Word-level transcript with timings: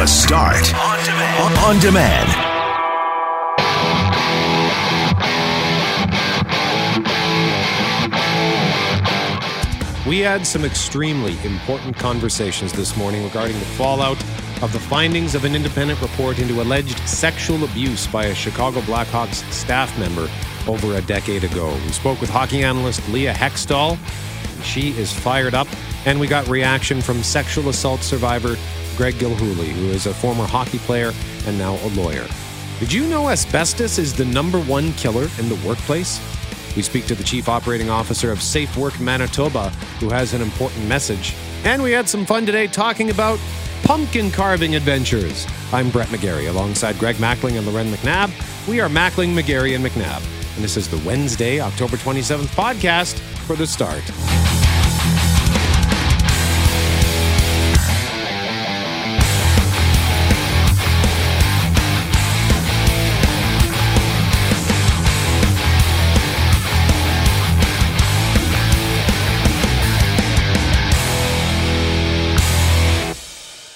The 0.00 0.06
Start 0.06 0.72
on 0.74 1.04
demand. 1.04 1.58
On 1.58 1.78
demand. 1.78 2.28
We 10.08 10.20
had 10.20 10.46
some 10.46 10.64
extremely 10.64 11.36
important 11.44 11.98
conversations 11.98 12.72
this 12.72 12.96
morning 12.96 13.24
regarding 13.24 13.58
the 13.58 13.66
fallout 13.66 14.16
of 14.62 14.72
the 14.72 14.80
findings 14.80 15.34
of 15.34 15.44
an 15.44 15.54
independent 15.54 16.00
report 16.00 16.38
into 16.38 16.62
alleged 16.62 16.98
sexual 17.06 17.62
abuse 17.64 18.06
by 18.06 18.24
a 18.24 18.34
Chicago 18.34 18.80
Blackhawks 18.80 19.44
staff 19.52 19.98
member 19.98 20.30
over 20.66 20.96
a 20.96 21.02
decade 21.02 21.44
ago. 21.44 21.74
We 21.84 21.92
spoke 21.92 22.22
with 22.22 22.30
hockey 22.30 22.64
analyst 22.64 23.06
Leah 23.10 23.34
Hextall. 23.34 23.98
She 24.64 24.92
is 24.92 25.12
fired 25.12 25.52
up, 25.52 25.68
and 26.06 26.18
we 26.18 26.26
got 26.26 26.48
reaction 26.48 27.02
from 27.02 27.22
sexual 27.22 27.68
assault 27.68 28.00
survivor 28.00 28.56
Greg 29.00 29.14
Gilhooly, 29.14 29.68
who 29.68 29.86
is 29.86 30.04
a 30.04 30.12
former 30.12 30.44
hockey 30.44 30.76
player 30.76 31.14
and 31.46 31.56
now 31.56 31.76
a 31.76 31.88
lawyer. 31.94 32.26
Did 32.80 32.92
you 32.92 33.06
know 33.06 33.30
asbestos 33.30 33.96
is 33.96 34.12
the 34.12 34.26
number 34.26 34.60
one 34.60 34.92
killer 34.92 35.26
in 35.38 35.48
the 35.48 35.58
workplace? 35.66 36.20
We 36.76 36.82
speak 36.82 37.06
to 37.06 37.14
the 37.14 37.24
Chief 37.24 37.48
Operating 37.48 37.88
Officer 37.88 38.30
of 38.30 38.42
Safe 38.42 38.76
Work 38.76 39.00
Manitoba, 39.00 39.70
who 40.00 40.10
has 40.10 40.34
an 40.34 40.42
important 40.42 40.86
message. 40.86 41.34
And 41.64 41.82
we 41.82 41.92
had 41.92 42.10
some 42.10 42.26
fun 42.26 42.44
today 42.44 42.66
talking 42.66 43.08
about 43.08 43.38
pumpkin 43.84 44.30
carving 44.30 44.74
adventures. 44.74 45.46
I'm 45.72 45.88
Brett 45.88 46.08
McGarry 46.08 46.50
alongside 46.50 46.98
Greg 46.98 47.16
Mackling 47.16 47.56
and 47.56 47.66
Loren 47.66 47.90
McNabb. 47.90 48.30
We 48.68 48.80
are 48.82 48.90
Mackling, 48.90 49.34
McGarry, 49.34 49.74
and 49.74 49.82
McNabb. 49.82 50.22
And 50.56 50.62
this 50.62 50.76
is 50.76 50.88
the 50.88 50.98
Wednesday, 51.08 51.58
October 51.58 51.96
27th 51.96 52.48
podcast 52.48 53.18
for 53.46 53.56
the 53.56 53.66
start. 53.66 54.02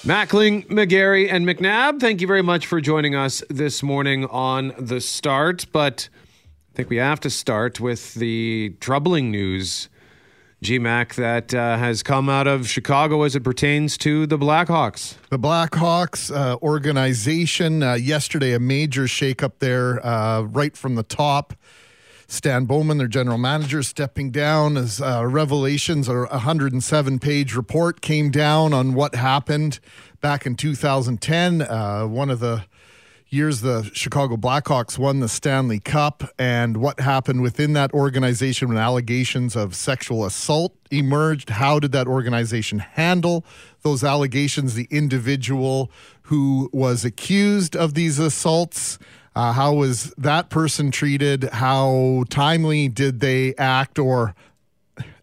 Mackling, 0.04 0.66
McGarry, 0.66 1.32
and 1.32 1.46
McNabb, 1.46 1.98
thank 1.98 2.20
you 2.20 2.26
very 2.26 2.42
much 2.42 2.66
for 2.66 2.78
joining 2.78 3.14
us 3.14 3.42
this 3.48 3.82
morning 3.82 4.26
on 4.26 4.74
The 4.78 5.00
Start. 5.00 5.64
But 5.72 6.10
I 6.12 6.76
think 6.76 6.90
we 6.90 6.98
have 6.98 7.20
to 7.20 7.30
start 7.30 7.80
with 7.80 8.12
the 8.12 8.76
troubling 8.80 9.30
news, 9.30 9.88
GMAC, 10.62 11.14
that 11.14 11.54
uh, 11.54 11.78
has 11.78 12.02
come 12.02 12.28
out 12.28 12.46
of 12.46 12.68
Chicago 12.68 13.22
as 13.22 13.34
it 13.34 13.44
pertains 13.44 13.96
to 13.98 14.26
the 14.26 14.36
Blackhawks. 14.36 15.14
The 15.30 15.38
Blackhawks 15.38 16.30
uh, 16.30 16.58
organization, 16.60 17.82
uh, 17.82 17.94
yesterday, 17.94 18.52
a 18.52 18.60
major 18.60 19.04
shakeup 19.04 19.52
there 19.60 20.04
uh, 20.04 20.42
right 20.42 20.76
from 20.76 20.96
the 20.96 21.02
top. 21.02 21.54
Stan 22.26 22.64
Bowman, 22.64 22.98
their 22.98 23.08
general 23.08 23.38
manager, 23.38 23.82
stepping 23.82 24.30
down 24.30 24.76
as 24.76 25.00
uh, 25.00 25.24
revelations, 25.26 26.08
or 26.08 26.24
a 26.24 26.38
107 26.38 27.18
page 27.18 27.54
report 27.54 28.00
came 28.00 28.30
down 28.30 28.72
on 28.72 28.94
what 28.94 29.14
happened 29.14 29.80
back 30.20 30.46
in 30.46 30.56
2010. 30.56 31.62
Uh, 31.62 32.06
one 32.06 32.30
of 32.30 32.40
the 32.40 32.64
years 33.34 33.62
the 33.62 33.90
Chicago 33.92 34.36
Blackhawks 34.36 34.96
won 34.96 35.20
the 35.20 35.28
Stanley 35.28 35.80
Cup 35.80 36.22
and 36.38 36.76
what 36.76 37.00
happened 37.00 37.42
within 37.42 37.72
that 37.72 37.92
organization 37.92 38.68
when 38.68 38.78
allegations 38.78 39.56
of 39.56 39.74
sexual 39.74 40.24
assault 40.24 40.76
emerged. 40.90 41.50
How 41.50 41.80
did 41.80 41.92
that 41.92 42.06
organization 42.06 42.78
handle 42.78 43.44
those 43.82 44.04
allegations? 44.04 44.74
The 44.74 44.86
individual 44.90 45.90
who 46.22 46.70
was 46.72 47.04
accused 47.04 47.74
of 47.74 47.94
these 47.94 48.18
assaults 48.18 48.98
uh, 49.34 49.52
how 49.52 49.74
was 49.74 50.12
that 50.16 50.48
person 50.48 50.90
treated? 50.90 51.44
How 51.44 52.24
timely 52.30 52.88
did 52.88 53.20
they 53.20 53.54
act, 53.56 53.98
or 53.98 54.34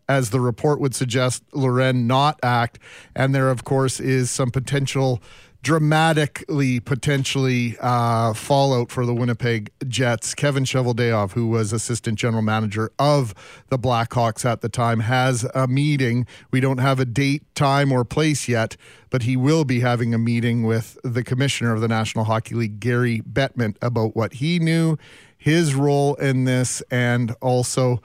as 0.10 0.32
the 0.32 0.40
report 0.42 0.80
would 0.82 0.94
suggest, 0.94 1.44
Loren 1.54 2.08
not 2.08 2.40
act? 2.44 2.80
And 3.16 3.34
there, 3.34 3.50
of 3.50 3.64
course, 3.64 4.00
is 4.00 4.30
some 4.30 4.52
potential 4.52 5.22
dramatically 5.62 6.80
potentially 6.80 7.78
uh, 7.80 8.34
fallout 8.34 8.92
for 8.92 9.06
the 9.06 9.14
Winnipeg 9.14 9.72
Jets. 9.88 10.34
Kevin 10.34 10.64
Cheveldayoff, 10.64 11.34
who 11.34 11.48
was 11.48 11.72
assistant 11.72 12.18
general 12.18 12.42
manager 12.42 12.92
of 12.98 13.34
the 13.70 13.78
Blackhawks 13.78 14.44
at 14.44 14.62
the 14.62 14.70
time, 14.70 15.02
has 15.02 15.44
a 15.54 15.68
meeting. 15.68 16.26
We 16.50 16.60
don't 16.60 16.80
have 16.80 17.00
a 17.00 17.06
date, 17.06 17.44
time, 17.54 17.92
or 17.92 18.04
place 18.04 18.48
yet, 18.48 18.76
but 19.10 19.24
he 19.24 19.38
will 19.38 19.64
be 19.64 19.82
having 19.82 20.14
a 20.14 20.18
meeting 20.18 20.64
with 20.64 20.98
the 21.04 21.24
commissioner 21.24 21.74
of 21.74 21.82
the 21.82 21.88
National 21.88 22.26
Hockey 22.26 22.56
League, 22.56 22.80
Gary 22.80 23.22
Bettman, 23.22 23.76
about 23.82 24.16
what 24.16 24.34
he 24.34 24.58
knew, 24.58 24.98
his 25.38 25.76
role 25.76 26.16
in 26.16 26.46
this, 26.46 26.82
and 26.90 27.36
also 27.42 28.02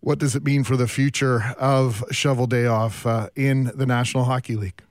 what 0.00 0.18
does 0.18 0.34
it 0.34 0.42
mean 0.42 0.64
for 0.64 0.76
the 0.76 0.88
future 0.88 1.54
of 1.56 2.04
Cheveldayoff 2.10 3.06
uh, 3.06 3.28
in 3.36 3.70
the 3.76 3.86
National 3.86 4.24
Hockey 4.24 4.56
League. 4.56 4.82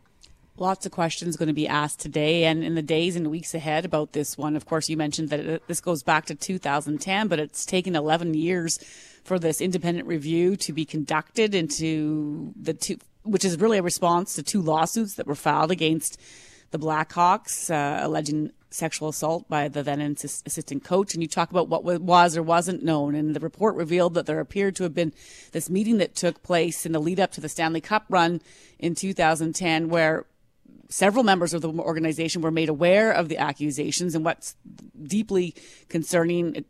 Lots 0.62 0.86
of 0.86 0.92
questions 0.92 1.38
going 1.38 1.48
to 1.48 1.54
be 1.54 1.68
asked 1.68 2.02
today 2.02 2.44
and 2.44 2.64
in 2.64 2.76
the 2.76 2.84
days 2.84 3.16
and 3.16 3.32
weeks 3.32 3.56
ahead 3.56 3.84
about 3.84 4.14
this 4.14 4.38
one. 4.38 4.56
Of 4.56 4.68
course, 4.68 4.90
you 4.90 4.96
mentioned 4.96 5.30
that 5.30 5.68
this 5.68 5.82
goes 5.82 6.04
back 6.04 6.28
to 6.28 6.36
2010, 6.36 7.28
but 7.28 7.40
it's 7.40 7.66
taken 7.66 7.96
11 7.96 8.36
years 8.36 8.78
for 9.24 9.40
this 9.40 9.60
independent 9.60 10.08
review 10.08 10.56
to 10.58 10.72
be 10.72 10.86
conducted 10.86 11.56
into 11.56 12.54
the 12.56 12.76
two, 12.76 12.98
which 13.24 13.44
is 13.44 13.60
really 13.60 13.80
a 13.80 13.82
response 13.82 14.36
to 14.36 14.44
two 14.44 14.62
lawsuits 14.62 15.16
that 15.16 15.26
were 15.26 15.34
filed 15.34 15.72
against 15.72 16.22
the 16.70 16.78
Blackhawks, 16.78 17.72
uh, 17.72 18.06
alleging 18.06 18.52
sexual 18.70 19.10
assault 19.10 19.50
by 19.50 19.68
the 19.68 19.82
then 19.82 20.00
assistant 20.00 20.84
coach. 20.84 21.16
And 21.16 21.24
you 21.24 21.28
talk 21.28 21.50
about 21.50 21.70
what 21.70 21.84
was 21.84 22.38
or 22.38 22.44
wasn't 22.44 22.84
known. 22.84 23.16
And 23.16 23.36
the 23.36 23.40
report 23.40 23.76
revealed 23.76 24.14
that 24.14 24.28
there 24.28 24.40
appeared 24.40 24.76
to 24.76 24.84
have 24.84 24.94
been 24.94 25.12
this 25.54 25.72
meeting 25.72 25.98
that 25.98 26.14
took 26.14 26.44
place 26.44 26.86
in 26.86 26.92
the 26.92 27.02
lead 27.02 27.20
up 27.20 27.32
to 27.32 27.42
the 27.42 27.50
Stanley 27.50 27.82
Cup 27.82 28.06
run 28.10 28.42
in 28.78 28.94
2010, 28.94 29.90
where 29.90 30.26
several 30.92 31.24
members 31.24 31.54
of 31.54 31.62
the 31.62 31.70
organization 31.70 32.42
were 32.42 32.52
made 32.52 32.70
aware 32.70 33.12
of 33.12 33.30
the 33.30 33.38
accusations. 33.38 34.14
And 34.14 34.24
what's 34.24 34.56
deeply 35.02 35.56
concerning 35.90 36.66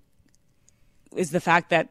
is 1.15 1.31
the 1.31 1.41
fact 1.41 1.69
that 1.71 1.89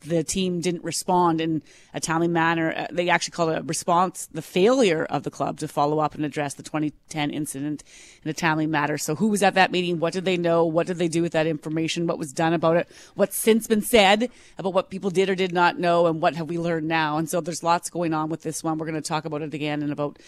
the 0.00 0.22
team 0.22 0.60
didn't 0.60 0.84
respond 0.84 1.40
in 1.40 1.62
a 1.94 2.00
timely 2.00 2.28
manner. 2.28 2.72
Uh, 2.76 2.86
they 2.92 3.08
actually 3.08 3.32
called 3.32 3.50
a 3.50 3.62
response, 3.62 4.26
the 4.32 4.42
failure 4.42 5.04
of 5.04 5.22
the 5.22 5.30
club 5.30 5.58
to 5.58 5.68
follow 5.68 5.98
up 5.98 6.14
and 6.14 6.24
address 6.24 6.54
the 6.54 6.62
2010 6.62 7.30
incident 7.30 7.82
in 8.22 8.30
a 8.30 8.34
timely 8.34 8.66
manner. 8.66 8.98
So 8.98 9.14
who 9.14 9.28
was 9.28 9.42
at 9.42 9.54
that 9.54 9.72
meeting? 9.72 9.98
What 9.98 10.12
did 10.12 10.24
they 10.24 10.36
know? 10.36 10.64
What 10.64 10.86
did 10.86 10.98
they 10.98 11.08
do 11.08 11.22
with 11.22 11.32
that 11.32 11.46
information? 11.46 12.06
What 12.06 12.18
was 12.18 12.32
done 12.32 12.52
about 12.52 12.76
it? 12.76 12.88
What's 13.14 13.36
since 13.36 13.66
been 13.66 13.82
said 13.82 14.30
about 14.58 14.74
what 14.74 14.90
people 14.90 15.10
did 15.10 15.30
or 15.30 15.34
did 15.34 15.52
not 15.52 15.78
know? 15.78 16.06
And 16.06 16.20
what 16.20 16.36
have 16.36 16.48
we 16.48 16.58
learned 16.58 16.86
now? 16.86 17.18
And 17.18 17.28
so 17.28 17.40
there's 17.40 17.62
lots 17.62 17.90
going 17.90 18.14
on 18.14 18.28
with 18.28 18.42
this 18.42 18.62
one. 18.62 18.78
We're 18.78 18.86
going 18.86 19.02
to 19.02 19.08
talk 19.08 19.24
about 19.24 19.42
it 19.42 19.54
again 19.54 19.82
in 19.82 19.90
about 19.90 20.18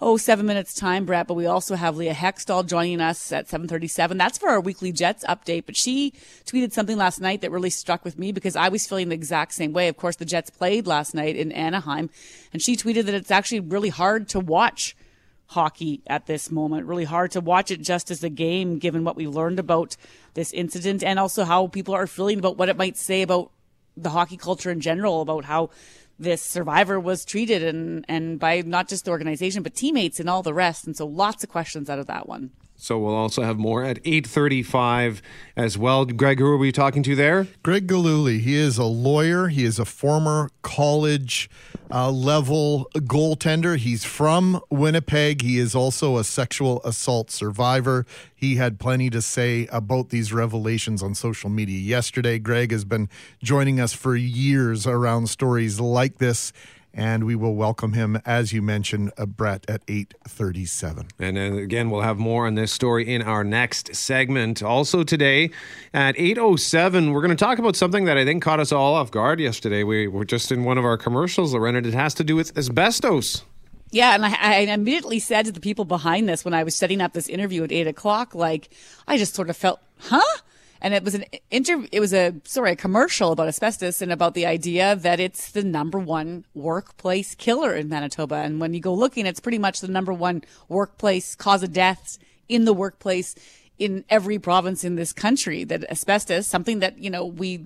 oh, 0.00 0.16
seven 0.16 0.46
minutes 0.46 0.74
time, 0.74 1.04
Brett. 1.04 1.26
But 1.26 1.34
we 1.34 1.46
also 1.46 1.74
have 1.74 1.96
Leah 1.96 2.14
Hextall 2.14 2.66
joining 2.66 3.00
us 3.00 3.32
at 3.32 3.48
737. 3.48 4.16
That's 4.16 4.38
for 4.38 4.48
our 4.48 4.60
weekly 4.60 4.92
Jets 4.92 5.24
update. 5.28 5.66
But 5.66 5.76
she 5.76 6.12
tweeted 6.44 6.72
something 6.72 6.96
last 6.96 7.20
night 7.20 7.40
that 7.40 7.50
really 7.50 7.70
struck 7.70 8.04
with 8.04 8.18
me 8.18 8.32
because 8.32 8.56
I 8.56 8.68
was 8.68 8.86
feeling 8.86 9.08
the 9.08 9.14
exact 9.14 9.52
same 9.52 9.72
way. 9.72 9.88
Of 9.88 9.96
course, 9.96 10.16
the 10.16 10.24
Jets 10.24 10.50
played 10.50 10.86
last 10.86 11.14
night 11.14 11.36
in 11.36 11.52
Anaheim 11.52 12.10
and 12.52 12.62
she 12.62 12.76
tweeted 12.76 13.04
that 13.04 13.14
it's 13.14 13.30
actually 13.30 13.60
really 13.60 13.90
hard 13.90 14.28
to 14.30 14.40
watch 14.40 14.96
hockey 15.48 16.02
at 16.06 16.26
this 16.26 16.50
moment. 16.50 16.86
Really 16.86 17.04
hard 17.04 17.30
to 17.32 17.40
watch 17.40 17.70
it 17.70 17.80
just 17.80 18.10
as 18.10 18.22
a 18.22 18.28
game, 18.28 18.78
given 18.78 19.04
what 19.04 19.16
we 19.16 19.26
learned 19.26 19.58
about 19.58 19.96
this 20.34 20.52
incident 20.52 21.02
and 21.02 21.18
also 21.18 21.44
how 21.44 21.66
people 21.66 21.94
are 21.94 22.06
feeling 22.06 22.38
about 22.38 22.56
what 22.56 22.68
it 22.68 22.76
might 22.76 22.96
say 22.96 23.22
about 23.22 23.50
the 23.96 24.10
hockey 24.10 24.36
culture 24.36 24.70
in 24.70 24.80
general, 24.80 25.22
about 25.22 25.46
how 25.46 25.70
this 26.18 26.42
survivor 26.42 26.98
was 26.98 27.24
treated 27.24 27.62
and 27.62 28.04
and 28.08 28.38
by 28.38 28.62
not 28.62 28.88
just 28.88 29.04
the 29.04 29.10
organization 29.10 29.62
but 29.62 29.74
teammates 29.74 30.18
and 30.20 30.28
all 30.28 30.42
the 30.42 30.54
rest. 30.54 30.86
And 30.86 30.96
so 30.96 31.06
lots 31.06 31.44
of 31.44 31.50
questions 31.50 31.88
out 31.88 31.98
of 31.98 32.06
that 32.06 32.28
one 32.28 32.50
so 32.80 32.96
we'll 32.96 33.14
also 33.14 33.42
have 33.42 33.58
more 33.58 33.84
at 33.84 34.02
8.35 34.04 35.20
as 35.56 35.76
well. 35.76 36.04
Greg, 36.04 36.38
who 36.38 36.46
are 36.46 36.56
we 36.56 36.70
talking 36.70 37.02
to 37.02 37.16
there? 37.16 37.48
Greg 37.64 37.88
Gilhooly. 37.88 38.38
He 38.40 38.54
is 38.54 38.78
a 38.78 38.84
lawyer. 38.84 39.48
He 39.48 39.64
is 39.64 39.80
a 39.80 39.84
former 39.84 40.48
college 40.62 41.50
uh, 41.90 42.10
level 42.12 42.88
goaltender. 42.94 43.76
He's 43.76 44.04
from 44.04 44.60
Winnipeg. 44.70 45.42
He 45.42 45.58
is 45.58 45.74
also 45.74 46.18
a 46.18 46.24
sexual 46.24 46.80
assault 46.84 47.32
survivor. 47.32 48.06
He 48.32 48.56
had 48.56 48.78
plenty 48.78 49.10
to 49.10 49.20
say 49.20 49.66
about 49.72 50.10
these 50.10 50.32
revelations 50.32 51.02
on 51.02 51.16
social 51.16 51.50
media 51.50 51.80
yesterday. 51.80 52.38
Greg 52.38 52.70
has 52.70 52.84
been 52.84 53.08
joining 53.42 53.80
us 53.80 53.92
for 53.92 54.14
years 54.14 54.86
around 54.86 55.28
stories 55.28 55.80
like 55.80 56.18
this 56.18 56.52
and 56.98 57.22
we 57.22 57.36
will 57.36 57.54
welcome 57.54 57.92
him, 57.92 58.20
as 58.26 58.52
you 58.52 58.60
mentioned, 58.60 59.12
uh, 59.16 59.24
Brett, 59.24 59.64
at 59.70 59.86
8.37. 59.86 61.08
And 61.20 61.36
then 61.36 61.56
again, 61.56 61.90
we'll 61.90 62.02
have 62.02 62.18
more 62.18 62.44
on 62.44 62.56
this 62.56 62.72
story 62.72 63.14
in 63.14 63.22
our 63.22 63.44
next 63.44 63.94
segment. 63.94 64.64
Also 64.64 65.04
today 65.04 65.50
at 65.94 66.16
8.07, 66.16 67.12
we're 67.12 67.20
going 67.20 67.30
to 67.30 67.36
talk 67.36 67.60
about 67.60 67.76
something 67.76 68.04
that 68.06 68.18
I 68.18 68.24
think 68.24 68.42
caught 68.42 68.58
us 68.58 68.72
all 68.72 68.94
off 68.94 69.12
guard 69.12 69.38
yesterday. 69.38 69.84
We 69.84 70.08
were 70.08 70.24
just 70.24 70.50
in 70.50 70.64
one 70.64 70.76
of 70.76 70.84
our 70.84 70.96
commercials, 70.96 71.54
Loren, 71.54 71.76
it 71.76 71.84
has 71.94 72.14
to 72.14 72.24
do 72.24 72.34
with 72.34 72.58
asbestos. 72.58 73.44
Yeah, 73.90 74.14
and 74.16 74.26
I, 74.26 74.34
I, 74.36 74.56
immediately 74.56 75.20
said 75.20 75.46
to 75.46 75.52
the 75.52 75.60
people 75.60 75.84
behind 75.84 76.28
this 76.28 76.44
when 76.44 76.52
I 76.52 76.64
was 76.64 76.74
setting 76.74 77.00
up 77.00 77.12
this 77.12 77.28
interview 77.28 77.62
at 77.62 77.70
eight 77.70 77.86
o'clock, 77.86 78.34
like 78.34 78.70
I 79.06 79.16
just 79.18 79.34
sort 79.34 79.48
of 79.48 79.56
felt, 79.56 79.80
huh? 80.00 80.20
And 80.80 80.94
it 80.94 81.02
was 81.02 81.14
an 81.14 81.24
inter, 81.50 81.86
it 81.90 82.00
was 82.00 82.12
a 82.12 82.34
sorry, 82.44 82.72
a 82.72 82.76
commercial 82.76 83.32
about 83.32 83.48
asbestos 83.48 84.00
and 84.00 84.12
about 84.12 84.34
the 84.34 84.46
idea 84.46 84.96
that 84.96 85.20
it's 85.20 85.50
the 85.50 85.64
number 85.64 85.98
one 85.98 86.44
workplace 86.54 87.34
killer 87.34 87.74
in 87.74 87.88
Manitoba. 87.88 88.36
And 88.36 88.60
when 88.60 88.74
you 88.74 88.80
go 88.80 88.94
looking, 88.94 89.26
it's 89.26 89.40
pretty 89.40 89.58
much 89.58 89.80
the 89.80 89.88
number 89.88 90.12
one 90.12 90.42
workplace 90.68 91.34
cause 91.34 91.62
of 91.62 91.72
deaths 91.72 92.18
in 92.48 92.64
the 92.64 92.72
workplace 92.72 93.34
in 93.78 94.04
every 94.08 94.38
province 94.38 94.84
in 94.84 94.96
this 94.96 95.12
country. 95.12 95.64
That 95.64 95.90
asbestos, 95.90 96.46
something 96.46 96.78
that 96.80 96.98
you 96.98 97.10
know 97.10 97.26
we 97.26 97.64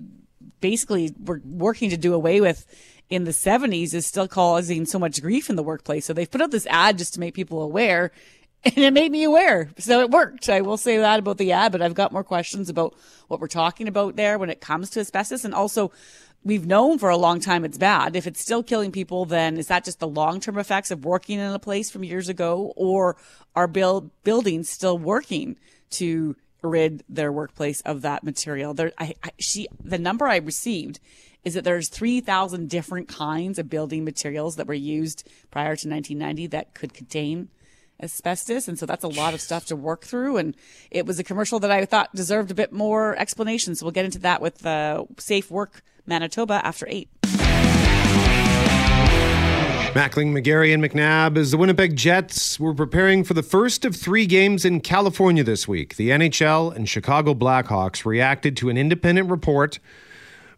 basically 0.59 1.13
were 1.23 1.41
working 1.45 1.89
to 1.89 1.97
do 1.97 2.13
away 2.13 2.41
with 2.41 2.65
in 3.09 3.25
the 3.25 3.31
70s 3.31 3.93
is 3.93 4.05
still 4.05 4.27
causing 4.27 4.85
so 4.85 4.97
much 4.97 5.21
grief 5.21 5.49
in 5.49 5.55
the 5.55 5.63
workplace. 5.63 6.05
So 6.05 6.13
they've 6.13 6.29
put 6.29 6.41
out 6.41 6.51
this 6.51 6.65
ad 6.67 6.97
just 6.97 7.13
to 7.13 7.19
make 7.19 7.35
people 7.35 7.61
aware 7.61 8.11
and 8.65 8.77
it 8.77 8.93
made 8.93 9.11
me 9.11 9.23
aware. 9.23 9.69
So 9.77 9.99
it 10.01 10.09
worked. 10.09 10.49
I 10.49 10.61
will 10.61 10.77
say 10.77 10.97
that 10.97 11.19
about 11.19 11.37
the 11.37 11.51
ad, 11.51 11.71
but 11.71 11.81
I've 11.81 11.93
got 11.93 12.11
more 12.11 12.23
questions 12.23 12.69
about 12.69 12.95
what 13.27 13.39
we're 13.39 13.47
talking 13.47 13.87
about 13.87 14.15
there 14.15 14.37
when 14.37 14.49
it 14.49 14.61
comes 14.61 14.89
to 14.91 15.01
asbestos. 15.01 15.43
And 15.43 15.53
also, 15.53 15.91
we've 16.43 16.65
known 16.65 16.97
for 16.97 17.09
a 17.09 17.17
long 17.17 17.39
time 17.39 17.65
it's 17.65 17.77
bad. 17.77 18.15
If 18.15 18.25
it's 18.25 18.39
still 18.39 18.63
killing 18.63 18.91
people, 18.91 19.25
then 19.25 19.57
is 19.57 19.67
that 19.67 19.83
just 19.83 19.99
the 19.99 20.07
long 20.07 20.39
term 20.39 20.57
effects 20.57 20.91
of 20.91 21.03
working 21.03 21.39
in 21.39 21.51
a 21.51 21.59
place 21.59 21.91
from 21.91 22.03
years 22.03 22.29
ago, 22.29 22.73
or 22.75 23.17
are 23.55 23.67
build, 23.67 24.11
buildings 24.23 24.69
still 24.69 24.97
working 24.97 25.57
to 25.91 26.35
rid 26.61 27.03
their 27.09 27.31
workplace 27.31 27.81
of 27.81 28.01
that 28.01 28.23
material? 28.23 28.73
There, 28.73 28.93
I, 28.97 29.13
I, 29.23 29.31
she, 29.39 29.67
the 29.83 29.99
number 29.99 30.27
I 30.27 30.37
received 30.37 30.99
is 31.43 31.55
that 31.55 31.65
there's 31.65 31.89
3,000 31.89 32.69
different 32.69 33.09
kinds 33.09 33.59
of 33.59 33.69
building 33.69 34.05
materials 34.05 34.55
that 34.55 34.67
were 34.67 34.73
used 34.73 35.27
prior 35.51 35.75
to 35.75 35.89
1990 35.89 36.47
that 36.47 36.73
could 36.73 36.93
contain 36.93 37.49
asbestos. 38.01 38.67
And 38.67 38.77
so 38.77 38.85
that's 38.85 39.03
a 39.03 39.07
lot 39.07 39.33
of 39.33 39.41
stuff 39.41 39.65
to 39.67 39.75
work 39.75 40.05
through. 40.05 40.37
And 40.37 40.55
it 40.91 41.05
was 41.05 41.19
a 41.19 41.23
commercial 41.23 41.59
that 41.59 41.71
I 41.71 41.85
thought 41.85 42.13
deserved 42.13 42.51
a 42.51 42.55
bit 42.55 42.71
more 42.71 43.15
explanation. 43.17 43.75
So 43.75 43.85
we'll 43.85 43.91
get 43.91 44.05
into 44.05 44.19
that 44.19 44.41
with 44.41 44.65
uh, 44.65 45.05
Safe 45.17 45.49
Work 45.49 45.83
Manitoba 46.05 46.65
after 46.65 46.85
eight. 46.89 47.09
Mackling, 49.93 50.33
McGarry, 50.33 50.73
and 50.73 50.83
McNabb 50.83 51.37
as 51.37 51.51
the 51.51 51.57
Winnipeg 51.57 51.95
Jets 51.95 52.59
were 52.59 52.73
preparing 52.73 53.23
for 53.23 53.35
the 53.35 53.43
first 53.43 53.85
of 53.85 53.95
three 53.95 54.25
games 54.25 54.65
in 54.65 54.81
California 54.81 55.43
this 55.43 55.67
week. 55.67 55.97
The 55.97 56.09
NHL 56.09 56.75
and 56.75 56.89
Chicago 56.89 57.35
Blackhawks 57.35 58.03
reacted 58.03 58.57
to 58.57 58.69
an 58.69 58.77
independent 58.77 59.29
report 59.29 59.77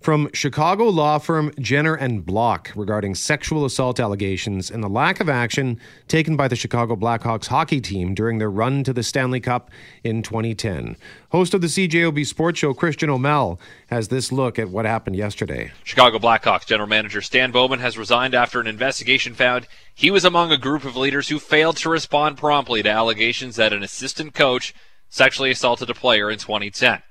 from 0.06 0.30
Chicago 0.34 0.84
law 0.84 1.18
firm 1.18 1.52
Jenner 1.60 1.96
and 1.96 2.24
Block 2.24 2.72
regarding 2.76 3.16
sexual 3.16 3.66
assault 3.66 4.00
allegations 4.00 4.70
and 4.70 4.84
the 4.84 4.88
lack 4.88 5.20
of 5.20 5.30
action 5.30 5.80
taken 6.08 6.36
by 6.36 6.48
the 6.48 6.56
Chicago 6.56 6.96
Blackhawks 6.96 7.48
hockey 7.48 7.82
team 7.82 8.14
during 8.14 8.38
their 8.38 8.52
run 8.52 8.84
to 8.84 8.94
the 8.94 9.02
Stanley 9.02 9.40
Cup 9.40 9.72
in 10.04 10.22
2010. 10.22 10.96
Host 11.30 11.56
of 11.56 11.62
the 11.62 11.66
CJOB 11.66 12.24
Sports 12.24 12.60
Show, 12.60 12.76
Christian 12.76 13.10
O'Mel, 13.10 13.60
has 13.88 14.10
this 14.10 14.32
look 14.32 14.60
at 14.60 14.70
what 14.70 14.86
happened 14.86 15.16
yesterday. 15.16 15.72
Chicago 15.84 16.20
Blackhawks 16.20 16.68
general 16.68 16.88
manager 16.88 17.20
Stan 17.20 17.50
Bowman 17.50 17.80
has 17.80 17.98
resigned 17.98 18.36
after 18.36 18.60
an 18.60 18.68
investigation 18.68 19.34
found 19.34 19.66
he 19.96 20.12
was 20.12 20.24
among 20.24 20.52
a 20.52 20.58
group 20.60 20.86
of 20.86 20.96
leaders 20.96 21.30
who 21.30 21.40
failed 21.40 21.78
to 21.78 21.90
respond 21.90 22.38
promptly 22.38 22.84
to 22.84 22.92
allegations 22.92 23.56
that 23.56 23.74
an 23.74 23.82
assistant 23.82 24.36
coach 24.36 24.72
sexually 25.10 25.50
assaulted 25.50 25.90
a 25.90 25.96
player 25.96 26.30
in 26.30 26.38
2010. 26.38 27.02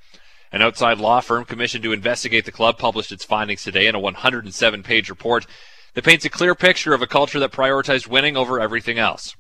An 0.55 0.63
outside 0.63 0.99
law 0.99 1.19
firm 1.19 1.45
commissioned 1.45 1.83
to 1.83 1.93
investigate 1.93 2.45
the 2.45 2.53
club 2.53 2.79
published 2.79 3.11
its 3.11 3.25
findings 3.25 3.65
today 3.65 3.89
in 3.89 3.97
a 3.97 3.99
107 3.99 4.85
page 4.85 5.11
report 5.11 5.49
that 5.95 6.05
paints 6.05 6.25
a 6.25 6.31
clear 6.31 6.55
picture 6.55 6.95
of 6.95 7.03
a 7.03 7.09
culture 7.09 7.41
that 7.41 7.51
prioritized 7.51 8.07
winning 8.07 8.37
over 8.37 8.61
everything 8.61 8.97
else. 8.97 9.35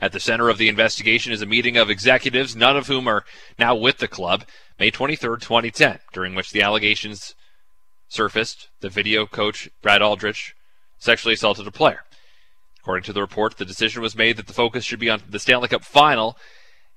At 0.00 0.12
the 0.12 0.20
center 0.20 0.48
of 0.48 0.56
the 0.56 0.70
investigation 0.70 1.30
is 1.30 1.42
a 1.42 1.46
meeting 1.46 1.76
of 1.76 1.90
executives, 1.90 2.56
none 2.56 2.74
of 2.74 2.86
whom 2.86 3.06
are 3.06 3.26
now 3.58 3.74
with 3.74 3.98
the 3.98 4.08
club, 4.08 4.46
May 4.78 4.90
23, 4.90 5.40
2010, 5.40 5.98
during 6.14 6.34
which 6.34 6.52
the 6.52 6.62
allegations 6.62 7.34
surfaced 8.08 8.70
that 8.80 8.94
video 8.94 9.26
coach 9.26 9.68
Brad 9.82 10.00
Aldrich 10.00 10.54
sexually 10.98 11.34
assaulted 11.34 11.66
a 11.66 11.70
player. 11.70 12.00
According 12.80 13.04
to 13.04 13.12
the 13.12 13.20
report, 13.20 13.58
the 13.58 13.66
decision 13.66 14.00
was 14.00 14.16
made 14.16 14.38
that 14.38 14.46
the 14.46 14.54
focus 14.54 14.84
should 14.84 15.00
be 15.00 15.10
on 15.10 15.20
the 15.28 15.38
Stanley 15.38 15.68
Cup 15.68 15.84
final 15.84 16.38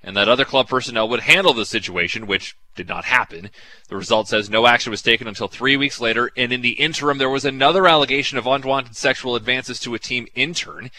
and 0.02 0.16
that 0.16 0.28
other 0.28 0.44
club 0.44 0.68
personnel 0.68 1.08
would 1.08 1.20
handle 1.20 1.52
the 1.52 1.66
situation, 1.66 2.26
which 2.26 2.56
did 2.76 2.88
not 2.88 3.04
happen. 3.04 3.50
The 3.88 3.96
result 3.96 4.28
says 4.28 4.48
no 4.48 4.66
action 4.66 4.90
was 4.90 5.02
taken 5.02 5.26
until 5.26 5.48
three 5.48 5.76
weeks 5.76 6.00
later, 6.00 6.30
and 6.36 6.52
in 6.52 6.60
the 6.60 6.72
interim, 6.72 7.18
there 7.18 7.28
was 7.28 7.44
another 7.44 7.86
allegation 7.86 8.38
of 8.38 8.46
unwanted 8.46 8.96
sexual 8.96 9.34
advances 9.34 9.80
to 9.80 9.94
a 9.94 9.98
team 9.98 10.26
intern. 10.34 10.90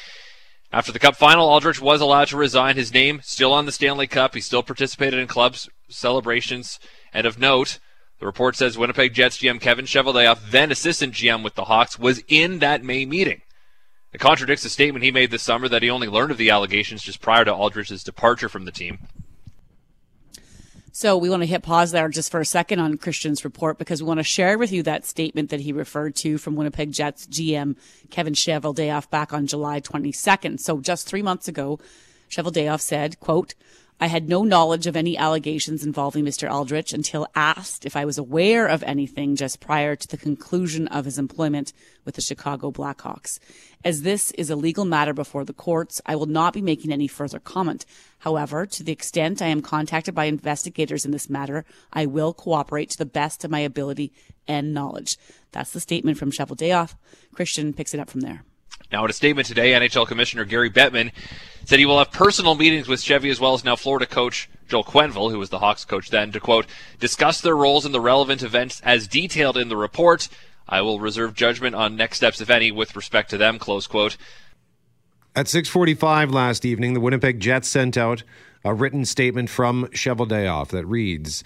After 0.72 0.92
the 0.92 1.00
Cup 1.00 1.16
final, 1.16 1.48
Aldrich 1.48 1.82
was 1.82 2.02
allowed 2.02 2.28
to 2.28 2.38
resign. 2.38 2.76
His 2.76 2.94
name 2.94 3.22
still 3.24 3.54
on 3.54 3.66
the 3.66 3.72
Stanley 3.72 4.06
Cup. 4.06 4.36
He 4.36 4.42
still 4.42 4.62
participated 4.62 5.20
in 5.20 5.28
clubs 5.28 5.68
celebrations. 5.88 6.80
And 7.12 7.26
of 7.26 7.40
note, 7.40 7.80
the 8.20 8.28
report 8.28 8.56
says 8.56 8.78
Winnipeg 8.78 9.14
Jets 9.14 9.38
GM 9.38 9.60
Kevin 9.60 9.86
Cheveldayoff, 9.86 10.52
then 10.52 10.72
assistant 10.72 11.16
GM 11.16 11.44
with 11.44 11.56
the 11.56 11.66
Hawks, 11.66 11.98
was 11.98 12.22
in 12.28 12.60
that 12.60 12.84
May 12.84 13.06
meeting. 13.06 13.42
It 14.12 14.20
contradicts 14.20 14.66
a 14.66 14.70
statement 14.70 15.06
he 15.06 15.12
made 15.12 15.32
this 15.32 15.44
summer 15.44 15.68
that 15.68 15.84
he 15.84 15.90
only 15.90 16.08
learned 16.08 16.32
of 16.32 16.38
the 16.38 16.50
allegations 16.50 17.04
just 17.04 17.22
prior 17.22 17.46
to 17.46 17.54
Aldrich's 17.54 18.04
departure 18.04 18.50
from 18.50 18.66
the 18.66 18.72
team. 18.72 19.00
So 20.92 21.16
we 21.16 21.30
want 21.30 21.44
to 21.44 21.48
hit 21.48 21.62
pause 21.62 21.92
there 21.92 22.10
just 22.10 22.32
for 22.32 22.40
a 22.40 22.46
second 22.46 22.80
on 22.80 22.98
Christian's 22.98 23.46
report 23.46 23.78
because 23.78 24.02
we 24.02 24.08
want 24.08 24.20
to 24.20 24.24
share 24.24 24.58
with 24.58 24.72
you 24.72 24.82
that 24.84 25.06
statement 25.06 25.50
that 25.52 25.62
he 25.62 25.72
referred 25.72 26.16
to 26.18 26.38
from 26.38 26.56
Winnipeg 26.56 26.92
Jets 26.92 27.28
GM 27.28 27.78
Kevin 28.10 28.34
Cheveldayoff 28.34 29.10
back 29.10 29.32
on 29.32 29.46
July 29.46 29.80
22nd. 29.80 30.60
So 30.60 30.82
just 30.82 31.08
three 31.08 31.22
months 31.22 31.48
ago, 31.48 31.80
Cheveldayoff 32.30 32.82
said, 32.82 33.20
quote, 33.20 33.54
I 34.02 34.08
had 34.08 34.30
no 34.30 34.44
knowledge 34.44 34.88
of 34.88 34.96
any 34.96 35.18
allegations 35.18 35.84
involving 35.84 36.24
Mr. 36.24 36.50
Aldrich 36.50 36.94
until 36.94 37.28
asked 37.36 37.86
if 37.86 37.98
I 37.98 38.06
was 38.06 38.18
aware 38.18 38.66
of 38.66 38.82
anything 38.84 39.36
just 39.36 39.60
prior 39.60 39.94
to 39.98 40.08
the 40.08 40.16
conclusion 40.16 40.88
of 40.88 41.04
his 41.04 41.20
employment 41.20 41.74
with 42.06 42.16
the 42.16 42.22
Chicago 42.22 42.72
Blackhawks. 42.72 43.40
As 43.84 44.04
this 44.04 44.32
is 44.32 44.50
a 44.50 44.56
legal 44.56 44.86
matter 44.86 45.14
before 45.14 45.44
the 45.44 45.52
courts, 45.52 46.02
I 46.06 46.16
will 46.16 46.28
not 46.28 46.54
be 46.54 46.62
making 46.62 46.94
any 46.94 47.08
further 47.08 47.40
comment. 47.40 47.86
However, 48.20 48.66
to 48.66 48.84
the 48.84 48.94
extent 48.94 49.42
I 49.42 49.48
am 49.48 49.62
contacted 49.62 50.16
by 50.16 50.26
investigators 50.26 51.04
in 51.04 51.12
this 51.12 51.30
matter, 51.30 51.66
I 51.92 52.06
will 52.06 52.34
cooperate 52.34 52.92
to 52.92 52.98
the 52.98 53.06
best 53.06 53.44
of 53.44 53.52
my 53.52 53.60
ability 53.60 54.14
and 54.48 54.74
knowledge. 54.74 55.18
That's 55.52 55.72
the 55.72 55.82
statement 55.82 56.18
from 56.18 56.32
Cheveldayoff. 56.32 56.96
Christian 57.34 57.74
picks 57.74 57.94
it 57.94 58.00
up 58.00 58.10
from 58.10 58.22
there. 58.22 58.46
Now, 58.92 59.04
in 59.06 59.10
a 59.10 59.14
statement 59.14 59.48
today, 59.48 59.72
NHL 59.74 60.08
Commissioner 60.08 60.46
Gary 60.46 60.70
Bettman 60.70 61.12
said 61.66 61.78
he 61.78 61.86
will 61.86 62.00
have 62.00 62.12
personal 62.12 62.56
meetings 62.56 62.88
with 62.88 63.02
Chevy 63.02 63.30
as 63.30 63.40
well 63.40 63.54
as 63.54 63.64
now 63.64 63.76
Florida 63.76 64.08
coach 64.08 64.50
Joel 64.68 64.84
Quenneville, 64.84 65.32
who 65.32 65.38
was 65.38 65.50
the 65.50 65.60
Hawks 65.60 65.86
coach 65.86 66.10
then, 66.10 66.32
to 66.32 66.40
quote, 66.40 66.66
discuss 67.00 67.42
their 67.42 67.56
roles 67.56 67.86
in 67.86 67.92
the 67.92 68.02
relevant 68.02 68.42
events 68.42 68.82
as 68.82 69.08
detailed 69.08 69.58
in 69.58 69.70
the 69.70 69.78
report. 69.78 70.28
I 70.68 70.82
will 70.82 71.00
reserve 71.00 71.36
judgment 71.36 71.76
on 71.76 71.96
next 71.96 72.18
steps, 72.18 72.42
if 72.42 72.50
any, 72.50 72.72
with 72.72 72.96
respect 72.96 73.30
to 73.32 73.38
them, 73.38 73.60
close 73.60 73.88
quote. 73.88 74.18
At 75.36 75.48
6:45 75.48 76.32
last 76.32 76.66
evening, 76.66 76.94
the 76.94 77.00
Winnipeg 77.00 77.40
Jets 77.40 77.68
sent 77.68 77.98
out 77.98 78.24
a 78.64 78.74
written 78.74 79.06
statement 79.06 79.50
from 79.50 79.88
Cheveldayoff 79.88 80.70
that 80.70 80.86
reads, 80.86 81.44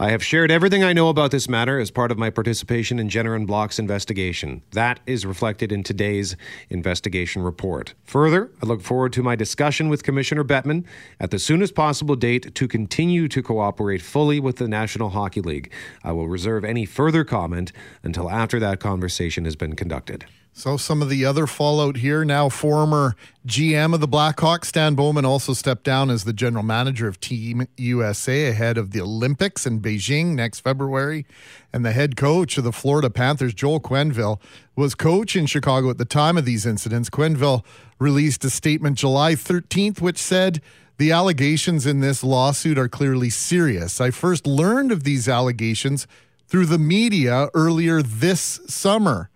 I 0.00 0.12
have 0.12 0.24
shared 0.24 0.50
everything 0.50 0.82
I 0.82 0.94
know 0.94 1.10
about 1.10 1.30
this 1.30 1.46
matter 1.46 1.78
as 1.78 1.90
part 1.90 2.10
of 2.10 2.16
my 2.16 2.30
participation 2.30 2.98
in 2.98 3.10
Jenner 3.10 3.34
and 3.34 3.46
Block's 3.46 3.78
investigation. 3.78 4.62
That 4.70 4.98
is 5.04 5.26
reflected 5.26 5.72
in 5.72 5.82
today's 5.82 6.38
investigation 6.70 7.42
report. 7.42 7.92
Further, 8.04 8.50
I 8.62 8.66
look 8.66 8.80
forward 8.80 9.12
to 9.12 9.22
my 9.22 9.36
discussion 9.36 9.90
with 9.90 10.02
Commissioner 10.02 10.42
Bettman 10.42 10.86
at 11.20 11.30
the 11.30 11.38
soonest 11.38 11.74
possible 11.74 12.16
date 12.16 12.54
to 12.54 12.66
continue 12.66 13.28
to 13.28 13.42
cooperate 13.42 14.00
fully 14.00 14.40
with 14.40 14.56
the 14.56 14.68
National 14.68 15.10
Hockey 15.10 15.42
League. 15.42 15.70
I 16.02 16.12
will 16.12 16.28
reserve 16.28 16.64
any 16.64 16.86
further 16.86 17.22
comment 17.22 17.70
until 18.02 18.30
after 18.30 18.58
that 18.58 18.80
conversation 18.80 19.44
has 19.44 19.54
been 19.54 19.76
conducted. 19.76 20.24
So, 20.52 20.76
some 20.76 21.00
of 21.00 21.08
the 21.08 21.24
other 21.24 21.46
fallout 21.46 21.96
here 21.96 22.24
now, 22.24 22.48
former 22.48 23.14
GM 23.46 23.94
of 23.94 24.00
the 24.00 24.08
Blackhawks, 24.08 24.66
Stan 24.66 24.94
Bowman, 24.94 25.24
also 25.24 25.54
stepped 25.54 25.84
down 25.84 26.10
as 26.10 26.24
the 26.24 26.32
general 26.32 26.64
manager 26.64 27.06
of 27.06 27.20
Team 27.20 27.66
USA 27.76 28.48
ahead 28.48 28.76
of 28.76 28.90
the 28.90 29.00
Olympics 29.00 29.64
in 29.64 29.80
Beijing 29.80 30.34
next 30.34 30.60
February. 30.60 31.24
And 31.72 31.84
the 31.84 31.92
head 31.92 32.16
coach 32.16 32.58
of 32.58 32.64
the 32.64 32.72
Florida 32.72 33.08
Panthers, 33.10 33.54
Joel 33.54 33.80
Quenneville, 33.80 34.40
was 34.74 34.94
coach 34.94 35.36
in 35.36 35.46
Chicago 35.46 35.88
at 35.88 35.98
the 35.98 36.04
time 36.04 36.36
of 36.36 36.44
these 36.44 36.66
incidents. 36.66 37.08
Quenneville 37.08 37.64
released 37.98 38.44
a 38.44 38.50
statement 38.50 38.98
July 38.98 39.34
13th, 39.34 40.00
which 40.00 40.18
said, 40.18 40.60
the 41.00 41.12
allegations 41.12 41.86
in 41.86 42.00
this 42.00 42.22
lawsuit 42.22 42.76
are 42.76 42.86
clearly 42.86 43.30
serious. 43.30 44.02
I 44.02 44.10
first 44.10 44.46
learned 44.46 44.92
of 44.92 45.02
these 45.02 45.30
allegations 45.30 46.06
through 46.46 46.66
the 46.66 46.78
media 46.78 47.48
earlier 47.54 48.02
this 48.02 48.60
summer. 48.66 49.30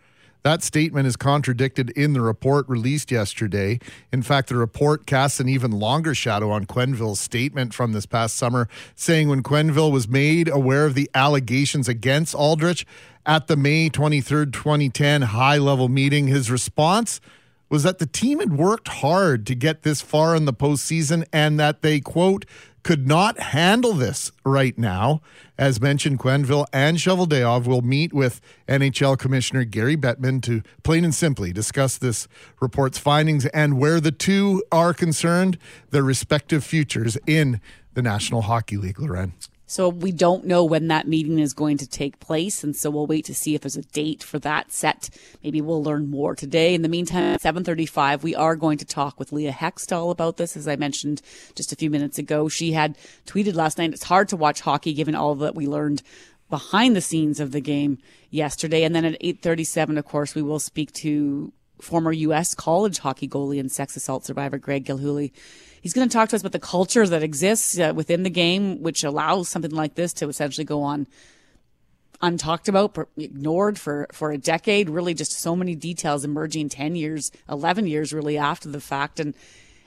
That 0.45 0.63
statement 0.63 1.07
is 1.07 1.17
contradicted 1.17 1.89
in 1.93 2.13
the 2.13 2.21
report 2.21 2.69
released 2.69 3.11
yesterday. 3.11 3.79
In 4.13 4.21
fact, 4.21 4.51
the 4.51 4.57
report 4.57 5.07
casts 5.07 5.41
an 5.41 5.49
even 5.49 5.71
longer 5.71 6.15
shadow 6.15 6.51
on 6.51 6.67
Quenneville's 6.67 7.19
statement 7.19 7.73
from 7.73 7.93
this 7.93 8.05
past 8.05 8.37
summer, 8.37 8.69
saying 8.95 9.31
when 9.31 9.43
Quenville 9.43 9.91
was 9.91 10.07
made 10.07 10.51
aware 10.51 10.85
of 10.85 10.95
the 10.95 11.11
allegations 11.15 11.89
against 11.89 12.35
Aldrich 12.35 12.85
at 13.25 13.47
the 13.47 13.57
May 13.57 13.89
23rd, 13.89 14.53
2010 14.53 15.23
high 15.23 15.57
level 15.57 15.89
meeting, 15.89 16.27
his 16.27 16.51
response 16.51 17.23
was 17.71 17.83
that 17.83 17.99
the 17.99 18.05
team 18.05 18.41
had 18.41 18.59
worked 18.59 18.89
hard 18.89 19.47
to 19.47 19.55
get 19.55 19.83
this 19.83 20.03
far 20.03 20.37
in 20.37 20.45
the 20.45 20.53
postseason 20.53 21.25
and 21.33 21.59
that 21.59 21.81
they, 21.81 22.01
quote, 22.01 22.45
could 22.85 23.09
not 23.09 23.39
handle 23.41 23.95
this 23.95 24.31
right 24.45 24.79
now. 24.79 25.21
As 25.59 25.81
mentioned, 25.81 26.21
Quenneville 26.21 26.67
and 26.73 26.99
Cheveldayoff 26.99 27.67
will 27.67 27.83
meet 27.83 28.13
with 28.13 28.41
NHL 28.69 29.19
Commissioner 29.19 29.65
Gary 29.65 29.97
Bettman 29.97 30.43
to 30.43 30.63
plain 30.83 31.05
and 31.05 31.15
simply 31.15 31.53
discuss 31.53 31.99
this 31.99 32.29
report's 32.61 32.99
findings 32.99 33.47
and 33.47 33.79
where 33.79 34.01
the 34.01 34.13
two 34.13 34.63
are 34.71 34.95
concerned, 34.95 35.59
their 35.91 36.03
respective 36.03 36.63
futures 36.63 37.17
in 37.27 37.61
the 37.95 38.03
National 38.03 38.43
Hockey 38.43 38.77
League, 38.77 39.01
Loren. 39.01 39.33
So 39.67 39.89
we 39.89 40.13
don't 40.13 40.45
know 40.45 40.65
when 40.65 40.89
that 40.89 41.09
meeting 41.09 41.39
is 41.39 41.55
going 41.55 41.79
to 41.79 41.87
take 41.87 42.21
place. 42.21 42.63
And 42.63 42.77
so 42.77 42.91
we'll 42.91 43.07
wait 43.07 43.25
to 43.27 43.35
see 43.35 43.55
if 43.55 43.63
there's 43.63 43.77
a 43.77 43.83
date 43.83 44.23
for 44.23 44.39
that 44.41 44.73
set. 44.73 45.09
Maybe 45.43 45.61
we'll 45.61 45.83
learn 45.83 46.11
more 46.11 46.35
today. 46.35 46.75
In 46.75 46.83
the 46.83 46.89
meantime, 46.89 47.35
at 47.35 47.41
735, 47.41 48.23
we 48.23 48.35
are 48.35 48.57
going 48.57 48.79
to 48.79 48.85
talk 48.85 49.19
with 49.19 49.33
Leah 49.33 49.53
Hextall 49.53 50.11
about 50.11 50.37
this. 50.37 50.57
As 50.57 50.69
I 50.69 50.77
mentioned 50.77 51.23
just 51.55 51.73
a 51.73 51.77
few 51.77 51.89
minutes 51.91 52.19
ago, 52.19 52.49
she 52.49 52.73
had 52.73 52.99
tweeted 53.27 53.55
last 53.55 53.79
night, 53.79 53.93
it's 53.93 54.05
hard 54.05 54.29
to 54.29 54.37
watch 54.37 54.61
hockey 54.61 54.93
given 54.93 55.15
all 55.15 55.35
that 55.37 55.55
we 55.55 55.67
learned 55.67 56.03
behind 56.51 56.95
the 56.95 57.01
scenes 57.01 57.41
of 57.41 57.53
the 57.53 57.61
game 57.61 57.99
yesterday. 58.31 58.85
And 58.85 58.95
then 58.95 59.05
at 59.05 59.17
837, 59.21 59.97
of 59.97 60.05
course, 60.05 60.35
we 60.35 60.43
will 60.43 60.61
speak 60.61 60.93
to 60.93 61.53
former 61.81 62.13
U.S. 62.13 62.55
college 62.55 62.99
hockey 62.99 63.29
goalie 63.29 63.61
and 63.61 63.73
sex 63.73 63.97
assault 63.97 64.25
survivor 64.25 64.59
Greg 64.59 64.85
Gilhooly. 64.85 65.33
He's 65.85 65.93
going 65.93 66.09
to 66.09 66.13
talk 66.13 66.31
to 66.31 66.37
us 66.37 66.41
about 66.41 66.53
the 66.53 66.59
culture 66.59 67.07
that 67.07 67.23
exists 67.23 67.79
uh, 67.79 67.93
within 67.95 68.23
the 68.23 68.31
game, 68.31 68.81
which 68.83 69.05
allows 69.05 69.51
something 69.51 69.71
like 69.71 69.97
this 69.97 70.15
to 70.15 70.31
essentially 70.31 70.65
go 70.65 70.83
on 70.83 71.07
untalked 72.23 72.69
about, 72.69 73.07
ignored 73.19 73.79
for, 73.79 74.07
for 74.11 74.33
a 74.33 74.39
decade. 74.39 74.89
Really, 74.89 75.13
just 75.13 75.33
so 75.33 75.55
many 75.55 75.75
details 75.75 76.25
emerging 76.25 76.71
10 76.71 76.97
years, 76.97 77.31
11 77.51 77.87
years 77.87 78.15
really 78.15 78.39
after 78.39 78.71
the 78.71 78.81
fact. 78.81 79.21
And, 79.21 79.35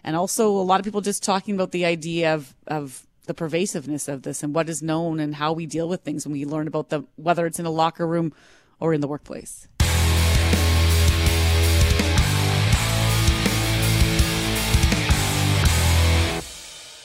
and 0.03 0.15
also 0.15 0.51
a 0.51 0.61
lot 0.61 0.79
of 0.79 0.83
people 0.83 1.01
just 1.01 1.23
talking 1.23 1.55
about 1.55 1.71
the 1.71 1.85
idea 1.85 2.31
of, 2.35 2.53
of 2.67 3.07
the 3.25 3.33
pervasiveness 3.33 4.07
of 4.07 4.21
this 4.21 4.43
and 4.43 4.53
what 4.53 4.69
is 4.69 4.83
known 4.83 5.19
and 5.19 5.33
how 5.33 5.51
we 5.51 5.65
deal 5.65 5.89
with 5.89 6.01
things 6.01 6.27
when 6.27 6.33
we 6.33 6.45
learn 6.45 6.67
about 6.67 6.89
the, 6.89 7.05
whether 7.15 7.47
it's 7.47 7.57
in 7.57 7.65
a 7.65 7.71
locker 7.71 8.05
room 8.05 8.33
or 8.79 8.93
in 8.93 9.01
the 9.01 9.07
workplace. 9.07 9.67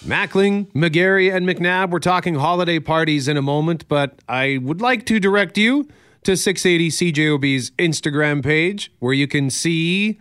Mackling, 0.04 0.66
McGarry, 0.72 1.32
and 1.32 1.46
McNabb. 1.46 1.90
We're 1.90 2.00
talking 2.00 2.34
holiday 2.34 2.80
parties 2.80 3.28
in 3.28 3.36
a 3.36 3.42
moment, 3.42 3.86
but 3.86 4.18
I 4.28 4.58
would 4.60 4.80
like 4.80 5.06
to 5.06 5.20
direct 5.20 5.56
you 5.56 5.86
to 6.24 6.36
680 6.36 7.12
CJOB's 7.12 7.70
Instagram 7.72 8.42
page 8.42 8.92
where 8.98 9.12
you 9.12 9.28
can 9.28 9.48
see 9.48 10.18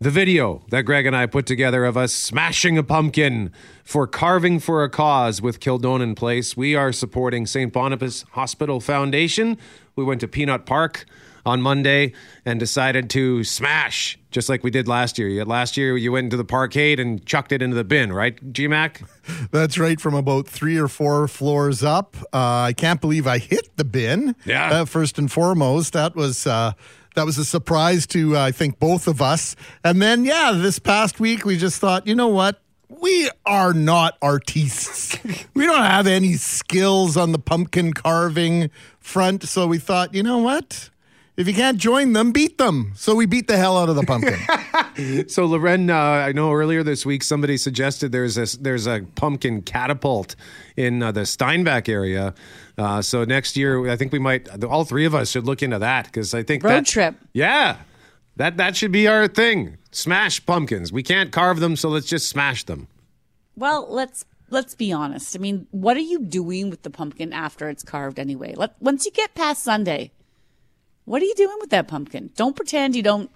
the 0.00 0.10
video 0.10 0.64
that 0.70 0.82
Greg 0.82 1.06
and 1.06 1.14
I 1.14 1.26
put 1.26 1.46
together 1.46 1.84
of 1.84 1.96
us 1.96 2.12
smashing 2.12 2.76
a 2.76 2.82
pumpkin 2.82 3.52
for 3.84 4.08
carving 4.08 4.58
for 4.58 4.82
a 4.82 4.90
cause 4.90 5.40
with 5.40 5.60
Kildonan 5.60 6.16
Place. 6.16 6.56
We 6.56 6.74
are 6.74 6.90
supporting 6.90 7.46
St. 7.46 7.72
Boniface 7.72 8.24
Hospital 8.32 8.80
Foundation. 8.80 9.56
We 9.94 10.02
went 10.02 10.20
to 10.22 10.28
Peanut 10.28 10.66
Park 10.66 11.04
on 11.44 11.62
Monday 11.62 12.12
and 12.44 12.60
decided 12.60 13.10
to 13.10 13.44
smash 13.44 14.18
just 14.32 14.48
like 14.48 14.64
we 14.64 14.70
did 14.70 14.88
last 14.88 15.18
year. 15.18 15.44
Last 15.44 15.76
year 15.76 15.96
you 15.96 16.10
went 16.12 16.24
into 16.24 16.36
the 16.36 16.44
parkade 16.44 16.98
and 16.98 17.24
chucked 17.24 17.52
it 17.52 17.62
into 17.62 17.76
the 17.76 17.84
bin, 17.84 18.12
right, 18.12 18.52
GMAC? 18.52 19.06
That's 19.52 19.78
right, 19.78 20.00
from 20.00 20.14
about 20.14 20.48
three 20.48 20.78
or 20.78 20.88
four 20.88 21.28
floors 21.28 21.84
up. 21.84 22.16
Uh, 22.32 22.62
I 22.62 22.72
can't 22.72 23.00
believe 23.00 23.26
I 23.26 23.38
hit 23.38 23.76
the 23.76 23.84
bin. 23.84 24.34
Yeah. 24.44 24.70
Uh, 24.70 24.84
first 24.84 25.18
and 25.18 25.30
foremost, 25.30 25.92
that 25.92 26.16
was. 26.16 26.46
Uh, 26.46 26.72
that 27.14 27.26
was 27.26 27.36
a 27.36 27.44
surprise 27.44 28.06
to 28.06 28.38
uh, 28.38 28.40
I 28.40 28.52
think 28.52 28.78
both 28.78 29.06
of 29.06 29.20
us. 29.20 29.54
And 29.84 30.00
then 30.00 30.24
yeah, 30.24 30.52
this 30.54 30.78
past 30.78 31.20
week 31.20 31.44
we 31.44 31.58
just 31.58 31.78
thought, 31.78 32.06
you 32.06 32.14
know 32.14 32.28
what? 32.28 32.62
We 32.88 33.30
are 33.44 33.74
not 33.74 34.16
artists. 34.22 35.18
we 35.54 35.66
don't 35.66 35.82
have 35.82 36.06
any 36.06 36.34
skills 36.34 37.18
on 37.18 37.32
the 37.32 37.38
pumpkin 37.38 37.92
carving 37.92 38.70
front, 38.98 39.42
so 39.42 39.66
we 39.66 39.78
thought, 39.78 40.14
you 40.14 40.22
know 40.22 40.38
what? 40.38 40.88
If 41.34 41.48
you 41.48 41.54
can't 41.54 41.78
join 41.78 42.12
them, 42.12 42.30
beat 42.32 42.58
them. 42.58 42.92
So 42.94 43.14
we 43.14 43.24
beat 43.24 43.48
the 43.48 43.56
hell 43.56 43.78
out 43.78 43.88
of 43.88 43.96
the 43.96 44.02
pumpkin. 44.02 45.28
so 45.28 45.46
Loren, 45.46 45.88
uh, 45.88 45.96
I 45.96 46.32
know 46.32 46.52
earlier 46.52 46.82
this 46.82 47.06
week 47.06 47.22
somebody 47.22 47.56
suggested 47.56 48.12
there's 48.12 48.36
a 48.36 48.58
there's 48.60 48.86
a 48.86 49.06
pumpkin 49.14 49.62
catapult 49.62 50.36
in 50.76 51.02
uh, 51.02 51.10
the 51.10 51.24
Steinbach 51.24 51.88
area. 51.88 52.34
Uh, 52.76 53.00
so 53.00 53.24
next 53.24 53.56
year, 53.56 53.88
I 53.88 53.96
think 53.96 54.12
we 54.12 54.18
might 54.18 54.62
all 54.62 54.84
three 54.84 55.06
of 55.06 55.14
us 55.14 55.30
should 55.30 55.46
look 55.46 55.62
into 55.62 55.78
that 55.78 56.04
because 56.04 56.34
I 56.34 56.42
think 56.42 56.64
road 56.64 56.70
that, 56.70 56.86
trip. 56.86 57.14
Yeah, 57.32 57.78
that 58.36 58.58
that 58.58 58.76
should 58.76 58.92
be 58.92 59.08
our 59.08 59.26
thing. 59.26 59.78
Smash 59.90 60.44
pumpkins. 60.44 60.92
We 60.92 61.02
can't 61.02 61.32
carve 61.32 61.60
them, 61.60 61.76
so 61.76 61.88
let's 61.88 62.06
just 62.06 62.28
smash 62.28 62.64
them. 62.64 62.88
Well, 63.56 63.86
let's 63.88 64.26
let's 64.50 64.74
be 64.74 64.92
honest. 64.92 65.34
I 65.34 65.38
mean, 65.38 65.66
what 65.70 65.96
are 65.96 66.00
you 66.00 66.18
doing 66.18 66.68
with 66.68 66.82
the 66.82 66.90
pumpkin 66.90 67.32
after 67.32 67.70
it's 67.70 67.82
carved 67.82 68.18
anyway? 68.18 68.54
Let 68.54 68.74
once 68.82 69.06
you 69.06 69.12
get 69.12 69.34
past 69.34 69.62
Sunday 69.62 70.10
what 71.04 71.22
are 71.22 71.24
you 71.24 71.34
doing 71.34 71.56
with 71.60 71.70
that 71.70 71.88
pumpkin? 71.88 72.30
Don't 72.36 72.56
pretend 72.56 72.96
you 72.96 73.02
don't 73.02 73.30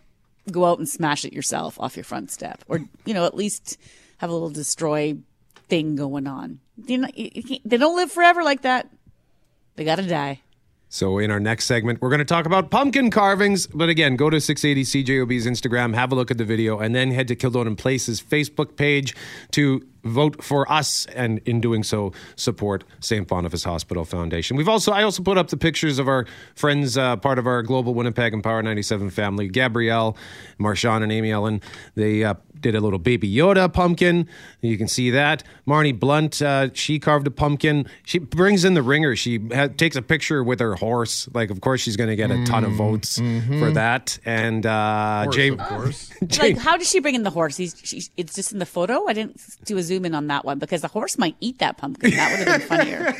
go 0.50 0.64
out 0.66 0.78
and 0.78 0.88
smash 0.88 1.24
it 1.24 1.32
yourself 1.32 1.78
off 1.80 1.96
your 1.96 2.04
front 2.04 2.30
step, 2.30 2.64
or 2.68 2.80
you 3.04 3.14
know, 3.14 3.24
at 3.24 3.36
least 3.36 3.78
have 4.18 4.30
a 4.30 4.32
little 4.32 4.50
destroy 4.50 5.16
thing 5.68 5.96
going 5.96 6.26
on. 6.26 6.60
You 6.86 6.98
know, 6.98 7.08
they 7.16 7.76
don't 7.76 7.96
live 7.96 8.12
forever 8.12 8.42
like 8.42 8.62
that. 8.62 8.88
They 9.76 9.84
gotta 9.84 10.06
die. 10.06 10.40
So, 10.88 11.18
in 11.18 11.32
our 11.32 11.40
next 11.40 11.64
segment, 11.64 12.00
we're 12.00 12.10
going 12.10 12.20
to 12.20 12.24
talk 12.24 12.46
about 12.46 12.70
pumpkin 12.70 13.10
carvings. 13.10 13.66
But 13.66 13.88
again, 13.88 14.14
go 14.14 14.30
to 14.30 14.40
680 14.40 15.04
CJOB's 15.04 15.44
Instagram, 15.44 15.94
have 15.94 16.12
a 16.12 16.14
look 16.14 16.30
at 16.30 16.38
the 16.38 16.44
video, 16.44 16.78
and 16.78 16.94
then 16.94 17.10
head 17.10 17.26
to 17.28 17.36
Kildonan 17.36 17.76
Place's 17.76 18.22
Facebook 18.22 18.76
page 18.76 19.14
to 19.50 19.84
vote 20.06 20.42
for 20.42 20.70
us, 20.70 21.06
and 21.14 21.40
in 21.44 21.60
doing 21.60 21.82
so, 21.82 22.12
support 22.36 22.84
St. 23.00 23.26
Boniface 23.26 23.64
Hospital 23.64 24.04
Foundation. 24.04 24.56
We've 24.56 24.68
also 24.68 24.92
I 24.92 25.02
also 25.02 25.22
put 25.22 25.38
up 25.38 25.48
the 25.48 25.56
pictures 25.56 25.98
of 25.98 26.08
our 26.08 26.26
friends, 26.54 26.96
uh, 26.96 27.16
part 27.16 27.38
of 27.38 27.46
our 27.46 27.62
global 27.62 27.94
Winnipeg 27.94 28.32
and 28.32 28.42
Power 28.42 28.62
97 28.62 29.10
family, 29.10 29.48
Gabrielle, 29.48 30.16
Marshawn, 30.58 31.02
and 31.02 31.12
Amy 31.12 31.30
Ellen. 31.30 31.60
They 31.94 32.24
uh, 32.24 32.34
did 32.60 32.74
a 32.74 32.80
little 32.80 32.98
baby 32.98 33.32
Yoda 33.32 33.72
pumpkin. 33.72 34.28
You 34.60 34.76
can 34.78 34.88
see 34.88 35.10
that. 35.10 35.42
Marnie 35.66 35.98
Blunt, 35.98 36.40
uh, 36.42 36.72
she 36.72 36.98
carved 36.98 37.26
a 37.26 37.30
pumpkin. 37.30 37.86
She 38.04 38.18
brings 38.18 38.64
in 38.64 38.74
the 38.74 38.82
ringer. 38.82 39.16
She 39.16 39.40
ha- 39.52 39.68
takes 39.68 39.96
a 39.96 40.02
picture 40.02 40.42
with 40.42 40.60
her 40.60 40.74
horse. 40.74 41.28
Like, 41.32 41.50
of 41.50 41.60
course, 41.60 41.80
she's 41.80 41.96
going 41.96 42.10
to 42.10 42.16
get 42.16 42.30
a 42.30 42.44
ton 42.44 42.64
of 42.64 42.72
mm, 42.72 42.76
votes 42.76 43.18
mm-hmm. 43.18 43.60
for 43.60 43.70
that. 43.72 44.18
And 44.24 44.64
uh, 44.66 45.24
horse, 45.24 45.36
Jay, 45.36 45.48
of 45.50 45.58
course. 45.58 46.12
Jay, 46.26 46.54
like, 46.54 46.58
how 46.58 46.76
does 46.76 46.88
she 46.88 47.00
bring 47.00 47.14
in 47.14 47.22
the 47.22 47.30
horse? 47.30 47.56
He's, 47.56 47.76
she, 47.82 48.02
it's 48.16 48.34
just 48.34 48.52
in 48.52 48.58
the 48.58 48.66
photo. 48.66 49.06
I 49.06 49.12
didn't 49.12 49.40
do 49.64 49.76
a 49.78 49.82
zoom 49.82 49.95
in 50.04 50.14
on 50.14 50.26
that 50.28 50.44
one 50.44 50.58
because 50.58 50.82
the 50.82 50.88
horse 50.88 51.18
might 51.18 51.36
eat 51.40 51.58
that 51.58 51.78
pumpkin. 51.78 52.10
That 52.10 52.38
would 52.38 52.48
have 52.48 52.60
been 52.60 52.68
funnier. 52.68 53.14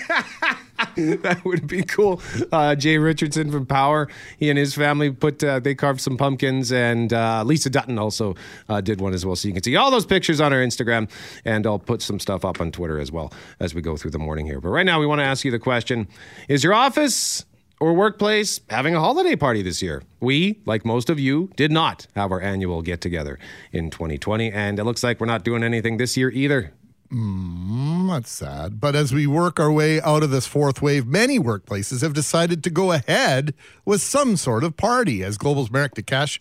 that 1.18 1.44
would 1.44 1.66
be 1.66 1.82
cool. 1.82 2.20
Uh, 2.52 2.74
Jay 2.74 2.98
Richardson 2.98 3.50
from 3.50 3.66
Power, 3.66 4.08
he 4.38 4.50
and 4.50 4.58
his 4.58 4.74
family 4.74 5.10
put 5.10 5.42
uh, 5.42 5.60
they 5.60 5.74
carved 5.74 6.00
some 6.00 6.16
pumpkins, 6.16 6.72
and 6.72 7.12
uh, 7.12 7.42
Lisa 7.44 7.70
Dutton 7.70 7.98
also 7.98 8.34
uh, 8.68 8.80
did 8.80 9.00
one 9.00 9.14
as 9.14 9.24
well. 9.24 9.36
So 9.36 9.48
you 9.48 9.54
can 9.54 9.62
see 9.62 9.76
all 9.76 9.90
those 9.90 10.06
pictures 10.06 10.40
on 10.40 10.52
our 10.52 10.60
Instagram, 10.60 11.10
and 11.44 11.66
I'll 11.66 11.78
put 11.78 12.02
some 12.02 12.18
stuff 12.18 12.44
up 12.44 12.60
on 12.60 12.72
Twitter 12.72 12.98
as 12.98 13.10
well 13.10 13.32
as 13.60 13.74
we 13.74 13.82
go 13.82 13.96
through 13.96 14.10
the 14.12 14.18
morning 14.18 14.46
here. 14.46 14.60
But 14.60 14.70
right 14.70 14.86
now, 14.86 15.00
we 15.00 15.06
want 15.06 15.20
to 15.20 15.24
ask 15.24 15.44
you 15.44 15.50
the 15.50 15.58
question: 15.58 16.08
Is 16.48 16.62
your 16.62 16.74
office 16.74 17.44
or 17.80 17.92
workplace 17.92 18.60
having 18.70 18.94
a 18.94 19.00
holiday 19.00 19.36
party 19.36 19.62
this 19.62 19.82
year. 19.82 20.02
We, 20.20 20.60
like 20.64 20.84
most 20.84 21.10
of 21.10 21.20
you, 21.20 21.50
did 21.56 21.70
not 21.70 22.06
have 22.14 22.32
our 22.32 22.40
annual 22.40 22.82
get 22.82 23.00
together 23.00 23.38
in 23.72 23.90
2020, 23.90 24.50
and 24.50 24.78
it 24.78 24.84
looks 24.84 25.02
like 25.02 25.20
we're 25.20 25.26
not 25.26 25.44
doing 25.44 25.62
anything 25.62 25.96
this 25.96 26.16
year 26.16 26.30
either. 26.30 26.72
Mm, 27.12 28.08
that's 28.08 28.30
sad. 28.30 28.80
But 28.80 28.96
as 28.96 29.12
we 29.12 29.26
work 29.26 29.60
our 29.60 29.70
way 29.70 30.00
out 30.00 30.22
of 30.22 30.30
this 30.30 30.46
fourth 30.46 30.82
wave, 30.82 31.06
many 31.06 31.38
workplaces 31.38 32.02
have 32.02 32.14
decided 32.14 32.64
to 32.64 32.70
go 32.70 32.92
ahead 32.92 33.54
with 33.84 34.00
some 34.00 34.36
sort 34.36 34.64
of 34.64 34.76
party. 34.76 35.22
As 35.22 35.38
Global's 35.38 35.70
Marek 35.70 35.94
Tkach 35.94 36.40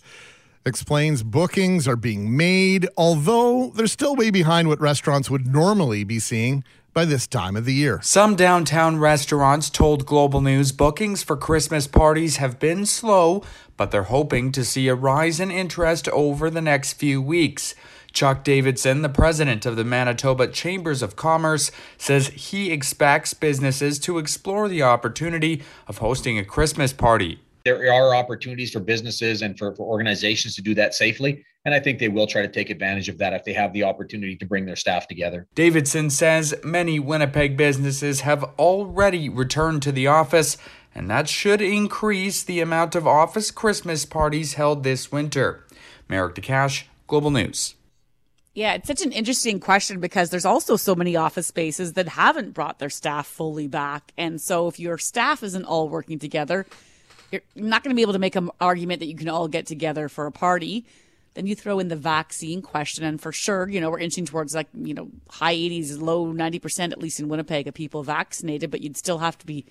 explains, 0.65 1.21
bookings 1.21 1.87
are 1.87 1.95
being 1.95 2.35
made, 2.35 2.87
although 2.97 3.71
they're 3.75 3.87
still 3.87 4.15
way 4.15 4.31
behind 4.31 4.67
what 4.67 4.81
restaurants 4.81 5.29
would 5.29 5.45
normally 5.45 6.03
be 6.03 6.17
seeing 6.17 6.63
by 6.95 7.03
this 7.03 7.27
time 7.27 7.57
of 7.57 7.65
the 7.65 7.73
year. 7.73 7.99
Some 8.01 8.37
downtown 8.37 8.99
restaurants 8.99 9.69
told 9.69 10.05
Global 10.05 10.39
News 10.39 10.71
bookings 10.71 11.23
for 11.23 11.35
Christmas 11.35 11.87
parties 11.87 12.37
have 12.37 12.57
been 12.57 12.85
slow, 12.85 13.43
but 13.75 13.91
they're 13.91 14.03
hoping 14.03 14.53
to 14.53 14.63
see 14.63 14.87
a 14.87 14.95
rise 14.95 15.41
in 15.41 15.51
interest 15.51 16.07
over 16.07 16.49
the 16.49 16.61
next 16.61 16.93
few 16.93 17.21
weeks. 17.21 17.75
Chuck 18.13 18.45
Davidson, 18.45 19.01
the 19.01 19.09
president 19.09 19.65
of 19.65 19.75
the 19.75 19.83
Manitoba 19.83 20.47
Chambers 20.47 21.01
of 21.01 21.17
Commerce, 21.17 21.69
says 21.97 22.29
he 22.29 22.71
expects 22.71 23.33
businesses 23.33 23.99
to 23.99 24.17
explore 24.17 24.69
the 24.69 24.81
opportunity 24.81 25.63
of 25.89 25.97
hosting 25.97 26.39
a 26.39 26.45
Christmas 26.45 26.93
party. 26.93 27.41
There 27.65 27.91
are 27.91 28.15
opportunities 28.15 28.71
for 28.71 28.79
businesses 28.79 29.41
and 29.41 29.57
for, 29.57 29.75
for 29.75 29.85
organizations 29.85 30.55
to 30.55 30.61
do 30.61 30.73
that 30.75 30.93
safely. 30.93 31.43
And 31.65 31.73
I 31.73 31.79
think 31.79 31.97
they 31.97 32.09
will 32.09 32.27
try 32.27 32.43
to 32.43 32.47
take 32.47 32.69
advantage 32.69 33.09
of 33.09 33.17
that 33.17 33.33
if 33.33 33.43
they 33.43 33.53
have 33.53 33.73
the 33.73 33.83
opportunity 33.83 34.35
to 34.35 34.45
bring 34.45 34.65
their 34.65 34.75
staff 34.75 35.07
together. 35.07 35.47
Davidson 35.55 36.11
says 36.11 36.53
many 36.63 36.99
Winnipeg 36.99 37.57
businesses 37.57 38.21
have 38.21 38.43
already 38.59 39.29
returned 39.29 39.81
to 39.81 39.91
the 39.91 40.05
office, 40.05 40.57
and 40.93 41.09
that 41.09 41.27
should 41.27 41.61
increase 41.61 42.43
the 42.43 42.61
amount 42.61 42.93
of 42.93 43.07
office 43.07 43.49
Christmas 43.49 44.05
parties 44.05 44.53
held 44.53 44.83
this 44.83 45.11
winter. 45.11 45.65
Marek 46.07 46.35
Tkach, 46.35 46.83
Global 47.07 47.31
News. 47.31 47.73
Yeah, 48.53 48.75
it's 48.75 48.87
such 48.87 49.01
an 49.01 49.11
interesting 49.11 49.59
question 49.59 49.99
because 49.99 50.29
there's 50.29 50.45
also 50.45 50.77
so 50.77 50.95
many 50.95 51.17
office 51.17 51.47
spaces 51.47 51.93
that 51.93 52.07
haven't 52.07 52.53
brought 52.53 52.79
their 52.79 52.89
staff 52.89 53.27
fully 53.27 53.67
back. 53.67 54.13
And 54.17 54.39
so 54.39 54.69
if 54.69 54.79
your 54.79 54.97
staff 54.97 55.43
isn't 55.43 55.65
all 55.65 55.89
working 55.89 56.19
together, 56.19 56.65
you're 57.31 57.41
not 57.55 57.83
going 57.83 57.93
to 57.93 57.95
be 57.95 58.01
able 58.01 58.13
to 58.13 58.19
make 58.19 58.37
an 58.37 58.49
argument 58.61 59.01
that 59.01 59.07
you 59.07 59.15
can 59.15 59.27
all 59.27 59.49
get 59.49 59.65
together 59.65 60.07
for 60.07 60.25
a 60.25 60.31
party. 60.31 60.85
Then 61.35 61.47
you 61.47 61.55
throw 61.55 61.79
in 61.79 61.89
the 61.89 61.95
vaccine 61.97 62.61
question, 62.61 63.03
and 63.03 63.21
for 63.21 63.31
sure, 63.31 63.69
you 63.69 63.79
know, 63.81 63.89
we're 63.91 63.99
inching 63.99 64.25
towards 64.25 64.55
like, 64.55 64.67
you 64.73 64.93
know, 64.93 65.09
high 65.29 65.53
80s, 65.55 66.01
low 66.01 66.25
90%, 66.27 66.91
at 66.91 66.97
least 66.97 67.19
in 67.19 67.27
Winnipeg, 67.27 67.67
of 67.67 67.73
people 67.73 68.03
vaccinated, 68.03 68.71
but 68.71 68.81
you'd 68.81 68.95
still 68.97 69.17
have 69.19 69.37
to 69.39 69.45
be 69.45 69.65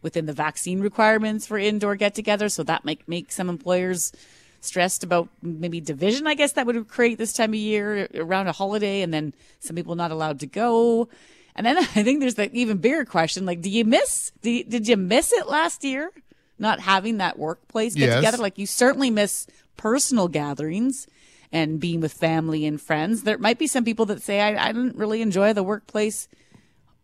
within 0.00 0.26
the 0.26 0.32
vaccine 0.32 0.80
requirements 0.80 1.44
for 1.46 1.58
indoor 1.58 1.96
get 1.96 2.14
together. 2.14 2.48
So 2.48 2.62
that 2.62 2.84
might 2.84 3.00
make 3.08 3.32
some 3.32 3.48
employers 3.48 4.12
stressed 4.60 5.02
about 5.04 5.28
maybe 5.42 5.80
division, 5.80 6.26
I 6.26 6.34
guess 6.34 6.52
that 6.52 6.66
would 6.66 6.88
create 6.88 7.18
this 7.18 7.32
time 7.32 7.50
of 7.50 7.56
year 7.56 8.08
around 8.14 8.46
a 8.46 8.52
holiday, 8.52 9.02
and 9.02 9.12
then 9.12 9.34
some 9.60 9.76
people 9.76 9.94
not 9.96 10.10
allowed 10.10 10.40
to 10.40 10.46
go. 10.46 11.08
And 11.56 11.66
then 11.66 11.76
I 11.78 11.82
think 11.82 12.20
there's 12.20 12.36
the 12.36 12.50
even 12.52 12.78
bigger 12.78 13.04
question: 13.04 13.44
like, 13.46 13.60
do 13.60 13.70
you 13.70 13.84
miss? 13.84 14.30
Do 14.42 14.50
you, 14.50 14.64
did 14.64 14.86
you 14.88 14.96
miss 14.96 15.32
it 15.32 15.48
last 15.48 15.84
year? 15.84 16.12
Not 16.60 16.80
having 16.80 17.18
that 17.18 17.38
workplace 17.38 17.94
get 17.94 18.06
Yes. 18.06 18.16
together, 18.16 18.38
like 18.38 18.58
you 18.58 18.66
certainly 18.66 19.10
miss 19.10 19.46
personal 19.78 20.28
gatherings 20.28 21.06
and 21.50 21.80
being 21.80 22.00
with 22.00 22.12
family 22.12 22.66
and 22.66 22.78
friends. 22.78 23.22
There 23.22 23.38
might 23.38 23.58
be 23.58 23.66
some 23.66 23.84
people 23.84 24.04
that 24.06 24.22
say, 24.22 24.40
I, 24.40 24.68
I 24.68 24.72
didn't 24.72 24.96
really 24.96 25.22
enjoy 25.22 25.54
the 25.54 25.62
workplace 25.62 26.28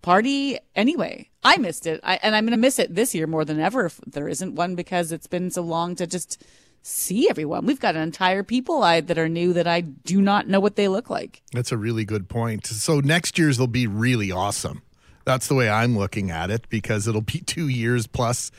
party 0.03 0.59
anyway. 0.77 1.31
I 1.43 1.57
missed 1.57 1.87
it. 1.87 2.01
I, 2.03 2.21
and 2.23 2.37
I'm 2.37 2.45
going 2.45 2.51
to 2.51 2.59
miss 2.59 2.79
it 2.79 2.95
this 2.95 3.15
year 3.15 3.27
more 3.27 3.47
than 3.47 3.59
ever 3.59 3.87
if 3.87 3.99
there 4.07 4.29
isn't 4.29 4.55
one 4.55 4.75
because 4.75 5.13
it's 5.13 5.27
been 5.27 5.51
so 5.51 5.63
long 5.63 5.97
to 5.97 6.07
just 6.07 6.45
see 6.83 7.29
everyone. 7.31 7.65
We've 7.65 7.81
got 7.81 7.97
an 7.97 8.03
entire 8.03 8.43
people 8.43 8.83
I, 8.83 9.01
that 9.01 9.17
are 9.17 9.29
new 9.29 9.55
that 9.55 9.67
I 9.67 9.81
do 9.81 10.21
not 10.21 10.47
know 10.47 10.61
what 10.61 10.77
they 10.77 10.89
look 10.89 11.09
like. 11.09 11.43
That's 11.53 11.73
a 11.73 11.79
really 11.79 12.05
good 12.05 12.29
point. 12.29 12.67
So 12.67 13.01
next 13.01 13.39
year's 13.39 13.59
will 13.59 13.67
be 13.67 13.87
really 13.87 14.31
awesome. 14.31 14.83
That's 15.25 15.49
the 15.49 15.55
way 15.55 15.69
I'm 15.69 15.97
looking 15.97 16.31
at 16.31 16.51
it 16.51 16.69
because 16.69 17.09
it'll 17.09 17.21
be 17.21 17.41
two 17.47 17.69
years 17.69 18.07
plus 18.07 18.51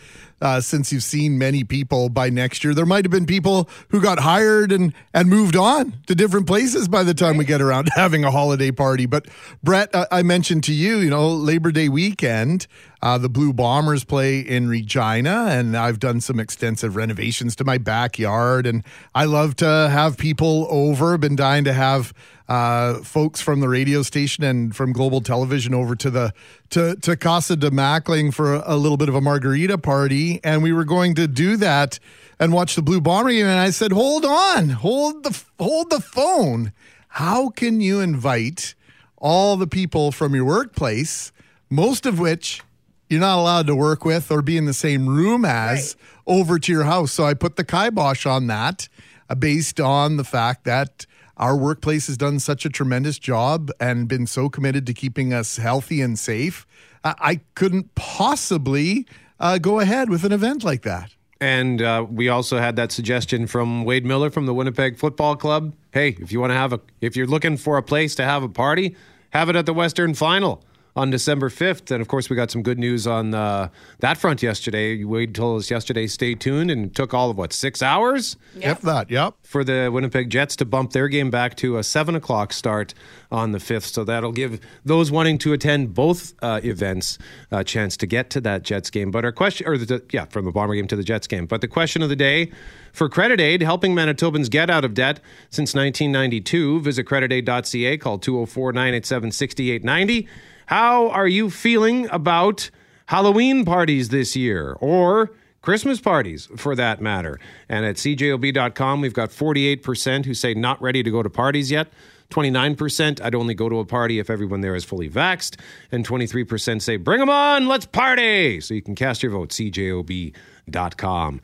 uh, 0.42 0.60
since 0.60 0.92
you've 0.92 1.04
seen 1.04 1.38
many 1.38 1.64
people 1.64 2.10
by 2.10 2.30
next 2.30 2.64
year. 2.64 2.74
There 2.74 2.86
might 2.86 3.06
have 3.06 3.12
been 3.12 3.26
people 3.26 3.70
who 3.90 4.02
got 4.02 4.20
hired 4.20 4.72
and 4.72 4.94
and 5.14 5.30
moved 5.30 5.56
on 5.56 5.94
to 6.08 6.16
different 6.16 6.46
places 6.46 6.88
by 6.88 7.04
the 7.04 7.14
time 7.14 7.38
we 7.38 7.46
get 7.46 7.62
around 7.62 7.86
to 7.86 7.92
having 7.96 8.24
a 8.24 8.32
holiday 8.32 8.72
party. 8.72 9.06
But 9.06 9.28
Brett, 9.64 9.96
I, 9.96 10.08
I 10.12 10.24
mentioned 10.24 10.64
to 10.66 10.74
you, 10.74 10.98
you 10.98 11.10
know, 11.10 11.30
Labor 11.30 11.72
Day 11.72 11.90
weekend, 11.90 12.68
uh, 13.02 13.18
the 13.18 13.30
Blue 13.30 13.54
Bombers 13.54 14.04
play 14.04 14.40
in 14.40 14.68
Regina, 14.68 15.48
and 15.50 15.78
I've 15.78 16.00
done 16.00 16.22
some 16.22 16.40
extensive 16.40 16.96
renovations 16.96 17.56
to 17.58 17.64
my 17.64 17.78
backyard, 17.78 18.68
and 18.68 18.84
I 19.14 19.26
love 19.26 19.56
to 19.58 19.66
have 19.66 20.18
people 20.18 20.68
over. 20.70 21.18
Been 21.18 21.36
dying 21.36 21.64
to 21.64 21.74
have 21.74 22.14
uh, 22.48 22.96
folks 23.00 23.42
from 23.42 23.60
the 23.60 23.68
radio 23.68 24.02
station 24.02 24.44
and 24.44 24.76
from 24.76 24.94
Global 24.94 25.22
Television 25.22 25.74
over 25.74 25.96
to 25.96 26.10
the 26.10 26.34
to 26.72 26.96
to 26.98 27.16
Casa 27.16 27.56
de 27.56 27.72
Mackling 27.72 28.34
for 28.34 28.56
a 28.66 28.76
little 28.76 28.98
bit 28.98 29.10
of 29.10 29.16
a 29.16 29.22
margarita 29.22 29.78
party, 29.78 30.40
and 30.44 30.62
we 30.62 30.72
were 30.72 30.86
going 30.86 31.16
to 31.16 31.28
do 31.28 31.58
that 31.58 32.00
and 32.40 32.54
watch 32.54 32.76
the 32.76 32.82
Blue 32.82 33.02
Bomber 33.02 33.32
game. 33.32 33.48
And 33.48 33.60
I 33.60 33.72
said, 33.72 33.92
"Hold 33.92 34.26
on, 34.26 34.70
hold 34.70 35.24
the 35.24 35.44
hold 35.60 35.90
the 35.90 36.02
phone. 36.02 36.72
How 37.08 37.50
can 37.50 37.82
you 37.82 38.00
invite 38.00 38.76
all 39.18 39.58
the 39.58 39.68
people 39.68 40.12
from 40.12 40.36
your 40.36 40.46
workplace, 40.46 41.32
most 41.70 42.06
of 42.06 42.20
which?" 42.20 42.62
You're 43.08 43.20
not 43.20 43.38
allowed 43.38 43.68
to 43.68 43.76
work 43.76 44.04
with 44.04 44.32
or 44.32 44.42
be 44.42 44.58
in 44.58 44.66
the 44.66 44.74
same 44.74 45.08
room 45.08 45.46
as 45.46 45.96
over 46.26 46.58
to 46.58 46.72
your 46.72 46.86
house. 46.86 47.12
So 47.12 47.24
I 47.24 47.36
put 47.36 47.56
the 47.56 47.64
kibosh 47.64 48.26
on 48.26 48.48
that 48.48 48.90
uh, 49.30 49.36
based 49.36 49.80
on 49.80 50.18
the 50.18 50.24
fact 50.24 50.64
that 50.64 51.06
our 51.38 51.56
workplace 51.56 52.08
has 52.08 52.18
done 52.18 52.40
such 52.40 52.66
a 52.66 52.70
tremendous 52.70 53.20
job 53.20 53.70
and 53.80 54.08
been 54.08 54.28
so 54.28 54.50
committed 54.50 54.86
to 54.88 54.94
keeping 54.94 55.34
us 55.34 55.58
healthy 55.58 56.02
and 56.02 56.18
safe. 56.18 56.66
I, 57.04 57.42
couldn't 57.54 57.94
possibly 57.94 59.06
uh, 59.40 59.60
go 59.60 59.80
ahead 59.80 60.10
with 60.10 60.24
an 60.24 60.32
event 60.32 60.64
like 60.64 60.82
that. 60.84 61.14
And 61.40 61.82
uh, 61.82 62.06
we 62.10 62.30
also 62.30 62.58
had 62.58 62.76
that 62.78 62.92
suggestion 62.92 63.46
from 63.46 63.84
Wade 63.84 64.06
Miller 64.06 64.32
from 64.32 64.48
the 64.48 64.54
Winnipeg 64.54 64.98
Football 64.98 65.36
Club. 65.36 65.76
Hey, 65.92 66.18
if 66.20 66.32
you 66.32 66.40
want 66.40 66.52
to 66.52 66.58
have 66.58 66.74
a, 66.74 66.80
if 67.02 67.16
you're 67.16 67.28
looking 67.28 67.58
for 67.58 67.78
a 67.78 67.84
place 67.84 68.16
to 68.16 68.24
have 68.24 68.42
a 68.42 68.50
party, 68.50 68.96
have 69.32 69.50
it 69.50 69.56
at 69.56 69.68
the 69.68 69.74
Western 69.74 70.16
Final 70.16 70.64
on 70.96 71.10
December 71.10 71.50
5th. 71.50 71.92
And 71.92 72.02
of 72.02 72.08
course, 72.08 72.30
we 72.30 72.36
got 72.36 72.50
some 72.50 72.64
good 72.64 72.80
news 72.80 73.06
on 73.06 73.34
uh, 73.34 73.70
that 74.00 74.18
front 74.18 74.42
yesterday. 74.42 75.04
Wade 75.04 75.36
told 75.36 75.60
us 75.60 75.70
yesterday, 75.70 76.08
stay 76.08 76.36
tuned, 76.36 76.72
and 76.72 76.86
it 76.86 76.96
took 76.96 77.14
all 77.14 77.30
of 77.30 77.38
what, 77.38 77.52
six 77.52 77.82
hours? 77.82 78.38
If 78.56 78.82
that, 78.82 79.12
yep. 79.12 79.36
for 79.44 79.64
the 79.64 79.90
Winnipeg 79.92 80.30
Jets 80.30 80.56
to 80.58 80.66
bump 80.66 80.92
their 80.94 81.08
game 81.08 81.30
back 81.30 81.56
to 81.58 81.78
a 81.78 81.84
seven 81.84 82.16
o'clock 82.16 82.54
start 82.54 82.94
on 83.32 83.52
the 83.52 83.60
fifth. 83.60 83.88
So 83.88 84.04
that'll 84.06 84.32
give 84.32 84.60
those 84.86 85.12
wanting 85.12 85.38
to 85.40 85.54
attend 85.54 85.94
both 85.94 86.34
uh, 86.42 86.62
events 86.64 87.18
a 87.52 87.64
chance 87.64 87.98
to 87.98 88.08
get 88.08 88.30
to 88.32 88.42
that 88.42 88.64
Jets 88.64 88.90
game. 88.90 89.12
But 89.12 89.26
our 89.26 89.32
question, 89.34 89.68
or 89.68 89.78
the, 89.78 90.04
yeah, 90.12 90.26
from 90.26 90.46
the 90.46 90.52
Bomber 90.52 90.76
game 90.76 90.88
to 90.88 90.96
the 90.96 91.04
Jets 91.04 91.28
game. 91.28 91.46
But 91.46 91.62
the 91.62 91.68
question 91.68 92.02
of 92.02 92.10
the 92.10 92.16
day 92.16 92.52
for 92.94 93.10
Credit 93.10 93.42
Aid, 93.42 93.62
helping 93.62 93.94
Manitobans 93.94 94.50
get 94.50 94.70
out 94.70 94.86
of 94.86 94.94
debt 94.94 95.20
since 95.50 95.76
1992. 95.76 96.80
Visit 96.80 97.06
creditaid.ca, 97.06 97.98
call 97.98 98.18
204 98.18 98.72
987 98.72 99.32
6890. 99.32 100.28
How 100.68 101.10
are 101.10 101.28
you 101.28 101.50
feeling 101.50 102.08
about 102.12 102.70
Halloween 103.08 103.66
parties 103.66 104.10
this 104.10 104.36
year? 104.36 104.76
Or 104.80 105.32
Christmas 105.62 106.00
parties 106.00 106.48
for 106.58 106.76
that 106.76 107.02
matter. 107.02 107.40
And 107.70 107.86
at 107.86 107.96
cjob.com, 107.96 109.02
we've 109.02 109.14
got 109.14 109.30
48% 109.30 110.26
who 110.26 110.34
say 110.34 110.54
not 110.54 110.82
ready 110.82 111.04
to 111.04 111.12
go 111.12 111.24
to 111.24 111.30
parties 111.30 111.72
yet. 111.72 111.88
29% 112.32 113.22
I'd 113.22 113.36
only 113.36 113.54
go 113.54 113.70
to 113.70 113.80
a 113.80 113.86
party 113.86 114.20
if 114.20 114.30
everyone 114.30 114.62
there 114.62 114.76
is 114.76 114.84
fully 114.84 115.10
vaxxed. 115.10 115.60
And 115.92 116.08
23% 116.08 116.82
say 116.82 116.98
bring 116.98 117.20
them 117.20 117.30
on, 117.30 117.68
let's 117.68 117.86
party. 117.86 118.62
So 118.62 118.74
you 118.74 118.82
can 118.82 118.96
cast 118.96 119.22
your 119.22 119.32
vote, 119.32 119.50
cjob.com. 119.50 121.42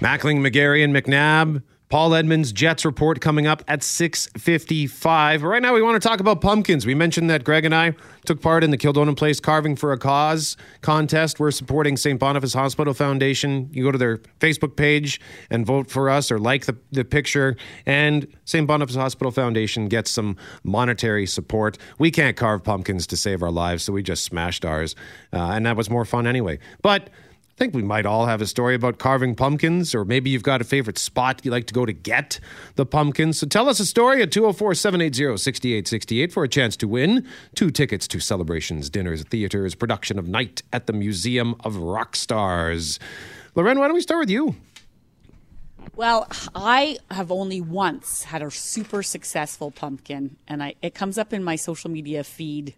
Mackling, 0.00 0.46
McGarry, 0.46 0.84
and 0.84 0.94
McNabb. 0.94 1.62
Paul 1.88 2.14
Edmonds 2.14 2.52
Jets 2.52 2.84
report 2.84 3.22
coming 3.22 3.46
up 3.46 3.64
at 3.66 3.80
6:55. 3.80 5.42
Right 5.42 5.62
now 5.62 5.74
we 5.74 5.80
want 5.80 6.00
to 6.00 6.06
talk 6.06 6.20
about 6.20 6.42
pumpkins. 6.42 6.84
We 6.84 6.94
mentioned 6.94 7.30
that 7.30 7.44
Greg 7.44 7.64
and 7.64 7.74
I 7.74 7.94
took 8.26 8.42
part 8.42 8.62
in 8.62 8.70
the 8.70 8.76
Kildonan 8.76 9.14
Place 9.16 9.40
Carving 9.40 9.74
for 9.74 9.92
a 9.92 9.98
Cause 9.98 10.58
contest. 10.82 11.40
We're 11.40 11.50
supporting 11.50 11.96
St. 11.96 12.20
Boniface 12.20 12.52
Hospital 12.52 12.92
Foundation. 12.92 13.70
You 13.72 13.84
go 13.84 13.90
to 13.90 13.96
their 13.96 14.18
Facebook 14.38 14.76
page 14.76 15.18
and 15.48 15.64
vote 15.64 15.90
for 15.90 16.10
us 16.10 16.30
or 16.30 16.38
like 16.38 16.66
the, 16.66 16.76
the 16.92 17.06
picture 17.06 17.56
and 17.86 18.26
St. 18.44 18.66
Boniface 18.66 18.96
Hospital 18.96 19.30
Foundation 19.30 19.88
gets 19.88 20.10
some 20.10 20.36
monetary 20.62 21.24
support. 21.24 21.78
We 21.98 22.10
can't 22.10 22.36
carve 22.36 22.64
pumpkins 22.64 23.06
to 23.06 23.16
save 23.16 23.42
our 23.42 23.50
lives, 23.50 23.84
so 23.84 23.94
we 23.94 24.02
just 24.02 24.24
smashed 24.24 24.66
ours. 24.66 24.94
Uh, 25.32 25.52
and 25.52 25.64
that 25.64 25.76
was 25.76 25.88
more 25.88 26.04
fun 26.04 26.26
anyway. 26.26 26.58
But 26.82 27.08
I 27.58 27.60
think 27.60 27.74
we 27.74 27.82
might 27.82 28.06
all 28.06 28.26
have 28.26 28.40
a 28.40 28.46
story 28.46 28.76
about 28.76 28.98
carving 28.98 29.34
pumpkins, 29.34 29.92
or 29.92 30.04
maybe 30.04 30.30
you've 30.30 30.44
got 30.44 30.60
a 30.60 30.64
favorite 30.64 30.96
spot 30.96 31.40
you 31.42 31.50
like 31.50 31.66
to 31.66 31.74
go 31.74 31.84
to 31.84 31.92
get 31.92 32.38
the 32.76 32.86
pumpkins. 32.86 33.36
So 33.40 33.48
tell 33.48 33.68
us 33.68 33.80
a 33.80 33.84
story 33.84 34.22
at 34.22 34.30
204 34.30 34.76
780 34.76 35.36
6868 35.36 36.32
for 36.32 36.44
a 36.44 36.48
chance 36.48 36.76
to 36.76 36.86
win 36.86 37.26
two 37.56 37.72
tickets 37.72 38.06
to 38.08 38.20
celebrations, 38.20 38.88
dinners, 38.88 39.24
theaters, 39.24 39.74
production 39.74 40.20
of 40.20 40.28
Night 40.28 40.62
at 40.72 40.86
the 40.86 40.92
Museum 40.92 41.56
of 41.64 41.74
Rock 41.78 42.14
Stars. 42.14 43.00
Loren, 43.56 43.80
why 43.80 43.88
don't 43.88 43.94
we 43.94 44.02
start 44.02 44.20
with 44.20 44.30
you? 44.30 44.54
Well, 45.96 46.28
I 46.54 46.98
have 47.10 47.32
only 47.32 47.60
once 47.60 48.22
had 48.22 48.40
a 48.40 48.52
super 48.52 49.02
successful 49.02 49.72
pumpkin, 49.72 50.36
and 50.46 50.62
I 50.62 50.76
it 50.80 50.94
comes 50.94 51.18
up 51.18 51.32
in 51.32 51.42
my 51.42 51.56
social 51.56 51.90
media 51.90 52.22
feed 52.22 52.74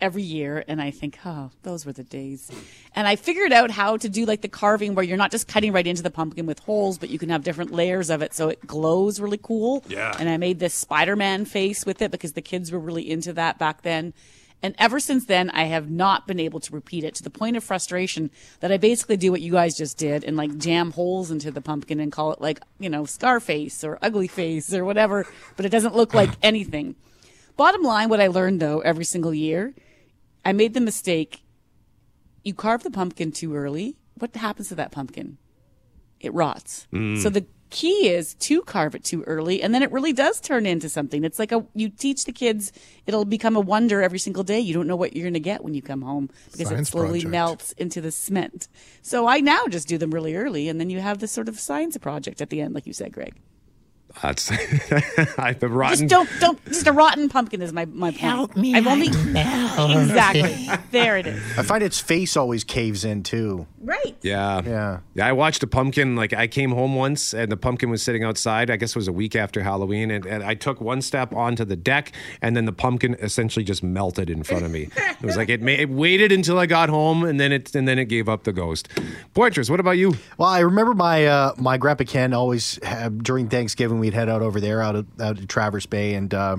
every 0.00 0.22
year, 0.22 0.64
and 0.66 0.80
I 0.80 0.90
think, 0.90 1.18
oh, 1.24 1.50
those 1.62 1.86
were 1.86 1.92
the 1.92 2.04
days. 2.04 2.50
And 2.94 3.06
I 3.06 3.16
figured 3.16 3.52
out 3.52 3.70
how 3.70 3.96
to 3.96 4.08
do 4.08 4.24
like 4.24 4.40
the 4.40 4.48
carving 4.48 4.94
where 4.94 5.04
you're 5.04 5.16
not 5.16 5.30
just 5.30 5.48
cutting 5.48 5.72
right 5.72 5.86
into 5.86 6.02
the 6.02 6.10
pumpkin 6.10 6.46
with 6.46 6.58
holes, 6.60 6.98
but 6.98 7.10
you 7.10 7.18
can 7.18 7.28
have 7.28 7.44
different 7.44 7.72
layers 7.72 8.10
of 8.10 8.22
it 8.22 8.34
so 8.34 8.48
it 8.48 8.66
glows 8.66 9.20
really 9.20 9.40
cool. 9.42 9.84
Yeah. 9.88 10.14
And 10.18 10.28
I 10.28 10.36
made 10.36 10.58
this 10.58 10.74
Spider 10.74 11.16
Man 11.16 11.44
face 11.44 11.86
with 11.86 12.02
it 12.02 12.10
because 12.10 12.32
the 12.32 12.42
kids 12.42 12.72
were 12.72 12.78
really 12.78 13.08
into 13.10 13.32
that 13.34 13.58
back 13.58 13.82
then. 13.82 14.12
And 14.62 14.74
ever 14.78 15.00
since 15.00 15.24
then, 15.24 15.50
I 15.50 15.64
have 15.64 15.90
not 15.90 16.26
been 16.26 16.38
able 16.38 16.60
to 16.60 16.74
repeat 16.74 17.04
it 17.04 17.14
to 17.16 17.22
the 17.22 17.30
point 17.30 17.56
of 17.56 17.64
frustration 17.64 18.30
that 18.60 18.70
I 18.70 18.76
basically 18.76 19.16
do 19.16 19.30
what 19.30 19.40
you 19.40 19.52
guys 19.52 19.76
just 19.76 19.96
did 19.96 20.22
and 20.22 20.36
like 20.36 20.58
jam 20.58 20.92
holes 20.92 21.30
into 21.30 21.50
the 21.50 21.62
pumpkin 21.62 21.98
and 21.98 22.12
call 22.12 22.32
it 22.32 22.40
like, 22.40 22.60
you 22.78 22.90
know, 22.90 23.06
Scarface 23.06 23.82
or 23.82 23.98
Ugly 24.02 24.28
Face 24.28 24.74
or 24.74 24.84
whatever, 24.84 25.26
but 25.56 25.64
it 25.64 25.70
doesn't 25.70 25.96
look 25.96 26.12
like 26.12 26.30
anything. 26.42 26.94
Bottom 27.56 27.82
line, 27.82 28.08
what 28.08 28.20
I 28.20 28.26
learned 28.26 28.60
though 28.60 28.80
every 28.80 29.04
single 29.04 29.32
year, 29.32 29.74
I 30.44 30.52
made 30.52 30.74
the 30.74 30.80
mistake. 30.80 31.42
You 32.42 32.54
carve 32.54 32.82
the 32.82 32.90
pumpkin 32.90 33.32
too 33.32 33.54
early. 33.54 33.96
What 34.14 34.34
happens 34.34 34.68
to 34.68 34.74
that 34.76 34.92
pumpkin? 34.92 35.38
It 36.20 36.32
rots. 36.34 36.86
So 36.92 36.98
mm. 36.98 37.32
the 37.32 37.46
key 37.70 38.08
is 38.08 38.34
to 38.34 38.62
carve 38.62 38.94
it 38.94 39.04
too 39.04 39.22
early, 39.22 39.62
and 39.62 39.74
then 39.74 39.82
it 39.82 39.90
really 39.90 40.12
does 40.12 40.40
turn 40.40 40.66
into 40.66 40.88
something. 40.88 41.24
It's 41.24 41.38
like 41.38 41.52
a 41.52 41.64
you 41.74 41.88
teach 41.88 42.24
the 42.24 42.32
kids, 42.32 42.72
it'll 43.06 43.24
become 43.24 43.56
a 43.56 43.60
wonder 43.60 44.02
every 44.02 44.18
single 44.18 44.42
day. 44.42 44.60
You 44.60 44.74
don't 44.74 44.86
know 44.86 44.96
what 44.96 45.14
you're 45.14 45.24
going 45.24 45.34
to 45.34 45.40
get 45.40 45.64
when 45.64 45.72
you 45.72 45.80
come 45.80 46.02
home 46.02 46.28
because 46.52 46.68
Science 46.68 46.88
it 46.88 46.92
slowly 46.92 47.20
project. 47.20 47.30
melts 47.30 47.72
into 47.72 48.00
the 48.00 48.10
cement. 48.10 48.68
So 49.02 49.26
I 49.26 49.40
now 49.40 49.66
just 49.68 49.88
do 49.88 49.96
them 49.98 50.10
really 50.10 50.34
early, 50.34 50.68
and 50.68 50.78
then 50.78 50.90
you 50.90 51.00
have 51.00 51.18
this 51.18 51.32
sort 51.32 51.48
of 51.48 51.58
science 51.58 51.96
project 51.96 52.40
at 52.42 52.50
the 52.50 52.60
end, 52.60 52.74
like 52.74 52.86
you 52.86 52.92
said, 52.92 53.12
Greg. 53.12 53.34
That's 54.22 54.50
I, 55.38 55.54
the 55.58 55.68
rotten. 55.68 56.08
Just 56.08 56.10
don't 56.10 56.40
don't 56.40 56.64
just 56.66 56.86
a 56.86 56.92
rotten 56.92 57.28
pumpkin 57.28 57.62
is 57.62 57.72
my 57.72 57.84
my 57.86 58.10
point. 58.10 58.20
Help 58.20 58.56
me, 58.56 58.74
I've 58.74 58.86
only 58.86 59.08
I 59.08 60.02
exactly 60.02 60.68
there 60.90 61.16
it 61.16 61.26
is. 61.26 61.58
I 61.58 61.62
find 61.62 61.82
its 61.82 62.00
face 62.00 62.36
always 62.36 62.64
caves 62.64 63.04
in 63.04 63.22
too. 63.22 63.66
Right. 63.82 64.16
Yeah. 64.22 64.60
Yeah. 64.64 65.00
Yeah, 65.14 65.26
I 65.26 65.32
watched 65.32 65.62
a 65.62 65.66
pumpkin. 65.66 66.14
Like, 66.14 66.34
I 66.34 66.46
came 66.46 66.70
home 66.72 66.94
once 66.94 67.32
and 67.32 67.50
the 67.50 67.56
pumpkin 67.56 67.88
was 67.88 68.02
sitting 68.02 68.24
outside. 68.24 68.70
I 68.70 68.76
guess 68.76 68.90
it 68.90 68.96
was 68.96 69.08
a 69.08 69.12
week 69.12 69.34
after 69.34 69.62
Halloween. 69.62 70.10
And, 70.10 70.26
and 70.26 70.42
I 70.44 70.54
took 70.54 70.80
one 70.82 71.00
step 71.00 71.32
onto 71.32 71.64
the 71.64 71.76
deck 71.76 72.12
and 72.42 72.54
then 72.54 72.66
the 72.66 72.72
pumpkin 72.72 73.16
essentially 73.20 73.64
just 73.64 73.82
melted 73.82 74.28
in 74.28 74.42
front 74.42 74.64
of 74.66 74.70
me. 74.70 74.90
It 74.96 75.22
was 75.22 75.36
like 75.36 75.48
it, 75.48 75.62
ma- 75.62 75.70
it 75.70 75.88
waited 75.88 76.30
until 76.30 76.58
I 76.58 76.66
got 76.66 76.90
home 76.90 77.24
and 77.24 77.40
then 77.40 77.52
it 77.52 77.74
and 77.74 77.88
then 77.88 77.98
it 77.98 78.06
gave 78.06 78.28
up 78.28 78.44
the 78.44 78.52
ghost. 78.52 78.88
Poitras, 79.34 79.70
what 79.70 79.80
about 79.80 79.92
you? 79.92 80.14
Well, 80.36 80.48
I 80.48 80.60
remember 80.60 80.92
my 80.92 81.26
uh, 81.26 81.54
my 81.56 81.78
grandpa 81.78 82.04
Ken 82.04 82.34
always 82.34 82.78
had, 82.84 83.22
during 83.22 83.48
Thanksgiving 83.48 83.99
we'd 84.00 84.14
head 84.14 84.28
out 84.28 84.42
over 84.42 84.60
there 84.60 84.82
out 84.82 84.96
of 84.96 85.20
out 85.20 85.38
of 85.38 85.46
Traverse 85.48 85.86
Bay 85.86 86.14
and. 86.14 86.34
Uh, 86.34 86.56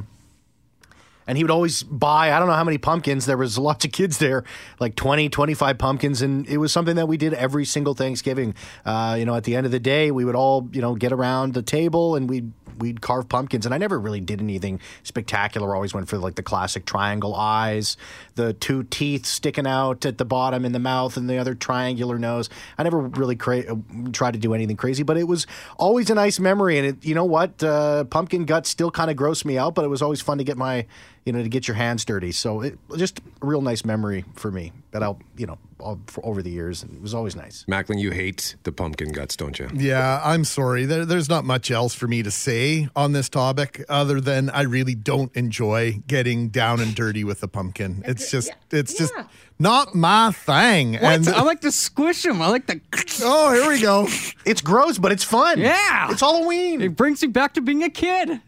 And 1.32 1.38
he 1.38 1.46
would 1.46 1.52
always 1.52 1.82
buy 1.84 2.34
i 2.34 2.40
don't 2.40 2.50
know 2.50 2.56
how 2.56 2.64
many 2.66 2.78
pumpkins 2.78 3.26
there 3.26 3.38
was 3.38 3.58
lots 3.70 3.86
of 3.86 3.94
kids 3.94 4.18
there 4.18 4.44
like 4.82 4.98
20 4.98 5.30
25 5.30 5.78
pumpkins 5.78 6.22
and 6.22 6.46
it 6.46 6.58
was 6.58 6.74
something 6.74 6.98
that 6.98 7.08
we 7.08 7.16
did 7.16 7.34
every 7.34 7.64
single 7.64 7.94
thanksgiving. 7.94 8.54
Uh, 8.86 9.16
you 9.18 9.24
know 9.24 9.34
at 9.36 9.46
the 9.46 9.56
end 9.56 9.66
of 9.66 9.72
the 9.72 9.80
day 9.80 10.12
we 10.12 10.26
would 10.26 10.36
all 10.36 10.68
you 10.74 10.82
know 10.82 10.94
get 10.94 11.14
around 11.14 11.54
the 11.54 11.62
table 11.62 12.18
and 12.18 12.30
we'd 12.30 12.52
we'd 12.80 13.00
carve 13.00 13.30
pumpkins 13.30 13.66
and 13.66 13.74
i 13.74 13.78
never 13.78 13.98
really 13.98 14.20
did 14.20 14.42
anything 14.42 14.80
spectacular 15.04 15.74
always 15.74 15.94
went 15.94 16.10
for 16.10 16.18
like 16.18 16.36
the 16.36 16.44
classic 16.44 16.86
triangle 16.86 17.34
eyes 17.34 17.96
the 18.36 18.54
two 18.54 18.84
teeth 18.84 19.26
sticking 19.26 19.68
out 19.68 20.06
at 20.06 20.18
the 20.18 20.26
bottom 20.26 20.66
in 20.66 20.72
the 20.72 20.80
mouth 20.80 21.18
and 21.18 21.30
the 21.30 21.38
other 21.38 21.54
triangular 21.54 22.18
nose. 22.18 22.50
I 22.78 22.84
never 22.84 23.00
really 23.00 23.36
cra- 23.36 23.72
uh, 23.72 23.76
tried 24.12 24.34
to 24.34 24.40
do 24.40 24.54
anything 24.54 24.78
crazy 24.78 25.04
but 25.04 25.18
it 25.18 25.28
was 25.28 25.46
always 25.78 26.10
a 26.10 26.16
nice 26.16 26.40
memory 26.40 26.78
and 26.78 26.88
it, 26.88 27.06
you 27.06 27.16
know 27.16 27.26
what 27.26 27.62
uh, 27.64 28.04
pumpkin 28.06 28.46
guts 28.46 28.70
still 28.70 28.92
kind 28.92 29.12
of 29.12 29.18
grossed 29.18 29.46
me 29.46 29.58
out 29.58 29.76
but 29.76 29.86
it 29.86 29.90
was 29.90 30.02
always 30.02 30.22
fun 30.22 30.38
to 30.38 30.44
get 30.44 30.58
my 30.58 30.86
you 31.26 31.32
know 31.34 31.44
to 31.44 31.50
get 31.50 31.68
your 31.68 31.76
hands 31.76 32.04
dirty 32.06 32.32
so 32.32 32.62
it 32.62 32.78
just 32.98 33.20
a 33.20 33.46
real 33.46 33.62
nice 33.62 33.86
memory 33.86 34.26
for 34.36 34.52
me 34.52 34.72
that 34.92 35.04
i'll 35.04 35.20
you 35.38 35.46
know 35.46 35.58
all, 35.80 36.00
for 36.08 36.26
over 36.26 36.42
the 36.42 36.50
years 36.52 36.84
it 36.84 37.02
was 37.02 37.14
always 37.14 37.36
nice 37.36 37.66
Mackling, 37.68 38.00
you 38.00 38.12
hate 38.12 38.56
the 38.64 38.72
pumpkin 38.72 39.12
guts, 39.12 39.36
don't 39.36 39.58
you? 39.58 39.68
Yeah, 39.74 40.22
I'm 40.24 40.44
sorry. 40.44 40.86
There, 40.86 41.06
there's 41.06 41.28
not 41.30 41.44
much 41.44 41.72
else 41.72 41.96
for 41.96 42.08
me 42.08 42.22
to 42.22 42.30
say 42.30 42.88
on 42.96 43.14
this 43.14 43.30
topic 43.30 43.84
other 43.90 44.22
than 44.22 44.50
I 44.52 44.62
really 44.62 44.94
don't 44.94 45.36
enjoy 45.36 46.02
getting 46.08 46.50
down 46.50 46.82
and 46.82 46.94
dirty 46.94 47.24
with 47.24 47.40
the 47.40 47.48
pumpkin. 47.48 48.04
It's 48.06 48.30
just, 48.30 48.52
it's 48.70 48.94
just 48.94 49.14
not 49.58 49.96
my 49.96 50.32
thing. 50.32 50.98
And 50.98 51.28
I 51.30 51.42
like 51.42 51.62
to 51.62 51.72
squish 51.72 52.22
them. 52.24 52.42
I 52.44 52.50
like 52.50 52.68
to. 52.68 52.80
oh, 53.24 53.52
here 53.54 53.68
we 53.68 53.82
go. 53.82 54.08
it's 54.46 54.62
gross 54.62 54.98
but 55.00 55.12
it's 55.12 55.24
fun 55.24 55.60
Yeah. 55.60 56.12
it's 56.12 56.22
halloween 56.22 56.82
It 56.82 56.96
brings 56.96 57.22
me 57.24 57.30
back 57.30 57.56
to 57.56 57.62
being 57.62 57.82
a 57.84 57.90
kid. 57.90 58.40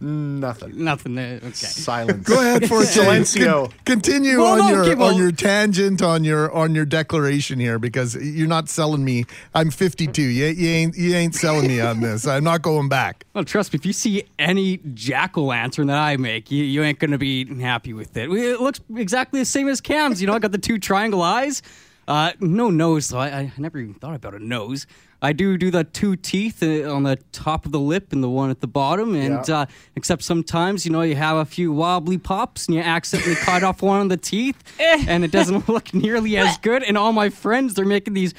Nothing 0.00 0.84
Nothing 0.84 1.14
there. 1.14 1.36
Okay. 1.36 1.50
silence 1.52 2.26
Go 2.26 2.40
ahead 2.40 2.68
for 2.68 2.80
Silencio. 2.82 3.70
continue 3.84 4.38
Well, 4.38 4.52
on 4.52 4.58
no, 4.58 4.68
your 4.70 4.84
okay, 4.84 4.94
well- 4.94 5.08
on 5.14 5.16
your 5.18 5.32
tangent 5.32 6.02
on 6.02 6.24
your 6.24 6.50
on 6.52 6.74
your 6.74 6.84
declaration 6.84 7.58
here 7.58 7.78
because 7.78 8.14
you're 8.16 8.48
not 8.48 8.68
selling 8.68 9.04
me. 9.04 9.24
I'm 9.54 9.70
52. 9.70 10.22
You, 10.22 10.46
you 10.46 10.68
ain't 10.68 10.96
you 10.96 11.14
ain't 11.14 11.34
selling 11.34 11.66
me 11.68 11.80
on 11.80 12.00
this. 12.00 12.26
I'm 12.26 12.44
not 12.44 12.62
going 12.62 12.88
back. 12.88 13.24
Well, 13.34 13.44
trust 13.44 13.72
me, 13.72 13.78
if 13.78 13.86
you 13.86 13.92
see 13.92 14.24
any 14.38 14.78
jack 14.94 15.36
o' 15.36 15.44
lantern 15.44 15.86
that 15.88 15.98
I 15.98 16.16
make, 16.16 16.50
you, 16.50 16.64
you 16.64 16.82
ain't 16.82 16.98
going 16.98 17.10
to 17.12 17.18
be 17.18 17.44
happy 17.60 17.92
with 17.92 18.16
it. 18.16 18.30
It 18.30 18.60
looks 18.60 18.80
exactly 18.96 19.40
the 19.40 19.44
same 19.46 19.68
as 19.68 19.80
Cam's. 19.80 20.20
You 20.20 20.26
know, 20.26 20.34
I 20.34 20.38
got 20.38 20.52
the 20.52 20.58
two 20.58 20.78
triangle 20.78 21.22
eyes. 21.22 21.62
Uh, 22.08 22.32
no 22.40 22.68
nose, 22.68 23.08
though. 23.08 23.18
I, 23.18 23.28
I 23.28 23.52
never 23.58 23.78
even 23.78 23.94
thought 23.94 24.14
about 24.16 24.34
a 24.34 24.38
nose. 24.44 24.86
I 25.24 25.32
do 25.32 25.56
do 25.56 25.70
the 25.70 25.84
two 25.84 26.16
teeth 26.16 26.62
uh, 26.62 26.92
on 26.92 27.04
the 27.04 27.16
top 27.30 27.64
of 27.64 27.70
the 27.72 27.78
lip 27.78 28.12
and 28.12 28.22
the 28.22 28.28
one 28.28 28.50
at 28.50 28.60
the 28.60 28.66
bottom. 28.66 29.14
And 29.14 29.46
Yeah. 29.48 29.60
uh, 29.60 29.66
except 29.96 30.24
sometimes, 30.24 30.84
you 30.84 30.90
know, 30.90 31.02
you 31.02 31.14
have 31.14 31.36
a 31.36 31.44
few 31.44 31.72
wobbly 31.72 32.18
pops 32.18 32.66
and 32.66 32.74
you 32.74 32.82
accidentally 32.82 33.36
cut 33.48 33.62
off 33.62 33.82
one 33.82 34.00
of 34.00 34.08
the 34.08 34.16
teeth, 34.16 34.56
and 34.80 35.24
it 35.24 35.30
doesn't 35.30 35.68
look 35.74 35.94
nearly 35.94 36.36
as 36.36 36.58
good. 36.58 36.82
And 36.82 36.98
all 36.98 37.12
my 37.12 37.30
friends, 37.30 37.74
they're 37.74 37.84
making 37.86 38.14
these 38.14 38.34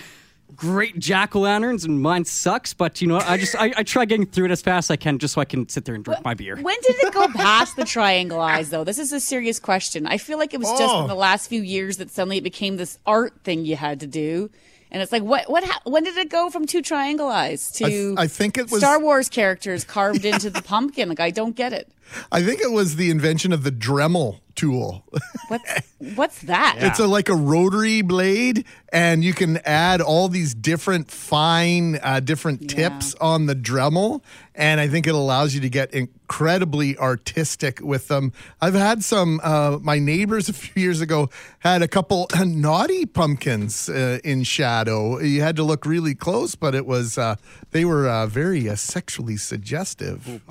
great 0.55 0.99
jack 0.99 1.35
o' 1.35 1.39
lanterns, 1.39 1.83
and 1.83 1.99
mine 2.01 2.25
sucks. 2.25 2.73
But 2.73 3.01
you 3.01 3.07
know. 3.07 3.17
I 3.17 3.37
just 3.37 3.55
I, 3.55 3.73
I 3.77 3.83
try 3.83 4.05
getting 4.05 4.25
through 4.25 4.45
it 4.45 4.51
as 4.51 4.61
fast 4.61 4.87
as 4.87 4.91
I 4.91 4.97
can, 4.97 5.17
just 5.19 5.33
so 5.33 5.41
I 5.41 5.45
can 5.45 5.67
sit 5.69 5.85
there 5.85 5.95
and 5.95 6.03
drink 6.03 6.23
my 6.23 6.33
beer. 6.33 6.57
When 6.61 6.75
did 6.83 6.95
it 6.99 7.13
go 7.13 7.27
past 7.33 7.75
the 7.75 7.85
triangle 7.85 8.39
eyes, 8.41 8.69
though? 8.69 8.83
This 8.83 8.99
is 8.99 9.11
a 9.13 9.19
serious 9.19 9.59
question. 9.59 10.05
I 10.05 10.17
feel 10.17 10.37
like 10.37 10.53
it 10.53 10.59
was 10.59 10.69
just 10.71 10.93
Oh. 10.93 11.01
in 11.03 11.07
the 11.07 11.15
last 11.15 11.47
few 11.47 11.61
years 11.61 11.97
that 11.97 12.11
suddenly 12.11 12.37
it 12.37 12.43
became 12.43 12.75
this 12.77 12.99
art 13.05 13.33
thing 13.43 13.65
you 13.65 13.75
had 13.77 13.99
to 14.01 14.07
do. 14.07 14.49
And 14.93 15.01
it's 15.01 15.11
like, 15.11 15.23
what, 15.23 15.49
what, 15.49 15.63
ha- 15.63 15.81
when 15.85 16.03
did 16.03 16.15
it 16.17 16.29
go 16.29 16.51
from 16.51 16.67
two 16.67 16.83
triangle 16.83 17.27
eyes 17.27 17.71
to 17.73 17.85
I 17.85 17.89
th- 17.89 18.15
I 18.19 18.27
think 18.27 18.57
it 18.59 18.69
was- 18.71 18.79
Star 18.79 18.99
Wars 18.99 19.27
characters 19.27 19.83
carved 19.83 20.23
into 20.23 20.51
the 20.51 20.61
pumpkin? 20.61 21.09
Like, 21.09 21.19
I 21.19 21.31
don't 21.31 21.55
get 21.55 21.73
it. 21.73 21.89
I 22.31 22.43
think 22.43 22.61
it 22.61 22.71
was 22.71 22.95
the 22.95 23.09
invention 23.09 23.51
of 23.51 23.63
the 23.63 23.71
Dremel 23.71 24.39
tool. 24.55 25.05
What's, 25.47 25.93
what's 26.15 26.41
that? 26.43 26.77
It's 26.79 26.99
a, 26.99 27.07
like 27.07 27.29
a 27.29 27.35
rotary 27.35 28.01
blade, 28.01 28.65
and 28.91 29.23
you 29.23 29.33
can 29.33 29.57
add 29.65 30.01
all 30.01 30.29
these 30.29 30.53
different 30.53 31.11
fine, 31.11 31.99
uh, 32.01 32.19
different 32.19 32.69
tips 32.69 33.15
on 33.15 33.45
the 33.45 33.55
Dremel. 33.55 34.21
And 34.55 34.79
I 34.79 34.87
think 34.87 35.07
it 35.07 35.15
allows 35.15 35.53
you 35.55 35.61
to 35.61 35.69
get 35.69 35.93
incredibly 35.93 36.97
artistic 36.97 37.79
with 37.81 38.07
them. 38.07 38.33
I've 38.61 38.73
had 38.75 39.03
some, 39.03 39.39
uh, 39.43 39.79
my 39.81 39.99
neighbors 39.99 40.49
a 40.49 40.53
few 40.53 40.81
years 40.81 41.01
ago 41.01 41.29
had 41.59 41.81
a 41.81 41.87
couple 41.87 42.27
naughty 42.45 43.05
pumpkins 43.05 43.89
uh, 43.89 44.19
in 44.23 44.43
shadow. 44.43 45.19
You 45.19 45.41
had 45.41 45.55
to 45.55 45.63
look 45.63 45.85
really 45.85 46.15
close, 46.15 46.55
but 46.55 46.75
it 46.75 46.85
was, 46.85 47.17
uh, 47.17 47.35
they 47.71 47.85
were 47.85 48.07
uh, 48.07 48.27
very 48.27 48.69
uh, 48.69 48.75
sexually 48.75 49.37
suggestive. 49.37 50.41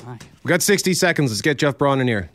We 0.44 0.48
got 0.48 0.62
60 0.62 0.94
seconds. 0.94 1.30
Let's 1.30 1.42
get 1.42 1.58
Jeff 1.58 1.78
Braun 1.78 2.00
in 2.00 2.08
here. 2.08 2.30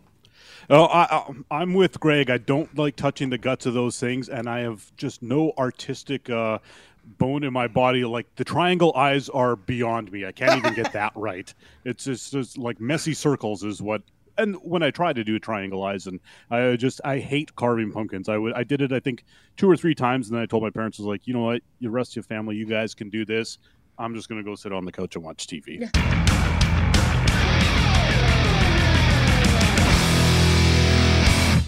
Oh, 0.70 0.86
I, 0.86 1.04
I, 1.04 1.62
I'm 1.62 1.74
with 1.74 2.00
Greg. 2.00 2.30
I 2.30 2.38
don't 2.38 2.76
like 2.78 2.98
touching 2.98 3.30
the 3.30 3.38
guts 3.38 3.66
of 3.66 3.74
those 3.74 4.00
things, 4.00 4.28
and 4.28 4.50
I 4.50 4.60
have 4.60 4.92
just 4.98 5.22
no 5.22 5.54
artistic 5.58 6.30
uh, 6.30 6.60
bone 7.06 7.44
in 7.46 7.54
my 7.54 7.68
body. 7.68 8.04
Like 8.04 8.28
the 8.36 8.44
triangle 8.44 8.94
eyes 8.96 9.30
are 9.30 9.56
beyond 9.56 10.12
me. 10.12 10.26
I 10.26 10.34
can't 10.34 10.58
even 10.58 10.74
get 10.74 10.92
that 10.92 11.14
right. 11.16 11.54
It's 11.86 12.04
just, 12.04 12.34
just 12.34 12.58
like 12.58 12.82
messy 12.82 13.14
circles 13.14 13.64
is 13.64 13.82
what. 13.82 14.02
And 14.40 14.56
when 14.62 14.84
I 14.84 14.92
try 14.92 15.14
to 15.14 15.24
do 15.24 15.40
triangle 15.40 15.84
eyes, 15.84 16.06
and 16.06 16.20
I 16.52 16.76
just 16.76 17.00
I 17.04 17.20
hate 17.20 17.56
carving 17.56 17.92
pumpkins. 17.92 18.30
I 18.30 18.38
would 18.38 18.54
I 18.54 18.64
did 18.64 18.82
it 18.82 18.92
I 18.92 19.00
think 19.00 19.24
two 19.56 19.70
or 19.70 19.78
three 19.78 19.96
times, 19.96 20.28
and 20.28 20.36
then 20.36 20.44
I 20.44 20.46
told 20.46 20.64
my 20.64 20.70
parents 20.70 21.00
I 21.00 21.04
was 21.04 21.08
like, 21.08 21.26
you 21.26 21.34
know 21.34 21.44
what, 21.44 21.62
the 21.80 21.90
rest 21.90 22.12
of 22.12 22.18
your 22.18 22.24
family, 22.24 22.56
you 22.56 22.66
guys 22.66 22.94
can 22.94 23.10
do 23.10 23.26
this. 23.26 23.58
I'm 23.98 24.14
just 24.14 24.30
gonna 24.30 24.44
go 24.44 24.54
sit 24.54 24.74
on 24.74 24.86
the 24.86 24.92
couch 24.92 25.16
and 25.16 25.24
watch 25.24 25.48
TV. 25.48 25.90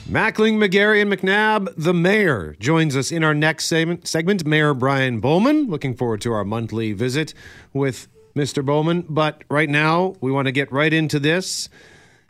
Mackling, 0.09 0.55
McGarry, 0.55 1.03
and 1.03 1.13
McNabb, 1.13 1.71
the 1.77 1.93
mayor, 1.93 2.55
joins 2.59 2.97
us 2.97 3.11
in 3.11 3.23
our 3.23 3.35
next 3.35 3.65
segment. 3.67 4.43
Mayor 4.43 4.73
Brian 4.73 5.19
Bowman. 5.19 5.67
Looking 5.67 5.95
forward 5.95 6.19
to 6.21 6.33
our 6.33 6.43
monthly 6.43 6.93
visit 6.93 7.35
with 7.73 8.07
Mr. 8.35 8.65
Bowman. 8.65 9.05
But 9.07 9.43
right 9.51 9.69
now, 9.69 10.15
we 10.19 10.31
want 10.31 10.47
to 10.47 10.51
get 10.51 10.71
right 10.71 10.91
into 10.91 11.19
this. 11.19 11.69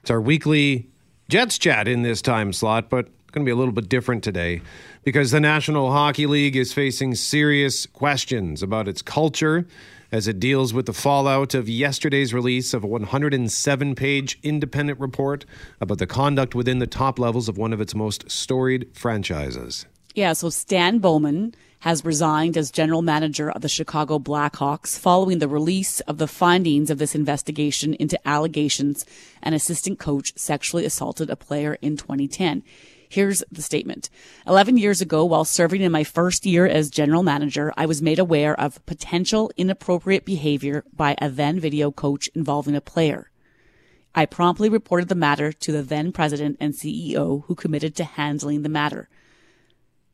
It's 0.02 0.12
our 0.12 0.20
weekly 0.20 0.90
Jets 1.30 1.58
chat 1.58 1.88
in 1.88 2.02
this 2.02 2.22
time 2.22 2.52
slot, 2.52 2.90
but 2.90 3.06
it's 3.06 3.32
going 3.32 3.46
to 3.46 3.50
be 3.50 3.54
a 3.54 3.56
little 3.56 3.72
bit 3.72 3.88
different 3.88 4.26
today 4.26 4.60
because 5.06 5.32
the 5.32 5.40
National 5.40 5.90
Hockey 5.90 6.26
League 6.26 6.58
is 6.58 6.74
facing 6.74 7.16
serious 7.16 7.86
questions 7.86 8.62
about 8.62 8.90
its 8.90 9.02
culture 9.02 9.66
as 10.12 10.28
it 10.28 10.40
deals 10.40 10.74
with 10.74 10.86
the 10.86 10.94
fallout 10.94 11.54
of 11.54 11.70
yesterday's 11.70 12.34
release 12.34 12.74
of 12.74 12.84
a 12.84 12.88
107 12.88 13.96
page 13.96 14.40
independent 14.44 15.00
report 15.00 15.46
about 15.80 15.98
the 15.98 16.08
conduct 16.08 16.56
within 16.56 16.80
the 16.80 16.88
top 16.88 17.20
levels 17.20 17.48
of 17.48 17.58
one 17.58 17.74
of 17.74 17.82
its 17.82 17.96
most 17.96 18.30
storied 18.30 18.88
franchises. 18.94 19.86
Yeah, 20.16 20.34
so 20.34 20.50
Stan 20.50 21.00
Bowman 21.00 21.54
has 21.82 22.04
resigned 22.04 22.58
as 22.58 22.72
general 22.72 23.02
manager 23.02 23.50
of 23.50 23.62
the 23.62 23.70
Chicago 23.70 24.20
Blackhawks 24.20 25.00
following 25.00 25.40
the 25.40 25.48
release 25.48 26.02
of 26.02 26.18
the 26.18 26.28
findings 26.28 26.90
of 26.90 26.98
this 26.98 27.16
investigation 27.16 27.94
into 27.94 28.20
allegations 28.28 29.06
an 29.42 29.54
assistant 29.54 29.98
coach 29.98 30.34
sexually 30.36 30.84
assaulted 30.84 31.30
a 31.30 31.38
player 31.38 31.78
in 31.82 31.96
2010. 31.96 32.64
Here's 33.12 33.44
the 33.52 33.64
statement. 33.64 34.12
11 34.46 34.78
years 34.78 35.02
ago, 35.02 35.26
while 35.26 35.44
serving 35.44 35.82
in 35.82 35.92
my 35.92 36.04
first 36.04 36.46
year 36.46 36.68
as 36.68 36.92
general 36.92 37.24
manager, 37.24 37.74
I 37.76 37.88
was 37.88 38.04
made 38.04 38.20
aware 38.20 38.58
of 38.60 38.86
potential 38.86 39.52
inappropriate 39.58 40.26
behavior 40.26 40.84
by 40.94 41.16
a 41.20 41.28
then 41.28 41.60
video 41.60 41.90
coach 41.90 42.30
involving 42.36 42.76
a 42.76 42.82
player. 42.82 43.32
I 44.14 44.28
promptly 44.28 44.70
reported 44.70 45.10
the 45.10 45.16
matter 45.16 45.52
to 45.52 45.72
the 45.72 45.82
then 45.82 46.12
president 46.12 46.58
and 46.60 46.74
CEO 46.74 47.46
who 47.46 47.56
committed 47.56 47.96
to 47.96 48.04
handling 48.04 48.62
the 48.62 48.70
matter. 48.70 49.10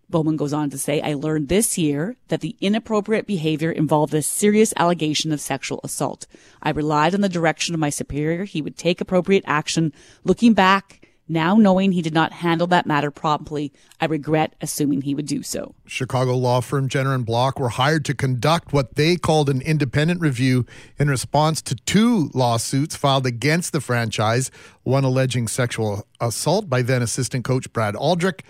Bowman 0.10 0.38
goes 0.38 0.54
on 0.54 0.70
to 0.70 0.78
say, 0.78 1.02
I 1.02 1.16
learned 1.16 1.50
this 1.50 1.78
year 1.78 2.16
that 2.30 2.40
the 2.40 2.56
inappropriate 2.62 3.28
behavior 3.28 3.72
involved 3.72 4.14
a 4.14 4.22
serious 4.22 4.74
allegation 4.78 5.34
of 5.34 5.42
sexual 5.42 5.82
assault. 5.84 6.28
I 6.62 6.70
relied 6.70 7.14
on 7.14 7.20
the 7.20 7.28
direction 7.28 7.74
of 7.74 7.82
my 7.82 7.90
superior. 7.90 8.46
He 8.46 8.62
would 8.62 8.78
take 8.78 9.02
appropriate 9.02 9.44
action. 9.48 9.92
Looking 10.24 10.54
back, 10.54 11.05
now 11.28 11.56
knowing 11.56 11.92
he 11.92 12.02
did 12.02 12.14
not 12.14 12.32
handle 12.32 12.68
that 12.68 12.86
matter 12.86 13.12
promptly, 13.12 13.74
I 14.00 14.06
regret 14.06 14.56
assuming 14.62 15.02
he 15.02 15.16
would 15.16 15.26
do 15.26 15.42
so. 15.42 15.74
Chicago 15.86 16.36
law 16.36 16.62
firm 16.62 16.88
Jenner 16.88 17.14
and 17.14 17.26
Block 17.26 17.60
were 17.60 17.70
hired 17.70 18.06
to 18.06 18.14
conduct 18.14 18.74
what 18.74 18.96
they 18.96 19.16
called 19.16 19.50
an 19.50 19.62
independent 19.62 20.22
review 20.22 20.66
in 21.00 21.10
response 21.10 21.62
to 21.64 21.76
two 21.76 22.30
lawsuits 22.34 22.96
filed 22.96 23.26
against 23.26 23.74
the 23.74 23.82
franchise, 23.82 24.52
one 24.84 25.04
alleging 25.04 25.48
sexual 25.48 26.06
assault 26.22 26.70
by 26.70 26.82
then 26.82 27.02
assistant 27.02 27.44
coach 27.44 27.72
Brad 27.74 27.96
Aldrich 27.96 28.44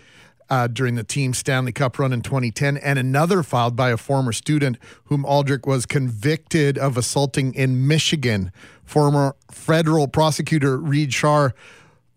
uh, 0.49 0.67
during 0.67 0.95
the 0.95 1.03
team's 1.03 1.37
Stanley 1.37 1.71
Cup 1.71 1.97
run 1.97 2.13
in 2.13 2.21
2010, 2.21 2.77
and 2.77 2.99
another 2.99 3.43
filed 3.43 3.75
by 3.75 3.89
a 3.89 3.97
former 3.97 4.31
student 4.31 4.77
whom 5.05 5.25
Aldrich 5.25 5.65
was 5.65 5.85
convicted 5.85 6.77
of 6.77 6.97
assaulting 6.97 7.53
in 7.53 7.87
Michigan. 7.87 8.51
Former 8.83 9.35
federal 9.49 10.07
prosecutor 10.07 10.77
Reid 10.77 11.09
Schar 11.09 11.53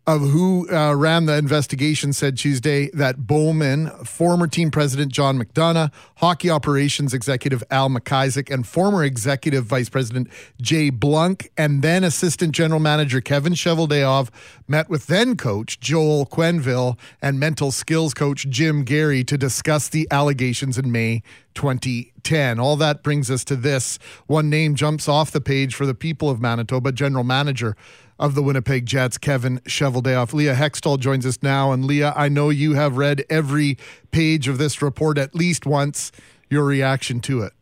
of 0.09 0.23
who 0.23 0.66
uh, 0.71 0.94
ran 0.94 1.27
the 1.27 1.37
investigation 1.37 2.14
said 2.14 2.38
Tuesday 2.38 2.88
that 2.94 3.27
Bowman, 3.27 3.90
former 4.07 4.47
team 4.47 4.71
president 4.71 5.12
John 5.12 5.38
McDonough, 5.38 5.92
hockey 6.16 6.49
operations 6.49 7.12
executive 7.12 7.62
Al 7.71 7.90
McIsaac, 7.90 8.51
and 8.51 8.66
former 8.66 9.05
executive 9.05 9.66
vice 9.66 9.90
president 9.90 10.29
Jay 10.62 10.88
Blunk, 10.88 11.51
and 11.59 11.83
then 11.83 12.05
assistant 12.05 12.53
general 12.53 12.81
manager 12.81 13.21
Kevin 13.21 13.53
Cheveldayoff 13.53 14.31
met 14.66 14.88
with 14.88 15.09
then 15.09 15.37
coach 15.37 15.79
Joel 15.79 16.25
Quenneville 16.25 16.97
and 17.21 17.38
mental 17.38 17.71
skills 17.71 18.14
coach 18.14 18.49
Jim 18.49 18.85
Gary 18.85 19.23
to 19.25 19.37
discuss 19.37 19.90
the 19.90 20.09
allegations 20.11 20.79
in 20.79 20.90
May 20.90 21.23
2010. 21.53 22.59
All 22.59 22.77
that 22.77 23.03
brings 23.03 23.31
us 23.31 23.44
to 23.44 23.57
this. 23.57 23.99
One 24.27 24.49
name 24.49 24.75
jumps 24.75 25.07
off 25.07 25.31
the 25.31 25.42
page 25.42 25.75
for 25.75 25.85
the 25.85 25.94
people 25.94 26.31
of 26.31 26.40
Manitoba, 26.40 26.92
general 26.92 27.25
manager 27.25 27.77
of 28.18 28.35
the 28.35 28.42
Winnipeg 28.42 28.87
Jets, 28.87 29.18
Kevin 29.18 29.59
Cheveldayoff. 29.61 30.33
Leah 30.33 30.54
Hextall 30.54 30.98
joins 30.98 31.24
us 31.24 31.38
now. 31.42 31.72
And 31.72 31.85
Leah, 31.85 32.12
I 32.16 32.28
know 32.28 32.50
you 32.50 32.74
have 32.74 32.96
read 32.96 33.24
every 33.31 33.78
page 34.11 34.48
of 34.48 34.59
this 34.59 34.83
report 34.83 35.18
at 35.18 35.35
least 35.35 35.66
once. 35.66 36.11
Your 36.50 36.64
reaction 36.64 37.20
to 37.20 37.42
it? 37.42 37.52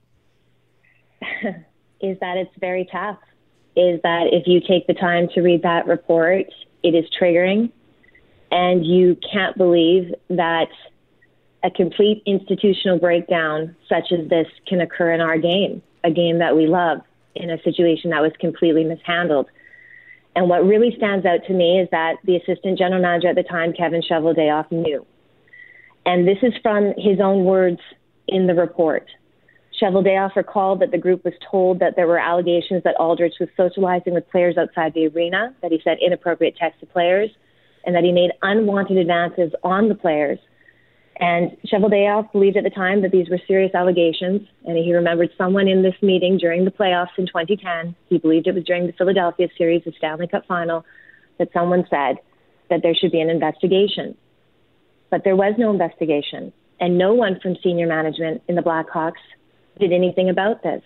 is 2.01 2.19
that 2.21 2.37
it's 2.37 2.55
very 2.59 2.89
tough. 2.91 3.19
Is 3.75 4.01
that 4.03 4.29
if 4.33 4.47
you 4.47 4.61
take 4.61 4.87
the 4.87 4.95
time 4.95 5.29
to 5.35 5.43
read 5.43 5.63
that 5.63 5.87
report, 5.87 6.47
it 6.83 6.95
is 6.95 7.05
triggering. 7.21 7.71
And 8.51 8.87
you 8.87 9.19
can't 9.33 9.57
believe 9.57 10.15
that 10.31 10.69
a 11.63 11.71
complete 11.71 12.23
institutional 12.27 12.99
breakdown 12.99 13.75
such 13.89 14.13
as 14.13 14.29
this 14.29 14.47
can 14.67 14.81
occur 14.81 15.13
in 15.13 15.21
our 15.21 15.37
game, 15.37 15.83
a 16.05 16.11
game 16.11 16.39
that 16.39 16.57
we 16.57 16.67
love, 16.67 17.01
in 17.35 17.51
a 17.51 17.61
situation 17.63 18.11
that 18.11 18.23
was 18.23 18.33
completely 18.39 18.85
mishandled. 18.85 19.49
And 20.37 20.51
what 20.51 20.67
really 20.67 20.95
stands 20.99 21.25
out 21.25 21.41
to 21.47 21.55
me 21.55 21.81
is 21.81 21.89
that 21.91 22.17
the 22.25 22.37
assistant 22.37 22.79
general 22.79 23.01
manager 23.01 23.29
at 23.29 23.37
the 23.37 23.43
time, 23.43 23.73
Kevin 23.73 24.03
Cheveldayoff, 24.03 24.71
knew. 24.71 25.05
And 26.05 26.29
this 26.29 26.37
is 26.43 26.53
from 26.63 26.93
his 26.99 27.21
own 27.21 27.45
words 27.45 27.81
in 28.29 28.47
the 28.47 28.55
report. 28.55 29.09
Cheveldayoff 29.81 30.37
recalled 30.37 30.81
that 30.81 30.91
the 30.91 30.99
group 30.99 31.25
was 31.25 31.33
told 31.51 31.79
that 31.81 31.97
there 31.97 32.07
were 32.07 32.19
allegations 32.19 32.83
that 32.85 32.97
Aldrich 33.01 33.35
was 33.41 33.49
socializing 33.57 34.13
with 34.13 34.29
players 34.31 34.59
outside 34.59 34.93
the 34.93 35.07
arena, 35.07 35.55
that 35.63 35.73
he 35.73 35.81
sent 35.83 36.01
inappropriate 36.03 36.57
texts 36.57 36.81
to 36.81 36.87
players, 36.87 37.31
and 37.85 37.95
that 37.95 38.05
he 38.05 38.13
made 38.13 38.31
unwanted 38.43 38.99
advances 38.99 39.53
on 39.65 39.89
the 39.89 39.95
players 39.95 40.39
and 41.19 41.57
Cheveldayoff 41.67 42.31
believed 42.33 42.59
at 42.59 42.65
the 42.65 42.71
time 42.71 43.01
that 43.03 43.11
these 43.11 43.31
were 43.31 43.41
serious 43.47 43.75
allegations, 43.75 44.43
and 44.67 44.77
he 44.77 44.93
remembered 44.93 45.31
someone 45.39 45.67
in 45.67 45.83
this 45.83 45.95
meeting 46.03 46.37
during 46.37 46.65
the 46.65 46.71
playoffs 46.71 47.17
in 47.17 47.27
2010. 47.27 47.95
He 48.09 48.19
believed 48.19 48.47
it 48.47 48.55
was 48.55 48.65
during 48.65 48.87
the 48.87 48.93
Philadelphia 48.93 49.49
series, 49.57 49.83
the 49.85 49.93
Stanley 49.97 50.27
Cup 50.27 50.45
final, 50.47 50.85
that 51.39 51.49
someone 51.55 51.87
said 51.89 52.17
that 52.69 52.83
there 52.83 52.95
should 52.95 53.13
be 53.13 53.21
an 53.21 53.31
investigation. 53.31 54.15
But 55.11 55.25
there 55.25 55.37
was 55.37 55.55
no 55.57 55.71
investigation, 55.71 56.53
and 56.81 56.99
no 56.99 57.15
one 57.15 57.41
from 57.41 57.57
senior 57.63 57.87
management 57.87 58.43
in 58.47 58.55
the 58.55 58.63
Blackhawks 58.63 59.23
did 59.81 59.93
anything 59.93 60.29
about 60.29 60.63
this. 60.63 60.83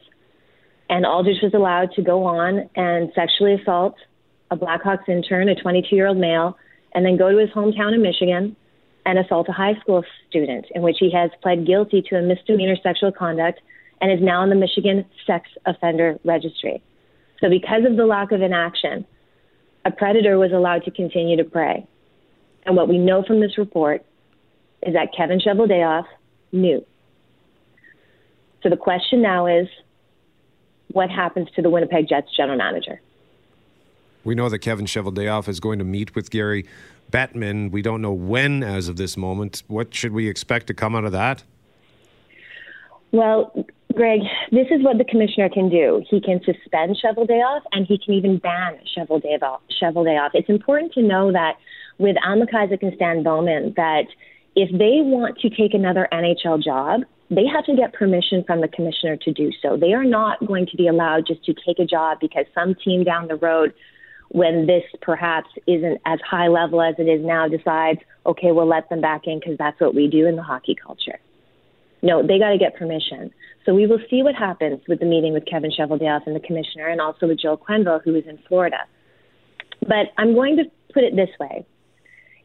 And 0.88 1.06
Aldrich 1.06 1.42
was 1.42 1.54
allowed 1.54 1.92
to 1.92 2.02
go 2.02 2.24
on 2.24 2.70
and 2.76 3.10
sexually 3.14 3.54
assault 3.54 3.96
a 4.52 4.56
Blackhawks 4.56 5.08
intern, 5.08 5.48
a 5.48 5.54
22 5.60 5.94
year 5.94 6.08
old 6.08 6.18
male, 6.18 6.56
and 6.94 7.04
then 7.04 7.16
go 7.16 7.30
to 7.30 7.38
his 7.38 7.50
hometown 7.50 7.94
in 7.94 8.02
Michigan 8.02 8.56
and 9.06 9.18
assault 9.18 9.48
a 9.48 9.52
high 9.52 9.74
school 9.80 10.04
student, 10.28 10.66
in 10.74 10.82
which 10.82 10.96
he 10.98 11.10
has 11.12 11.30
pled 11.42 11.66
guilty 11.66 12.02
to 12.08 12.16
a 12.16 12.22
misdemeanor 12.22 12.76
sexual 12.82 13.12
conduct 13.12 13.60
and 14.00 14.12
is 14.12 14.20
now 14.22 14.42
in 14.42 14.50
the 14.50 14.56
Michigan 14.56 15.04
Sex 15.26 15.48
Offender 15.66 16.18
Registry. 16.24 16.82
So, 17.40 17.48
because 17.48 17.84
of 17.84 17.96
the 17.96 18.06
lack 18.06 18.32
of 18.32 18.42
inaction, 18.42 19.06
a 19.84 19.90
predator 19.90 20.38
was 20.38 20.52
allowed 20.52 20.84
to 20.84 20.90
continue 20.90 21.36
to 21.36 21.44
prey. 21.44 21.86
And 22.66 22.76
what 22.76 22.88
we 22.88 22.98
know 22.98 23.22
from 23.26 23.40
this 23.40 23.56
report 23.56 24.04
is 24.82 24.94
that 24.94 25.14
Kevin 25.16 25.40
Cheveldayoff 25.40 26.04
knew. 26.52 26.84
So 28.62 28.68
the 28.68 28.76
question 28.76 29.22
now 29.22 29.46
is 29.46 29.68
what 30.92 31.10
happens 31.10 31.48
to 31.56 31.62
the 31.62 31.70
Winnipeg 31.70 32.08
Jets 32.08 32.28
general 32.36 32.58
manager? 32.58 33.00
We 34.24 34.34
know 34.34 34.48
that 34.48 34.58
Kevin 34.58 34.86
Cheveldayoff 34.86 35.48
is 35.48 35.60
going 35.60 35.78
to 35.78 35.84
meet 35.84 36.14
with 36.14 36.30
Gary 36.30 36.66
Bettman. 37.10 37.70
We 37.70 37.82
don't 37.82 38.02
know 38.02 38.12
when 38.12 38.62
as 38.62 38.88
of 38.88 38.96
this 38.96 39.16
moment. 39.16 39.62
What 39.66 39.94
should 39.94 40.12
we 40.12 40.28
expect 40.28 40.66
to 40.68 40.74
come 40.74 40.94
out 40.94 41.04
of 41.04 41.12
that? 41.12 41.42
Well, 43.12 43.66
Greg, 43.94 44.20
this 44.52 44.68
is 44.70 44.84
what 44.84 44.98
the 44.98 45.04
commissioner 45.04 45.48
can 45.48 45.68
do. 45.68 46.04
He 46.08 46.20
can 46.20 46.40
suspend 46.44 46.96
Cheveldayoff 47.02 47.62
and 47.72 47.86
he 47.86 47.98
can 47.98 48.14
even 48.14 48.38
ban 48.38 48.78
Cheveldayoff. 48.96 50.30
It's 50.34 50.48
important 50.48 50.92
to 50.92 51.02
know 51.02 51.32
that 51.32 51.56
with 51.98 52.16
Al 52.24 52.40
McIsaac 52.40 52.82
and 52.82 52.92
Stan 52.94 53.22
Bowman, 53.22 53.74
that 53.76 54.04
if 54.54 54.70
they 54.72 55.00
want 55.02 55.38
to 55.38 55.50
take 55.50 55.74
another 55.74 56.08
NHL 56.12 56.62
job, 56.62 57.00
they 57.30 57.46
have 57.46 57.64
to 57.64 57.76
get 57.76 57.92
permission 57.92 58.44
from 58.44 58.60
the 58.60 58.68
commissioner 58.68 59.16
to 59.16 59.32
do 59.32 59.50
so. 59.62 59.76
They 59.76 59.92
are 59.92 60.04
not 60.04 60.44
going 60.46 60.66
to 60.66 60.76
be 60.76 60.88
allowed 60.88 61.26
just 61.26 61.44
to 61.44 61.54
take 61.54 61.78
a 61.78 61.84
job 61.84 62.18
because 62.20 62.44
some 62.54 62.74
team 62.74 63.04
down 63.04 63.28
the 63.28 63.36
road 63.36 63.72
when 64.30 64.66
this 64.66 64.84
perhaps 65.02 65.48
isn't 65.66 66.00
as 66.06 66.20
high 66.28 66.46
level 66.46 66.80
as 66.80 66.94
it 66.98 67.08
is 67.08 67.24
now 67.24 67.48
decides, 67.48 67.98
okay, 68.24 68.52
we'll 68.52 68.68
let 68.68 68.88
them 68.88 69.00
back 69.00 69.22
in 69.26 69.40
because 69.40 69.58
that's 69.58 69.80
what 69.80 69.94
we 69.94 70.06
do 70.06 70.26
in 70.26 70.36
the 70.36 70.42
hockey 70.42 70.76
culture. 70.80 71.18
No, 72.02 72.24
they 72.24 72.38
got 72.38 72.50
to 72.50 72.58
get 72.58 72.76
permission. 72.76 73.32
So 73.66 73.74
we 73.74 73.86
will 73.86 73.98
see 74.08 74.22
what 74.22 74.36
happens 74.36 74.80
with 74.88 75.00
the 75.00 75.04
meeting 75.04 75.32
with 75.32 75.44
Kevin 75.46 75.70
Cheveldayoff 75.70 76.26
and 76.26 76.34
the 76.34 76.40
commissioner, 76.40 76.86
and 76.86 77.00
also 77.00 77.26
with 77.26 77.40
Joel 77.40 77.58
Quenneville, 77.58 78.02
who 78.04 78.14
is 78.14 78.24
in 78.26 78.38
Florida. 78.48 78.78
But 79.80 80.12
I'm 80.16 80.34
going 80.34 80.56
to 80.56 80.64
put 80.94 81.02
it 81.02 81.16
this 81.16 81.30
way. 81.40 81.66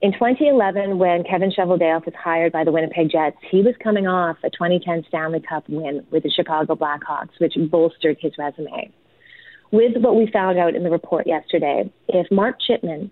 In 0.02 0.12
2011, 0.12 0.98
when 0.98 1.24
Kevin 1.24 1.52
Cheveldayoff 1.52 2.06
was 2.06 2.15
hired 2.21 2.52
by 2.52 2.63
the 2.63 2.71
Winnipeg 2.71 3.12
Jets, 3.12 3.38
he 3.50 3.62
was 3.62 3.76
coming 3.82 4.08
off 4.08 4.38
a 4.43 4.50
2010 4.50 5.06
Stanley 5.08 5.39
Cup 5.39 5.63
win 5.69 6.06
with 6.12 6.24
the 6.24 6.32
Chicago 6.32 6.76
Blackhawks, 6.76 7.39
which 7.39 7.54
bolstered 7.69 8.17
his 8.19 8.34
resume 8.38 8.91
with 9.75 9.97
what 9.97 10.15
we 10.15 10.29
found 10.31 10.57
out 10.57 10.75
in 10.75 10.83
the 10.83 10.89
report 10.89 11.27
yesterday, 11.27 11.91
if 12.07 12.31
Mark 12.31 12.57
Chipman 12.59 13.11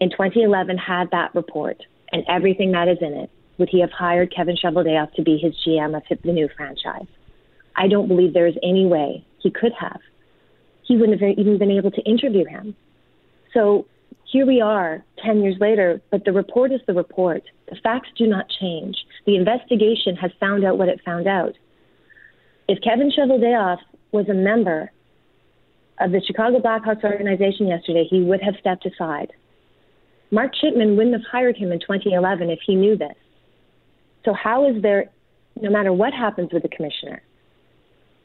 in 0.00 0.10
2011 0.10 0.76
had 0.76 1.10
that 1.12 1.34
report 1.34 1.82
and 2.12 2.24
everything 2.28 2.72
that 2.72 2.88
is 2.88 2.98
in 3.00 3.12
it, 3.12 3.30
would 3.58 3.68
he 3.70 3.80
have 3.80 3.90
hired 3.90 4.34
Kevin 4.34 4.56
Cheveldayoff 4.56 5.12
to 5.14 5.22
be 5.22 5.38
his 5.38 5.54
GM 5.66 5.96
of 5.96 6.02
the 6.22 6.32
new 6.32 6.48
franchise? 6.56 7.06
I 7.74 7.88
don't 7.88 8.08
believe 8.08 8.34
there 8.34 8.46
is 8.46 8.56
any 8.62 8.86
way 8.86 9.24
he 9.38 9.50
could 9.50 9.72
have. 9.78 10.00
He 10.82 10.96
wouldn't 10.96 11.20
have 11.20 11.38
even 11.38 11.58
been 11.58 11.70
able 11.70 11.90
to 11.90 12.02
interview 12.02 12.44
him. 12.44 12.76
So 13.54 13.86
here 14.30 14.46
we 14.46 14.60
are 14.60 15.04
10 15.24 15.42
years 15.42 15.56
later, 15.60 16.00
but 16.10 16.24
the 16.24 16.32
report 16.32 16.72
is 16.72 16.80
the 16.86 16.94
report. 16.94 17.42
The 17.70 17.76
facts 17.82 18.08
do 18.16 18.26
not 18.26 18.46
change. 18.60 18.96
The 19.24 19.36
investigation 19.36 20.16
has 20.16 20.30
found 20.38 20.64
out 20.64 20.78
what 20.78 20.88
it 20.88 21.00
found 21.04 21.26
out. 21.26 21.54
If 22.68 22.82
Kevin 22.82 23.10
Cheveldayoff 23.10 23.78
was 24.12 24.28
a 24.28 24.34
member 24.34 24.90
of 26.00 26.12
the 26.12 26.20
Chicago 26.26 26.58
Blackhawks 26.58 27.04
organization 27.04 27.68
yesterday, 27.68 28.06
he 28.08 28.20
would 28.22 28.42
have 28.42 28.54
stepped 28.60 28.86
aside. 28.86 29.32
Mark 30.30 30.52
Chipman 30.60 30.96
wouldn't 30.96 31.14
have 31.14 31.24
hired 31.30 31.56
him 31.56 31.72
in 31.72 31.80
2011 31.80 32.50
if 32.50 32.58
he 32.66 32.74
knew 32.74 32.96
this. 32.96 33.14
So, 34.24 34.34
how 34.34 34.68
is 34.68 34.82
there, 34.82 35.06
no 35.60 35.70
matter 35.70 35.92
what 35.92 36.12
happens 36.12 36.52
with 36.52 36.62
the 36.62 36.68
commissioner, 36.68 37.22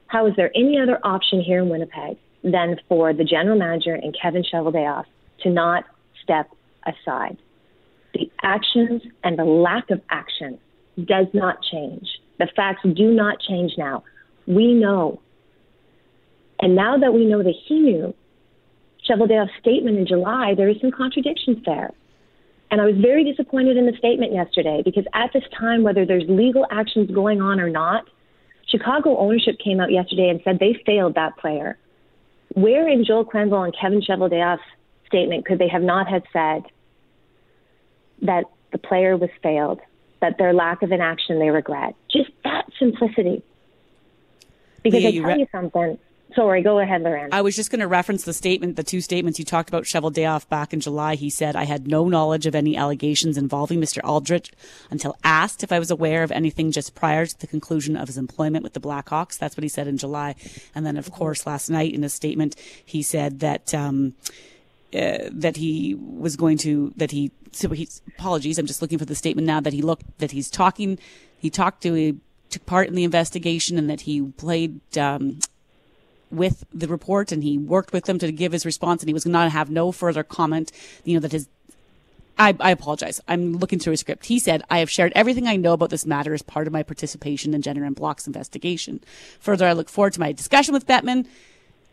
how 0.07 0.25
is 0.25 0.33
there 0.35 0.51
any 0.55 0.79
other 0.79 0.99
option 1.03 1.41
here 1.41 1.61
in 1.61 1.69
Winnipeg 1.69 2.17
than 2.43 2.77
for 2.89 3.13
the 3.13 3.23
general 3.23 3.57
manager 3.57 3.93
and 3.93 4.15
Kevin 4.19 4.43
Cheveldayoff 4.43 5.05
to 5.43 5.49
not 5.49 5.85
step 6.23 6.49
aside? 6.85 7.37
The 8.13 8.29
actions 8.43 9.03
and 9.23 9.39
the 9.39 9.45
lack 9.45 9.89
of 9.89 10.01
action 10.09 10.59
does 11.05 11.27
not 11.33 11.59
change. 11.71 12.07
The 12.39 12.47
facts 12.55 12.81
do 12.83 13.11
not 13.11 13.39
change 13.39 13.73
now. 13.77 14.03
We 14.47 14.73
know 14.73 15.21
and 16.61 16.75
now 16.75 16.97
that 16.97 17.13
we 17.13 17.25
know 17.25 17.41
that 17.41 17.55
he 17.67 17.79
knew 17.79 18.13
Cheveldayoff's 19.07 19.57
statement 19.59 19.97
in 19.97 20.05
July, 20.05 20.53
there 20.55 20.69
is 20.69 20.79
some 20.79 20.91
contradictions 20.91 21.57
there. 21.65 21.91
And 22.69 22.79
I 22.79 22.85
was 22.85 22.95
very 22.95 23.23
disappointed 23.23 23.75
in 23.75 23.85
the 23.85 23.97
statement 23.97 24.31
yesterday 24.31 24.81
because 24.83 25.05
at 25.13 25.33
this 25.33 25.43
time, 25.57 25.83
whether 25.83 26.05
there's 26.05 26.23
legal 26.29 26.65
actions 26.71 27.11
going 27.11 27.41
on 27.41 27.59
or 27.59 27.69
not, 27.69 28.07
Chicago 28.67 29.17
ownership 29.17 29.57
came 29.59 29.81
out 29.81 29.91
yesterday 29.91 30.29
and 30.29 30.39
said 30.43 30.59
they 30.59 30.81
failed 30.85 31.15
that 31.15 31.35
player. 31.37 31.77
Where 32.53 32.87
in 32.87 33.03
Joel 33.03 33.25
Quenneville 33.25 33.65
and 33.65 33.75
Kevin 33.77 34.01
Cheveldayoff's 34.01 34.61
statement 35.07 35.45
could 35.45 35.59
they 35.59 35.67
have 35.67 35.81
not 35.81 36.07
had 36.07 36.23
said 36.31 36.63
that 38.21 38.45
the 38.71 38.77
player 38.77 39.17
was 39.17 39.29
failed, 39.43 39.81
that 40.21 40.37
their 40.37 40.53
lack 40.53 40.81
of 40.83 40.91
inaction 40.91 41.39
they 41.39 41.49
regret? 41.49 41.95
Just 42.09 42.29
that 42.45 42.67
simplicity. 42.79 43.43
Because 44.83 45.03
Leah, 45.03 45.09
I 45.09 45.11
tell 45.11 45.35
re- 45.35 45.39
you 45.39 45.47
something. 45.51 45.97
Sorry, 46.35 46.61
go 46.61 46.79
ahead, 46.79 47.01
Loren. 47.01 47.29
I 47.33 47.41
was 47.41 47.55
just 47.55 47.71
going 47.71 47.81
to 47.81 47.87
reference 47.87 48.23
the 48.23 48.33
statement, 48.33 48.77
the 48.77 48.83
two 48.83 49.01
statements 49.01 49.37
you 49.37 49.43
talked 49.43 49.67
about 49.67 49.83
Cheveldayoff 49.83 50.47
back 50.47 50.73
in 50.73 50.79
July. 50.79 51.15
He 51.15 51.29
said, 51.29 51.55
I 51.55 51.65
had 51.65 51.87
no 51.87 52.07
knowledge 52.07 52.45
of 52.45 52.55
any 52.55 52.77
allegations 52.77 53.37
involving 53.37 53.81
Mr. 53.81 53.99
Aldrich 54.03 54.51
until 54.89 55.17
asked 55.23 55.61
if 55.61 55.71
I 55.71 55.79
was 55.79 55.91
aware 55.91 56.23
of 56.23 56.31
anything 56.31 56.71
just 56.71 56.95
prior 56.95 57.25
to 57.25 57.39
the 57.39 57.47
conclusion 57.47 57.97
of 57.97 58.07
his 58.07 58.17
employment 58.17 58.63
with 58.63 58.73
the 58.73 58.79
Blackhawks. 58.79 59.37
That's 59.37 59.57
what 59.57 59.63
he 59.63 59.69
said 59.69 59.87
in 59.87 59.97
July. 59.97 60.35
And 60.73 60.85
then, 60.85 60.95
of 60.95 61.11
course, 61.11 61.45
last 61.45 61.69
night 61.69 61.93
in 61.93 62.03
a 62.03 62.09
statement, 62.09 62.55
he 62.85 63.01
said 63.01 63.41
that, 63.41 63.73
um, 63.73 64.13
uh, 64.93 65.29
that 65.31 65.57
he 65.57 65.95
was 65.95 66.37
going 66.37 66.57
to, 66.59 66.93
that 66.95 67.11
he, 67.11 67.31
so 67.51 67.69
he, 67.69 67.89
apologies, 68.17 68.57
I'm 68.57 68.67
just 68.67 68.81
looking 68.81 68.99
for 68.99 69.05
the 69.05 69.15
statement 69.15 69.47
now 69.47 69.59
that 69.59 69.73
he 69.73 69.81
looked, 69.81 70.19
that 70.19 70.31
he's 70.31 70.49
talking, 70.49 70.97
he 71.37 71.49
talked 71.49 71.83
to, 71.83 71.93
he 71.93 72.17
took 72.49 72.65
part 72.65 72.87
in 72.87 72.95
the 72.95 73.03
investigation 73.03 73.77
and 73.77 73.89
that 73.89 74.01
he 74.01 74.21
played, 74.21 74.79
um, 74.97 75.39
with 76.31 76.63
the 76.73 76.87
report 76.87 77.31
and 77.31 77.43
he 77.43 77.57
worked 77.57 77.93
with 77.93 78.05
them 78.05 78.19
to 78.19 78.31
give 78.31 78.51
his 78.51 78.65
response 78.65 79.01
and 79.01 79.09
he 79.09 79.13
was 79.13 79.23
going 79.23 79.33
to 79.33 79.49
have 79.49 79.69
no 79.69 79.91
further 79.91 80.23
comment, 80.23 80.71
you 81.03 81.13
know, 81.13 81.19
that 81.19 81.31
his 81.31 81.47
I, 82.37 82.55
I 82.59 82.71
apologize. 82.71 83.21
I'm 83.27 83.53
looking 83.57 83.77
through 83.77 83.91
his 83.91 83.99
script. 83.99 84.25
He 84.25 84.39
said, 84.39 84.63
I 84.69 84.79
have 84.79 84.89
shared 84.89 85.11
everything 85.15 85.47
I 85.47 85.57
know 85.57 85.73
about 85.73 85.91
this 85.91 86.07
matter 86.07 86.33
as 86.33 86.41
part 86.41 86.65
of 86.65 86.73
my 86.73 86.81
participation 86.81 87.53
in 87.53 87.61
Jenner 87.61 87.83
and 87.83 87.95
Block's 87.95 88.25
investigation. 88.25 89.01
Further, 89.39 89.67
I 89.67 89.73
look 89.73 89.89
forward 89.89 90.13
to 90.13 90.19
my 90.19 90.31
discussion 90.31 90.73
with 90.73 90.87
Bettman. 90.87 91.27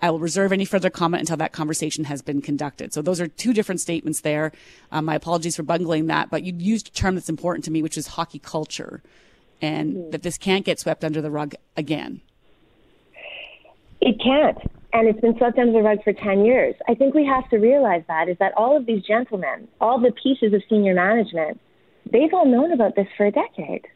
I 0.00 0.10
will 0.10 0.20
reserve 0.20 0.52
any 0.52 0.64
further 0.64 0.90
comment 0.90 1.20
until 1.20 1.36
that 1.38 1.52
conversation 1.52 2.04
has 2.04 2.22
been 2.22 2.40
conducted. 2.40 2.94
So 2.94 3.02
those 3.02 3.20
are 3.20 3.26
two 3.26 3.52
different 3.52 3.80
statements 3.80 4.20
there. 4.20 4.52
Um, 4.92 5.06
my 5.06 5.16
apologies 5.16 5.56
for 5.56 5.64
bungling 5.64 6.06
that, 6.06 6.30
but 6.30 6.44
you 6.44 6.54
used 6.56 6.88
a 6.88 6.92
term 6.92 7.16
that's 7.16 7.28
important 7.28 7.64
to 7.64 7.70
me, 7.70 7.82
which 7.82 7.98
is 7.98 8.06
hockey 8.06 8.38
culture, 8.38 9.02
and 9.60 10.12
that 10.12 10.22
this 10.22 10.38
can't 10.38 10.64
get 10.64 10.78
swept 10.78 11.04
under 11.04 11.20
the 11.20 11.30
rug 11.30 11.56
again. 11.76 12.20
It 14.00 14.20
can't. 14.22 14.58
And 14.92 15.06
it's 15.06 15.20
been 15.20 15.36
swept 15.36 15.58
under 15.58 15.72
the 15.72 15.82
rug 15.82 15.98
for 16.02 16.12
10 16.12 16.44
years. 16.44 16.74
I 16.88 16.94
think 16.94 17.14
we 17.14 17.26
have 17.26 17.48
to 17.50 17.58
realize 17.58 18.02
that 18.08 18.28
is 18.28 18.36
that 18.38 18.54
all 18.56 18.76
of 18.76 18.86
these 18.86 19.02
gentlemen, 19.02 19.68
all 19.80 20.00
the 20.00 20.12
pieces 20.12 20.54
of 20.54 20.62
senior 20.68 20.94
management, 20.94 21.60
they've 22.10 22.32
all 22.32 22.46
known 22.46 22.72
about 22.72 22.96
this 22.96 23.06
for 23.16 23.26
a 23.26 23.30
decade. 23.30 23.86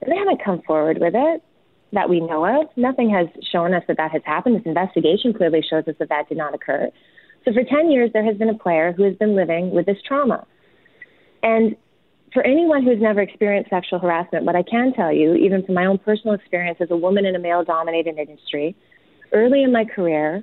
And 0.00 0.10
they 0.10 0.16
haven't 0.16 0.42
come 0.42 0.62
forward 0.62 0.98
with 1.00 1.14
it 1.14 1.42
that 1.92 2.08
we 2.08 2.20
know 2.20 2.44
of. 2.44 2.68
Nothing 2.76 3.10
has 3.10 3.26
shown 3.52 3.74
us 3.74 3.82
that 3.88 3.98
that 3.98 4.10
has 4.12 4.22
happened. 4.24 4.56
This 4.56 4.66
investigation 4.66 5.34
clearly 5.34 5.62
shows 5.68 5.84
us 5.86 5.94
that 5.98 6.08
that 6.08 6.28
did 6.28 6.38
not 6.38 6.54
occur. 6.54 6.90
So 7.44 7.52
for 7.52 7.62
10 7.62 7.90
years, 7.90 8.10
there 8.12 8.24
has 8.24 8.36
been 8.36 8.48
a 8.48 8.58
player 8.58 8.92
who 8.92 9.04
has 9.04 9.14
been 9.16 9.36
living 9.36 9.70
with 9.70 9.86
this 9.86 9.98
trauma. 10.06 10.46
And 11.42 11.76
for 12.32 12.42
anyone 12.42 12.82
who's 12.82 13.00
never 13.00 13.20
experienced 13.20 13.70
sexual 13.70 13.98
harassment, 13.98 14.44
what 14.44 14.56
I 14.56 14.62
can 14.62 14.92
tell 14.92 15.12
you, 15.12 15.34
even 15.34 15.64
from 15.64 15.74
my 15.74 15.86
own 15.86 15.98
personal 15.98 16.34
experience 16.34 16.78
as 16.80 16.90
a 16.90 16.96
woman 16.96 17.24
in 17.24 17.36
a 17.36 17.38
male 17.38 17.64
dominated 17.64 18.18
industry, 18.18 18.74
early 19.32 19.62
in 19.62 19.72
my 19.72 19.84
career, 19.84 20.42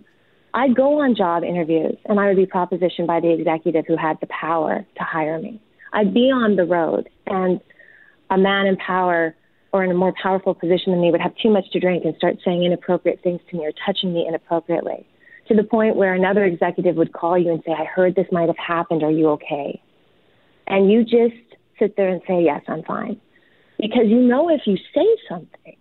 I'd 0.53 0.75
go 0.75 1.01
on 1.01 1.15
job 1.15 1.43
interviews 1.43 1.97
and 2.05 2.19
I 2.19 2.27
would 2.27 2.37
be 2.37 2.45
propositioned 2.45 3.07
by 3.07 3.19
the 3.19 3.31
executive 3.31 3.85
who 3.87 3.97
had 3.97 4.17
the 4.21 4.27
power 4.27 4.85
to 4.97 5.03
hire 5.03 5.39
me. 5.39 5.61
I'd 5.93 6.13
be 6.13 6.31
on 6.31 6.55
the 6.55 6.65
road 6.65 7.09
and 7.25 7.59
a 8.29 8.37
man 8.37 8.67
in 8.67 8.77
power 8.77 9.35
or 9.71 9.83
in 9.83 9.91
a 9.91 9.95
more 9.95 10.13
powerful 10.21 10.53
position 10.53 10.91
than 10.91 11.01
me 11.01 11.11
would 11.11 11.21
have 11.21 11.35
too 11.41 11.49
much 11.49 11.65
to 11.71 11.79
drink 11.79 12.05
and 12.05 12.15
start 12.15 12.35
saying 12.45 12.63
inappropriate 12.63 13.21
things 13.23 13.41
to 13.49 13.57
me 13.57 13.65
or 13.65 13.71
touching 13.85 14.13
me 14.13 14.25
inappropriately 14.27 15.07
to 15.47 15.55
the 15.55 15.63
point 15.63 15.95
where 15.95 16.13
another 16.13 16.45
executive 16.45 16.95
would 16.95 17.13
call 17.13 17.37
you 17.37 17.51
and 17.51 17.61
say, 17.65 17.73
I 17.73 17.85
heard 17.85 18.15
this 18.15 18.27
might 18.31 18.47
have 18.47 18.57
happened. 18.57 19.03
Are 19.03 19.11
you 19.11 19.29
okay? 19.31 19.81
And 20.67 20.91
you 20.91 21.03
just 21.03 21.35
sit 21.79 21.97
there 21.97 22.09
and 22.09 22.21
say, 22.27 22.43
Yes, 22.43 22.61
I'm 22.67 22.83
fine. 22.83 23.19
Because 23.77 24.05
you 24.05 24.21
know 24.21 24.49
if 24.49 24.61
you 24.65 24.77
say 24.93 25.05
something, 25.27 25.75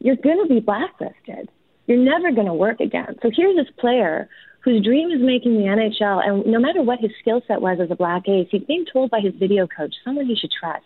you're 0.00 0.16
going 0.16 0.42
to 0.42 0.52
be 0.52 0.60
blacklisted. 0.60 1.48
You're 1.86 1.98
never 1.98 2.30
going 2.32 2.46
to 2.46 2.54
work 2.54 2.80
again. 2.80 3.16
So 3.22 3.30
here's 3.34 3.56
this 3.56 3.72
player 3.78 4.28
whose 4.60 4.84
dream 4.84 5.10
is 5.10 5.20
making 5.20 5.54
the 5.54 5.64
NHL, 5.64 6.24
and 6.24 6.46
no 6.46 6.60
matter 6.60 6.82
what 6.82 7.00
his 7.00 7.10
skill 7.20 7.42
set 7.48 7.60
was 7.60 7.78
as 7.82 7.90
a 7.90 7.96
black 7.96 8.28
ace, 8.28 8.46
he's 8.50 8.62
being 8.62 8.84
told 8.92 9.10
by 9.10 9.18
his 9.20 9.34
video 9.34 9.66
coach, 9.66 9.94
someone 10.04 10.26
he 10.26 10.36
should 10.36 10.52
trust, 10.52 10.84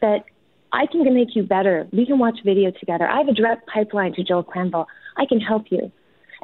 that 0.00 0.24
I 0.72 0.86
can 0.86 1.04
make 1.14 1.36
you 1.36 1.44
better. 1.44 1.86
We 1.92 2.04
can 2.04 2.18
watch 2.18 2.38
video 2.44 2.72
together. 2.72 3.06
I 3.06 3.18
have 3.18 3.28
a 3.28 3.32
direct 3.32 3.68
pipeline 3.68 4.12
to 4.14 4.24
Joel 4.24 4.42
Quenneville. 4.42 4.86
I 5.16 5.24
can 5.26 5.38
help 5.38 5.66
you. 5.70 5.92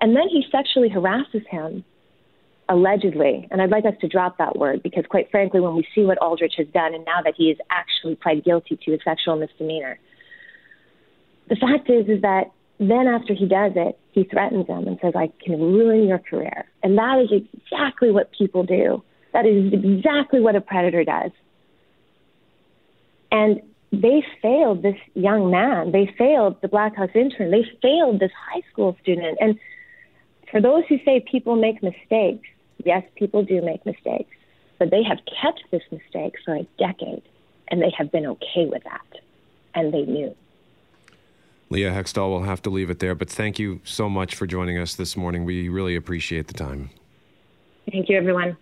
And 0.01 0.15
then 0.15 0.29
he 0.29 0.45
sexually 0.53 0.89
harasses 0.89 1.43
him, 1.51 1.85
allegedly. 2.69 3.49
And 3.51 3.61
I'd 3.61 3.71
like 3.71 3.85
us 3.85 3.95
to 4.01 4.09
drop 4.09 4.39
that 4.39 4.57
word 4.57 4.85
because, 4.85 5.05
quite 5.09 5.33
frankly, 5.33 5.59
when 5.61 5.75
we 5.75 5.85
see 5.97 6.05
what 6.05 6.19
Aldrich 6.19 6.55
has 6.59 6.69
done, 6.69 6.95
and 6.95 7.05
now 7.05 7.23
that 7.25 7.35
he 7.37 7.49
has 7.49 7.57
actually 7.71 8.15
pled 8.15 8.45
guilty 8.45 8.79
to 8.85 8.95
a 8.95 8.99
sexual 9.05 9.37
misdemeanor, 9.37 9.99
the 11.49 11.57
fact 11.57 11.91
is, 11.91 12.09
is 12.09 12.23
that 12.23 12.53
then 12.81 13.07
after 13.07 13.35
he 13.35 13.47
does 13.47 13.73
it, 13.77 13.99
he 14.13 14.25
threatens 14.25 14.67
him 14.67 14.89
and 14.89 14.99
says, 15.03 15.13
I 15.15 15.31
can 15.45 15.61
ruin 15.61 16.09
your 16.09 16.19
career. 16.19 16.65
And 16.83 16.97
that 16.97 17.21
is 17.21 17.31
exactly 17.31 18.11
what 18.11 18.33
people 18.33 18.65
do. 18.65 19.03
That 19.35 19.45
is 19.45 19.73
exactly 19.73 20.41
what 20.41 20.57
a 20.57 20.63
predator 20.63 21.05
does. 21.05 21.31
And 23.31 23.61
they 23.93 24.25
failed 24.41 24.83
this 24.83 24.97
young 25.15 25.51
man. 25.51 25.93
They 25.93 26.13
failed 26.17 26.61
the 26.63 26.69
Blackhawks 26.69 27.15
intern. 27.15 27.51
They 27.51 27.67
failed 27.83 28.19
this 28.19 28.33
high 28.51 28.63
school 28.73 28.97
student. 29.03 29.37
And 29.41 29.59
for 30.51 30.61
those 30.61 30.85
who 30.89 30.99
say 31.05 31.21
people 31.31 31.57
make 31.57 31.83
mistakes, 31.83 32.49
yes, 32.85 33.05
people 33.15 33.45
do 33.45 33.61
make 33.61 33.85
mistakes. 33.85 34.35
But 34.79 34.91
they 34.91 35.03
have 35.03 35.19
kept 35.43 35.65
this 35.71 35.83
mistake 35.93 36.37
for 36.45 36.55
a 36.55 36.67
decade, 36.79 37.23
and 37.69 37.83
they 37.83 37.93
have 37.99 38.11
been 38.11 38.27
okay 38.27 38.65
with 38.67 38.85
that. 38.85 39.21
And 39.75 39.93
they 39.93 40.03
knew. 40.03 40.35
Leah 41.71 41.93
Hextall 41.93 42.31
will 42.31 42.43
have 42.43 42.61
to 42.63 42.71
leave 42.71 42.91
it 42.91 42.99
there, 42.99 43.15
but 43.15 43.31
thank 43.31 43.59
you 43.59 43.81
so 43.85 44.09
much 44.09 44.35
for 44.35 44.47
joining 44.47 44.77
us 44.77 44.97
this 44.97 45.17
morning. 45.17 45.45
We 45.45 45.69
really 45.69 45.95
appreciate 45.95 46.49
the 46.49 46.55
time. 46.55 46.91
Thank 47.91 48.09
you, 48.09 48.17
everyone. 48.17 48.57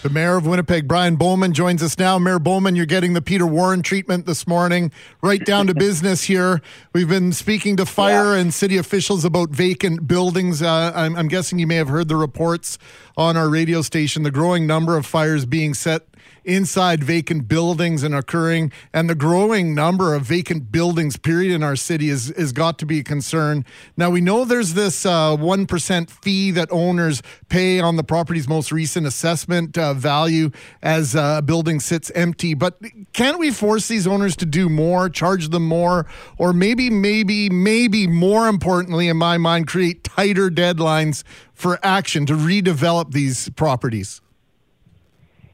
The 0.00 0.10
mayor 0.10 0.36
of 0.36 0.46
Winnipeg, 0.46 0.86
Brian 0.86 1.16
Bowman, 1.16 1.52
joins 1.52 1.82
us 1.82 1.98
now. 1.98 2.20
Mayor 2.20 2.38
Bowman, 2.38 2.76
you're 2.76 2.86
getting 2.86 3.14
the 3.14 3.20
Peter 3.20 3.44
Warren 3.44 3.82
treatment 3.82 4.26
this 4.26 4.46
morning. 4.46 4.92
Right 5.22 5.44
down 5.44 5.66
to 5.66 5.74
business 5.74 6.22
here. 6.22 6.62
We've 6.92 7.08
been 7.08 7.32
speaking 7.32 7.76
to 7.78 7.84
fire 7.84 8.34
yeah. 8.34 8.40
and 8.40 8.54
city 8.54 8.76
officials 8.76 9.24
about 9.24 9.50
vacant 9.50 10.06
buildings. 10.06 10.62
Uh, 10.62 10.92
I'm, 10.94 11.16
I'm 11.16 11.26
guessing 11.26 11.58
you 11.58 11.66
may 11.66 11.74
have 11.74 11.88
heard 11.88 12.06
the 12.06 12.14
reports 12.14 12.78
on 13.16 13.36
our 13.36 13.48
radio 13.48 13.82
station. 13.82 14.22
The 14.22 14.30
growing 14.30 14.68
number 14.68 14.96
of 14.96 15.04
fires 15.04 15.46
being 15.46 15.74
set 15.74 16.02
inside 16.48 17.04
vacant 17.04 17.46
buildings 17.46 18.02
and 18.02 18.14
occurring, 18.14 18.72
and 18.92 19.08
the 19.08 19.14
growing 19.14 19.74
number 19.74 20.14
of 20.14 20.22
vacant 20.22 20.72
buildings, 20.72 21.16
period, 21.16 21.52
in 21.54 21.62
our 21.62 21.76
city 21.76 22.08
is, 22.08 22.30
is 22.32 22.52
got 22.52 22.78
to 22.78 22.86
be 22.86 23.00
a 23.00 23.04
concern. 23.04 23.64
Now, 23.96 24.08
we 24.10 24.22
know 24.22 24.44
there's 24.44 24.74
this 24.74 25.04
uh, 25.04 25.36
1% 25.36 26.10
fee 26.10 26.50
that 26.52 26.68
owners 26.72 27.22
pay 27.50 27.80
on 27.80 27.96
the 27.96 28.02
property's 28.02 28.48
most 28.48 28.72
recent 28.72 29.06
assessment 29.06 29.76
uh, 29.76 29.92
value 29.92 30.50
as 30.82 31.14
uh, 31.14 31.36
a 31.38 31.42
building 31.42 31.80
sits 31.80 32.10
empty, 32.14 32.54
but 32.54 32.80
can't 33.12 33.38
we 33.38 33.50
force 33.50 33.86
these 33.86 34.06
owners 34.06 34.34
to 34.36 34.46
do 34.46 34.70
more, 34.70 35.10
charge 35.10 35.50
them 35.50 35.66
more, 35.66 36.06
or 36.38 36.54
maybe, 36.54 36.88
maybe, 36.88 37.50
maybe 37.50 38.06
more 38.06 38.48
importantly, 38.48 39.08
in 39.08 39.18
my 39.18 39.36
mind, 39.36 39.68
create 39.68 40.02
tighter 40.02 40.48
deadlines 40.48 41.24
for 41.52 41.78
action 41.82 42.24
to 42.24 42.32
redevelop 42.32 43.12
these 43.12 43.50
properties? 43.50 44.22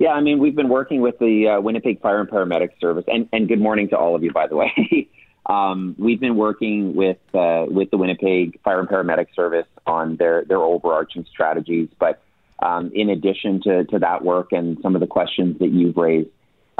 Yeah, 0.05 0.11
I 0.11 0.21
mean, 0.21 0.39
we've 0.39 0.55
been 0.55 0.69
working 0.69 1.01
with 1.01 1.19
the 1.19 1.49
uh, 1.49 1.61
Winnipeg 1.63 2.03
Fire 2.03 2.21
and 2.21 2.29
Paramedic 2.29 2.79
Service, 2.79 3.07
and, 3.09 3.27
and 3.33 3.49
good 3.49 3.59
morning 3.59 3.89
to 3.89 3.97
all 3.97 4.15
of 4.15 4.23
you, 4.23 4.35
by 4.35 4.47
the 4.47 4.55
way. 4.55 5.09
um, 5.47 5.97
we've 5.99 6.21
been 6.21 6.37
working 6.37 6.95
with 6.95 7.17
uh, 7.33 7.65
with 7.67 7.91
the 7.91 7.97
Winnipeg 7.97 8.61
Fire 8.63 8.81
and 8.81 8.87
Paramedic 8.87 9.29
Service 9.35 9.65
on 9.87 10.17
their 10.17 10.45
their 10.45 10.59
overarching 10.59 11.25
strategies. 11.33 11.89
But 11.99 12.23
um, 12.59 12.93
in 12.95 13.09
addition 13.09 13.63
to, 13.63 13.85
to 13.85 13.99
that 14.01 14.23
work 14.23 14.53
and 14.53 14.77
some 14.83 14.95
of 14.95 15.01
the 15.01 15.07
questions 15.07 15.59
that 15.61 15.71
you've 15.71 15.97
raised, 15.97 16.29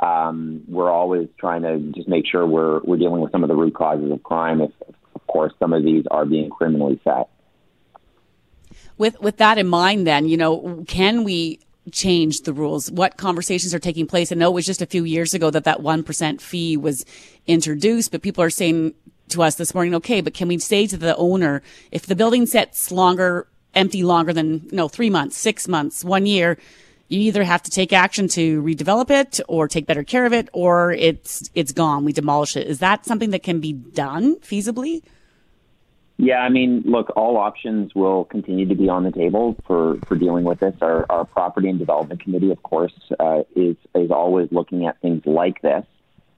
um, 0.03 0.63
we're 0.69 0.91
always 0.91 1.29
trying 1.41 1.63
to 1.63 1.79
just 1.97 2.07
make 2.07 2.27
sure 2.31 2.47
we're 2.47 2.81
we're 2.81 2.99
dealing 2.99 3.23
with 3.23 3.33
some 3.33 3.43
of 3.43 3.49
the 3.49 3.57
root 3.57 3.75
causes 3.75 4.13
of 4.13 4.23
crime. 4.23 4.61
If, 4.61 4.71
of 5.15 5.27
course, 5.29 5.55
some 5.59 5.73
of 5.73 5.83
these 5.83 6.05
are 6.11 6.27
being 6.27 6.51
criminally 6.51 7.01
set. 7.05 7.31
With 8.99 9.19
with 9.23 9.39
that 9.39 9.57
in 9.57 9.67
mind, 9.67 10.07
then 10.07 10.29
you 10.29 10.37
know, 10.37 10.85
can 10.87 11.25
we 11.25 11.61
change 11.93 12.41
the 12.41 12.53
rules? 12.53 12.91
What 12.91 13.17
conversations 13.17 13.75
are 13.75 13.79
taking 13.79 14.07
place? 14.07 14.33
I 14.33 14.37
know 14.37 14.51
it 14.51 14.55
was 14.55 14.67
just 14.67 14.83
a 14.83 14.87
few 14.87 15.05
years 15.05 15.35
ago 15.35 15.51
that 15.51 15.65
that 15.65 15.81
1% 15.81 16.41
fee 16.41 16.77
was 16.77 17.05
introduced, 17.47 18.11
but 18.11 18.23
people 18.23 18.43
are 18.43 18.51
saying 18.51 18.95
to 19.29 19.43
us 19.43 19.57
this 19.57 19.75
morning, 19.75 19.95
okay, 19.95 20.21
but 20.21 20.35
can 20.35 20.49
we 20.49 20.59
say 20.59 20.87
to 20.87 20.97
the 20.97 21.17
owner, 21.17 21.63
if 21.91 22.07
the 22.07 22.17
building 22.17 22.47
sits 22.47 22.91
longer, 22.91 23.47
empty 23.75 24.03
longer 24.03 24.33
than, 24.33 24.69
no, 24.73 24.89
three 24.89 25.11
months, 25.11 25.37
six 25.37 25.67
months, 25.69 26.05
one 26.05 26.27
year, 26.27 26.59
you 27.09 27.21
either 27.21 27.45
have 27.45 27.63
to 27.63 27.71
take 27.71 27.93
action 27.93 28.29
to 28.29 28.63
redevelop 28.63 29.11
it 29.11 29.41
or 29.47 29.69
take 29.69 29.87
better 29.87 30.03
care 30.03 30.25
of 30.25 30.33
it 30.33 30.49
or 30.53 30.93
it's, 30.93 31.51
it's 31.55 31.73
gone. 31.73 32.05
We 32.05 32.13
demolish 32.13 32.57
it. 32.57 32.67
Is 32.67 32.79
that 32.79 33.05
something 33.05 33.31
that 33.31 33.43
can 33.43 33.61
be 33.61 33.73
done 33.73 34.37
feasibly? 34.37 35.03
Yeah, 36.17 36.39
I 36.39 36.49
mean, 36.49 36.85
look, 36.87 37.13
all 37.17 37.37
options 37.37 37.93
will 37.95 38.25
continue 38.25 38.69
to 38.69 38.75
be 38.77 38.89
on 38.89 39.03
the 39.03 39.11
table 39.11 39.59
for, 39.67 39.97
for 40.07 40.17
dealing 40.17 40.45
with 40.45 40.61
this. 40.61 40.75
Our, 40.81 41.07
our 41.11 41.25
property 41.25 41.69
and 41.69 41.79
development 41.79 42.23
committee, 42.23 42.53
of 42.53 42.63
course, 42.63 42.93
uh, 43.19 43.41
is 43.57 43.77
is 43.97 44.11
always 44.13 44.49
looking 44.53 44.87
at 44.87 45.01
things 45.01 45.23
like 45.27 45.61
this. 45.61 45.85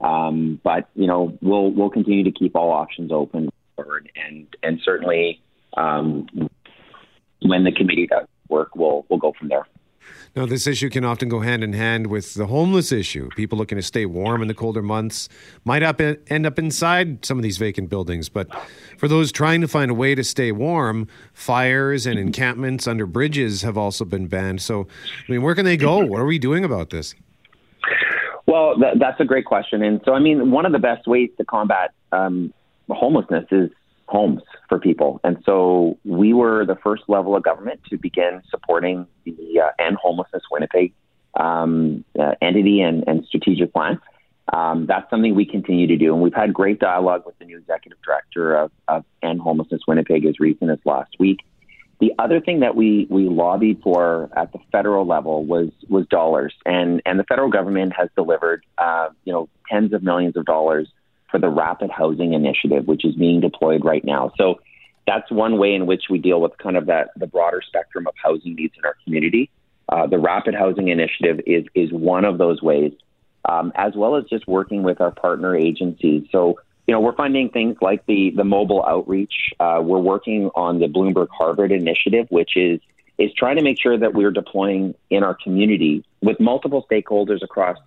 Um, 0.01 0.59
but 0.63 0.89
you 0.95 1.05
know, 1.05 1.37
we'll 1.41 1.69
we'll 1.71 1.91
continue 1.91 2.23
to 2.23 2.31
keep 2.31 2.55
all 2.55 2.71
options 2.71 3.11
open 3.11 3.49
and 3.77 4.47
and 4.63 4.79
certainly 4.83 5.41
um, 5.75 6.27
when 7.41 7.63
the 7.63 7.71
committee 7.71 8.07
does 8.07 8.27
work, 8.49 8.75
we'll 8.75 9.05
we'll 9.09 9.19
go 9.19 9.33
from 9.37 9.49
there. 9.49 9.67
Now, 10.37 10.45
this 10.45 10.67
issue 10.67 10.91
can 10.91 11.03
often 11.03 11.29
go 11.29 11.39
hand 11.39 11.63
in 11.63 11.73
hand 11.73 12.05
with 12.05 12.35
the 12.35 12.45
homeless 12.45 12.91
issue. 12.91 13.27
People 13.35 13.57
looking 13.57 13.75
to 13.75 13.81
stay 13.81 14.05
warm 14.05 14.43
in 14.43 14.47
the 14.47 14.53
colder 14.53 14.83
months 14.83 15.29
might 15.65 15.81
up, 15.81 15.99
end 15.99 16.45
up 16.45 16.59
inside 16.59 17.25
some 17.25 17.39
of 17.39 17.43
these 17.43 17.57
vacant 17.57 17.89
buildings. 17.89 18.29
But 18.29 18.47
for 18.99 19.07
those 19.07 19.31
trying 19.31 19.61
to 19.61 19.67
find 19.67 19.89
a 19.89 19.95
way 19.95 20.13
to 20.13 20.23
stay 20.23 20.51
warm, 20.51 21.07
fires 21.33 22.05
and 22.05 22.19
encampments 22.19 22.85
under 22.85 23.07
bridges 23.07 23.63
have 23.63 23.79
also 23.79 24.05
been 24.05 24.27
banned. 24.27 24.61
So, 24.61 24.87
I 25.27 25.31
mean, 25.31 25.41
where 25.41 25.55
can 25.55 25.65
they 25.65 25.75
go? 25.75 26.05
What 26.05 26.21
are 26.21 26.25
we 26.27 26.37
doing 26.37 26.63
about 26.63 26.91
this? 26.91 27.15
Well, 28.45 28.77
that, 28.77 28.99
that's 28.99 29.19
a 29.19 29.25
great 29.25 29.45
question. 29.45 29.81
And 29.81 30.01
so, 30.05 30.13
I 30.13 30.19
mean, 30.19 30.51
one 30.51 30.67
of 30.67 30.71
the 30.71 30.77
best 30.77 31.07
ways 31.07 31.31
to 31.39 31.45
combat 31.45 31.95
um, 32.11 32.53
homelessness 32.87 33.45
is 33.49 33.71
homes 34.05 34.43
for 34.67 34.79
people. 34.79 35.19
And 35.23 35.37
so 35.45 35.97
we 36.03 36.33
were 36.33 36.65
the 36.65 36.75
first 36.75 37.03
level 37.07 37.35
of 37.35 37.43
government 37.43 37.81
to 37.89 37.97
begin 37.97 38.41
supporting 38.49 39.07
the 39.25 39.61
uh, 39.61 39.83
End 39.83 39.97
Homelessness 40.01 40.43
Winnipeg 40.51 40.93
um, 41.35 42.03
uh, 42.19 42.33
entity 42.41 42.81
and, 42.81 43.03
and, 43.07 43.25
strategic 43.25 43.71
plan. 43.71 43.99
Um, 44.51 44.85
that's 44.87 45.09
something 45.09 45.35
we 45.35 45.45
continue 45.45 45.87
to 45.87 45.97
do. 45.97 46.13
And 46.13 46.21
we've 46.21 46.33
had 46.33 46.53
great 46.53 46.79
dialogue 46.79 47.23
with 47.25 47.37
the 47.37 47.45
new 47.45 47.57
executive 47.57 48.01
director 48.01 48.55
of, 48.55 48.71
of 48.87 49.05
End 49.21 49.39
Homelessness 49.41 49.81
Winnipeg 49.87 50.25
as 50.25 50.39
recent 50.39 50.71
as 50.71 50.79
last 50.85 51.15
week. 51.19 51.41
The 51.99 52.13
other 52.17 52.39
thing 52.39 52.61
that 52.61 52.75
we, 52.75 53.07
we 53.09 53.27
lobbied 53.27 53.81
for 53.83 54.29
at 54.35 54.51
the 54.51 54.59
federal 54.71 55.05
level 55.05 55.43
was 55.43 55.69
was 55.89 56.05
dollars, 56.07 56.53
and 56.63 57.01
and 57.07 57.19
the 57.19 57.23
federal 57.23 57.49
government 57.49 57.93
has 57.97 58.07
delivered, 58.15 58.63
uh, 58.77 59.09
you 59.25 59.33
know, 59.33 59.49
tens 59.67 59.93
of 59.93 60.03
millions 60.03 60.37
of 60.37 60.45
dollars 60.45 60.87
for 61.29 61.39
the 61.39 61.49
Rapid 61.49 61.91
Housing 61.91 62.33
Initiative, 62.33 62.87
which 62.87 63.05
is 63.05 63.15
being 63.15 63.41
deployed 63.41 63.83
right 63.83 64.03
now. 64.03 64.31
So 64.37 64.59
that's 65.05 65.31
one 65.31 65.57
way 65.57 65.73
in 65.73 65.85
which 65.85 66.03
we 66.09 66.19
deal 66.19 66.41
with 66.41 66.57
kind 66.57 66.77
of 66.77 66.85
that 66.87 67.09
the 67.15 67.27
broader 67.27 67.61
spectrum 67.65 68.07
of 68.07 68.13
housing 68.21 68.55
needs 68.55 68.73
in 68.77 68.85
our 68.85 68.95
community. 69.03 69.49
Uh, 69.89 70.05
the 70.05 70.19
Rapid 70.19 70.53
Housing 70.53 70.89
Initiative 70.89 71.39
is 71.45 71.65
is 71.73 71.91
one 71.91 72.25
of 72.25 72.37
those 72.37 72.61
ways, 72.61 72.91
um, 73.45 73.71
as 73.75 73.93
well 73.95 74.17
as 74.17 74.25
just 74.25 74.45
working 74.47 74.83
with 74.83 74.99
our 74.99 75.11
partner 75.11 75.55
agencies. 75.55 76.27
So 76.31 76.59
you 76.87 76.93
know 76.93 76.99
we're 76.99 77.15
finding 77.15 77.49
things 77.49 77.77
like 77.81 78.05
the 78.05 78.31
the 78.35 78.43
mobile 78.43 78.83
outreach. 78.85 79.53
Uh, 79.59 79.79
we're 79.81 79.99
working 79.99 80.49
on 80.55 80.79
the 80.79 80.87
Bloomberg 80.87 81.29
Harvard 81.31 81.71
Initiative, 81.71 82.27
which 82.29 82.57
is 82.57 82.81
is 83.17 83.33
trying 83.33 83.55
to 83.55 83.63
make 83.63 83.79
sure 83.79 83.97
that 83.97 84.13
we're 84.13 84.31
deploying 84.31 84.93
in 85.09 85.23
our 85.23 85.35
community 85.35 86.05
with 86.21 86.39
multiple 86.39 86.85
stakeholders 86.91 87.41
across 87.41 87.77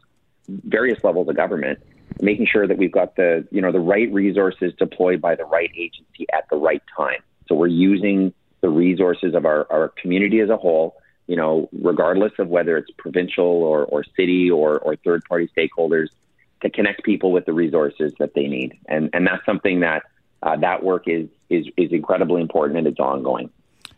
various 0.49 1.05
levels 1.05 1.29
of 1.29 1.37
government 1.37 1.79
making 2.23 2.47
sure 2.47 2.67
that 2.67 2.79
we've 2.79 2.93
got 2.93 3.17
the 3.17 3.47
you 3.51 3.61
know 3.61 3.73
the 3.73 3.81
right 3.81 4.13
resources 4.13 4.73
deployed 4.79 5.21
by 5.21 5.35
the 5.35 5.45
right 5.45 5.71
agency 5.77 6.27
at 6.33 6.49
the 6.51 6.57
right 6.57 6.83
time. 6.97 7.23
So 7.49 7.55
we're 7.55 7.67
using 7.67 8.33
the 8.61 8.69
resources 8.69 9.35
of 9.35 9.45
our, 9.45 9.67
our 9.71 9.89
community 9.89 10.41
as 10.41 10.51
a 10.51 10.57
whole, 10.57 10.97
you 11.27 11.37
know, 11.37 11.69
regardless 11.73 12.33
of 12.39 12.49
whether 12.49 12.77
it's 12.77 12.91
provincial 12.99 13.45
or, 13.45 13.85
or 13.87 14.05
city 14.17 14.51
or, 14.51 14.79
or 14.79 14.97
third 14.97 15.25
party 15.25 15.51
stakeholders, 15.57 16.09
to 16.63 16.71
connect 16.71 17.03
people 17.05 17.33
with 17.33 17.47
the 17.47 17.53
resources 17.53 18.13
that 18.19 18.35
they 18.35 18.47
need. 18.47 18.79
And 18.87 19.11
and 19.13 19.27
that's 19.27 19.45
something 19.47 19.81
that 19.81 20.03
uh, 20.43 20.57
that 20.57 20.83
work 20.83 21.05
is 21.07 21.29
is 21.49 21.67
is 21.77 21.93
incredibly 21.93 22.43
important 22.43 22.79
and 22.79 22.87
it's 22.87 23.01
ongoing. 23.01 23.51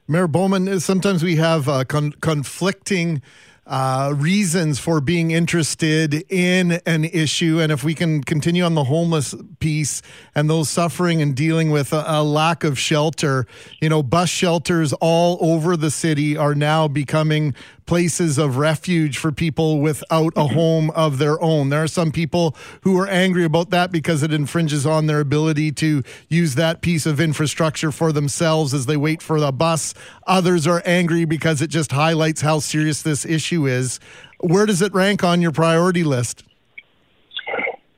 Mayor 0.09 0.29
Bowman, 0.29 0.81
sometimes 0.81 1.23
we 1.23 1.37
have 1.37 1.69
uh, 1.69 1.85
con- 1.85 2.13
conflicting 2.21 3.23
uh, 3.67 4.13
reasons 4.17 4.81
for 4.81 5.01
being 5.01 5.31
interested 5.31 6.15
in 6.31 6.81
an 6.85 7.05
issue. 7.05 7.61
And 7.61 7.71
if 7.71 7.85
we 7.85 7.95
can 7.95 8.23
continue 8.23 8.65
on 8.65 8.75
the 8.75 8.85
homeless 8.85 9.35
piece 9.61 10.03
and 10.35 10.51
those 10.51 10.69
suffering 10.69 11.23
and 11.23 11.35
dealing 11.37 11.71
with 11.71 11.93
a, 11.93 12.05
a, 12.07 12.25
lack 12.25 12.65
of 12.65 12.79
shelter, 12.79 13.47
you 13.81 13.89
know, 13.89 14.03
bus 14.03 14.29
shelters 14.29 14.93
all 14.95 15.39
over 15.41 15.77
the 15.77 15.91
city 15.91 16.37
are 16.37 16.57
now 16.57 16.89
becoming 16.89 17.55
places 17.87 18.39
of 18.39 18.57
refuge 18.57 19.19
for 19.19 19.33
people 19.33 19.81
without 19.81 20.33
a 20.37 20.49
home 20.49 20.91
of 20.91 21.19
their 21.19 21.41
own. 21.43 21.69
There 21.69 21.83
are 21.83 21.89
some 21.89 22.13
people 22.13 22.57
who 22.83 22.99
are 22.99 23.07
angry 23.09 23.45
about 23.45 23.71
that 23.71 23.91
because 23.91 24.23
it 24.23 24.33
infringes 24.33 24.87
on 24.87 25.07
their 25.07 25.21
ability 25.21 25.73
to 25.73 26.03
use 26.29 26.55
that 26.55 26.81
piece 26.81 27.07
of 27.07 27.21
infrastructure 27.21 27.93
for 27.93 28.13
themselves 28.13 28.73
as 28.75 28.87
they 28.87 28.97
wait 28.97 29.23
for 29.23 29.41
the 29.41 29.53
bus. 29.53 29.95
Others 30.27 30.67
are 30.67 30.83
angry 30.85 31.25
because 31.25 31.63
it 31.63 31.69
just 31.69 31.93
highlights 31.93 32.41
how 32.41 32.59
serious 32.59 33.03
this 33.03 33.25
issue 33.25 33.67
is. 33.67 34.01
Where 34.41 34.67
does 34.67 34.83
it 34.83 34.93
rank 34.93 35.23
on 35.23 35.41
your 35.41 35.53
priority 35.53 36.05
list? 36.05 36.45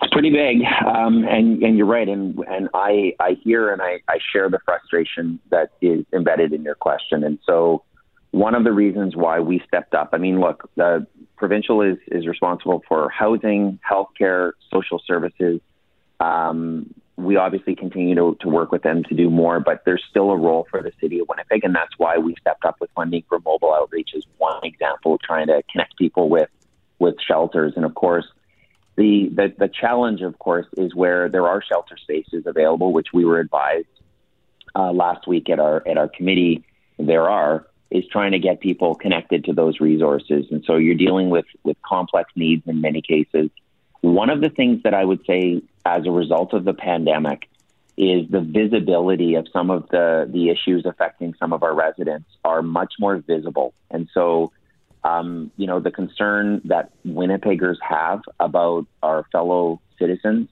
It's 0.02 0.12
pretty 0.12 0.30
big, 0.30 0.58
um, 0.86 1.24
and 1.24 1.62
and 1.62 1.78
you're 1.78 1.86
right, 1.86 2.08
and 2.08 2.38
and 2.40 2.68
I 2.74 3.14
I 3.18 3.38
hear 3.42 3.72
and 3.72 3.80
I, 3.80 4.00
I 4.06 4.18
share 4.32 4.50
the 4.50 4.58
frustration 4.64 5.40
that 5.50 5.70
is 5.80 6.04
embedded 6.12 6.52
in 6.52 6.62
your 6.62 6.74
question, 6.74 7.24
and 7.24 7.38
so 7.46 7.82
one 8.34 8.56
of 8.56 8.64
the 8.64 8.72
reasons 8.72 9.14
why 9.14 9.38
we 9.38 9.62
stepped 9.68 9.94
up. 9.94 10.10
I 10.12 10.18
mean, 10.18 10.40
look, 10.40 10.68
the 10.74 11.06
provincial 11.36 11.82
is 11.82 11.98
is 12.08 12.26
responsible 12.26 12.82
for 12.88 13.08
housing, 13.08 13.78
healthcare, 13.88 14.52
social 14.72 15.00
services. 15.06 15.60
Um, 16.18 16.92
we 17.16 17.36
obviously 17.36 17.76
continue 17.76 18.16
to, 18.16 18.36
to 18.40 18.48
work 18.48 18.72
with 18.72 18.82
them 18.82 19.04
to 19.04 19.14
do 19.14 19.30
more, 19.30 19.60
but 19.60 19.84
there's 19.84 20.02
still 20.10 20.32
a 20.32 20.36
role 20.36 20.66
for 20.68 20.82
the 20.82 20.90
city 21.00 21.20
of 21.20 21.28
Winnipeg, 21.28 21.62
and 21.62 21.72
that's 21.72 21.96
why 21.96 22.18
we 22.18 22.34
stepped 22.40 22.64
up 22.64 22.80
with 22.80 22.90
funding 22.96 23.22
for 23.28 23.38
mobile 23.38 23.72
outreach 23.72 24.10
as 24.16 24.24
one 24.38 24.64
example, 24.64 25.16
trying 25.22 25.46
to 25.46 25.62
connect 25.70 25.96
people 25.96 26.28
with 26.28 26.50
with 26.98 27.14
shelters. 27.20 27.74
And 27.76 27.84
of 27.84 27.94
course, 27.94 28.26
the, 28.96 29.30
the 29.32 29.54
the 29.56 29.68
challenge, 29.68 30.22
of 30.22 30.40
course, 30.40 30.66
is 30.76 30.92
where 30.92 31.28
there 31.28 31.46
are 31.46 31.62
shelter 31.62 31.96
spaces 31.96 32.42
available, 32.46 32.92
which 32.92 33.12
we 33.12 33.24
were 33.24 33.38
advised 33.38 33.86
uh, 34.74 34.90
last 34.90 35.28
week 35.28 35.48
at 35.50 35.60
our 35.60 35.86
at 35.86 35.96
our 35.98 36.08
committee. 36.08 36.64
There 36.98 37.30
are 37.30 37.66
is 37.94 38.04
trying 38.10 38.32
to 38.32 38.40
get 38.40 38.60
people 38.60 38.96
connected 38.96 39.44
to 39.44 39.52
those 39.52 39.78
resources. 39.78 40.46
And 40.50 40.64
so 40.66 40.76
you're 40.76 40.96
dealing 40.96 41.30
with, 41.30 41.46
with 41.62 41.80
complex 41.80 42.32
needs 42.34 42.64
in 42.66 42.80
many 42.80 43.00
cases. 43.00 43.50
One 44.00 44.30
of 44.30 44.40
the 44.40 44.50
things 44.50 44.82
that 44.82 44.94
I 44.94 45.04
would 45.04 45.24
say 45.24 45.62
as 45.86 46.04
a 46.04 46.10
result 46.10 46.52
of 46.54 46.64
the 46.64 46.74
pandemic 46.74 47.48
is 47.96 48.28
the 48.28 48.40
visibility 48.40 49.36
of 49.36 49.46
some 49.52 49.70
of 49.70 49.88
the, 49.90 50.28
the 50.28 50.50
issues 50.50 50.84
affecting 50.84 51.34
some 51.38 51.52
of 51.52 51.62
our 51.62 51.72
residents 51.72 52.28
are 52.44 52.62
much 52.62 52.94
more 52.98 53.18
visible. 53.18 53.72
And 53.92 54.08
so, 54.12 54.50
um, 55.04 55.52
you 55.56 55.68
know, 55.68 55.78
the 55.78 55.92
concern 55.92 56.62
that 56.64 56.90
Winnipeggers 57.06 57.76
have 57.80 58.22
about 58.40 58.86
our 59.04 59.24
fellow 59.30 59.80
citizens 60.00 60.48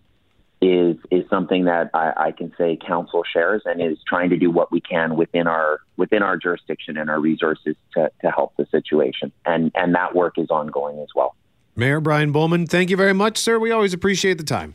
is 0.62 0.96
is 1.10 1.28
something 1.28 1.64
that 1.64 1.90
I, 1.92 2.12
I, 2.16 2.30
can 2.30 2.52
say 2.56 2.78
council 2.86 3.24
shares 3.30 3.62
and 3.64 3.82
is 3.82 3.98
trying 4.06 4.30
to 4.30 4.36
do 4.36 4.48
what 4.48 4.70
we 4.70 4.80
can 4.80 5.16
within 5.16 5.48
our 5.48 5.80
within 5.96 6.22
our 6.22 6.36
jurisdiction 6.36 6.96
and 6.96 7.10
our 7.10 7.18
resources 7.18 7.74
to, 7.94 8.10
to 8.22 8.30
help 8.30 8.54
the 8.56 8.66
situation. 8.70 9.32
And 9.44 9.72
and 9.74 9.94
that 9.96 10.14
work 10.14 10.38
is 10.38 10.48
ongoing 10.50 11.00
as 11.00 11.08
well. 11.16 11.34
Mayor 11.74 12.00
Brian 12.00 12.30
Bowman, 12.30 12.66
thank 12.66 12.90
you 12.90 12.96
very 12.96 13.12
much, 13.12 13.38
sir. 13.38 13.58
We 13.58 13.72
always 13.72 13.92
appreciate 13.92 14.38
the 14.38 14.44
time. 14.44 14.74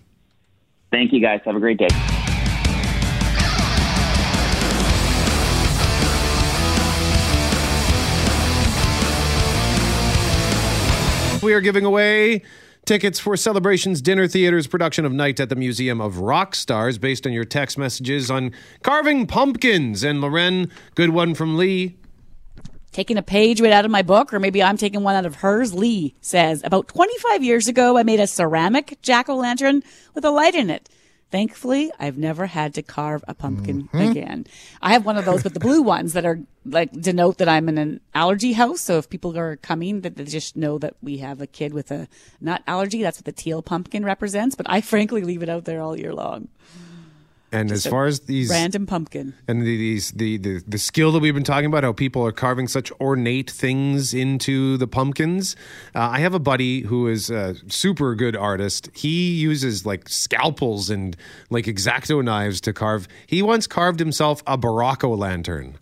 Thank 0.91 1.13
you 1.13 1.21
guys. 1.21 1.39
Have 1.45 1.55
a 1.55 1.59
great 1.59 1.77
day. 1.77 1.88
We 11.41 11.53
are 11.53 11.61
giving 11.61 11.85
away 11.85 12.41
Tickets 12.88 13.19
for 13.19 13.35
Celebrations 13.35 14.01
Dinner 14.01 14.29
Theater's 14.29 14.65
production 14.65 15.03
of 15.03 15.11
Night 15.11 15.41
at 15.41 15.49
the 15.49 15.57
Museum 15.57 15.99
of 15.99 16.19
Rock 16.19 16.55
Stars, 16.55 16.97
based 16.97 17.27
on 17.27 17.33
your 17.33 17.43
text 17.43 17.77
messages 17.77 18.31
on 18.31 18.53
carving 18.81 19.27
pumpkins. 19.27 20.05
And 20.05 20.21
Loren, 20.21 20.71
good 20.95 21.09
one 21.09 21.35
from 21.35 21.57
Lee. 21.57 21.97
Taking 22.93 23.17
a 23.17 23.21
page 23.21 23.59
right 23.59 23.73
out 23.73 23.83
of 23.83 23.91
my 23.91 24.03
book, 24.03 24.33
or 24.33 24.39
maybe 24.39 24.63
I'm 24.63 24.77
taking 24.77 25.03
one 25.03 25.15
out 25.15 25.25
of 25.25 25.35
hers. 25.35 25.73
Lee 25.73 26.15
says, 26.21 26.61
About 26.63 26.88
25 26.88 27.43
years 27.43 27.67
ago, 27.67 27.97
I 27.97 28.03
made 28.03 28.21
a 28.21 28.25
ceramic 28.25 28.97
jack 29.01 29.27
o' 29.27 29.35
lantern 29.35 29.83
with 30.13 30.23
a 30.23 30.31
light 30.31 30.55
in 30.55 30.69
it. 30.69 30.88
Thankfully, 31.30 31.91
I've 31.99 32.17
never 32.17 32.45
had 32.45 32.73
to 32.75 32.82
carve 32.82 33.23
a 33.28 33.34
pumpkin 33.34 33.89
Mm-hmm. 33.89 33.97
again. 34.11 34.47
I 34.82 34.93
have 34.93 35.05
one 35.05 35.17
of 35.17 35.25
those, 35.25 35.43
but 35.43 35.53
the 35.53 35.59
blue 35.59 35.82
ones 35.82 36.13
that 36.13 36.25
are 36.25 36.39
like 36.65 36.91
denote 36.93 37.38
that 37.39 37.49
I'm 37.49 37.67
in 37.67 37.78
an 37.78 37.99
allergy 38.15 38.53
house. 38.53 38.80
So 38.82 38.97
if 38.97 39.09
people 39.09 39.38
are 39.38 39.57
coming, 39.57 40.01
that 40.01 40.15
they 40.15 40.23
just 40.23 40.55
know 40.55 40.78
that 40.78 40.95
we 41.01 41.17
have 41.17 41.41
a 41.41 41.47
kid 41.47 41.73
with 41.73 41.91
a 41.91 42.07
nut 42.39 42.63
allergy. 42.65 43.01
That's 43.01 43.17
what 43.17 43.25
the 43.25 43.32
teal 43.34 43.61
pumpkin 43.61 44.05
represents. 44.05 44.55
But 44.55 44.67
I 44.69 44.80
frankly 44.82 45.21
leave 45.21 45.43
it 45.43 45.49
out 45.49 45.65
there 45.65 45.82
all 45.82 45.97
year 45.99 46.13
long. 46.13 46.47
And 47.51 47.69
Just 47.69 47.85
as 47.85 47.89
far 47.89 48.07
as 48.07 48.19
these 48.21 48.49
random 48.49 48.85
pumpkin. 48.85 49.33
and 49.47 49.61
the, 49.61 49.77
these 49.77 50.11
the, 50.11 50.37
the 50.37 50.61
the 50.67 50.77
skill 50.77 51.13
that 51.13 51.19
we've 51.19 51.33
been 51.33 51.45
talking 51.45 51.67
about, 51.67 51.85
how 51.85 51.93
people 51.93 52.25
are 52.25 52.33
carving 52.33 52.67
such 52.67 52.91
ornate 52.99 53.49
things 53.49 54.13
into 54.13 54.75
the 54.75 54.85
pumpkins. 54.87 55.55
Uh, 55.95 56.09
I 56.11 56.19
have 56.19 56.33
a 56.33 56.39
buddy 56.39 56.81
who 56.81 57.07
is 57.07 57.29
a 57.29 57.55
super 57.69 58.15
good 58.15 58.35
artist. 58.35 58.89
He 58.93 59.31
uses 59.35 59.85
like 59.85 60.09
scalpels 60.09 60.89
and 60.89 61.15
like 61.49 61.65
exacto 61.65 62.21
knives 62.21 62.59
to 62.61 62.73
carve. 62.73 63.07
He 63.27 63.41
once 63.41 63.65
carved 63.65 63.99
himself 63.99 64.43
a 64.45 64.57
Baracco 64.57 65.17
lantern. 65.17 65.75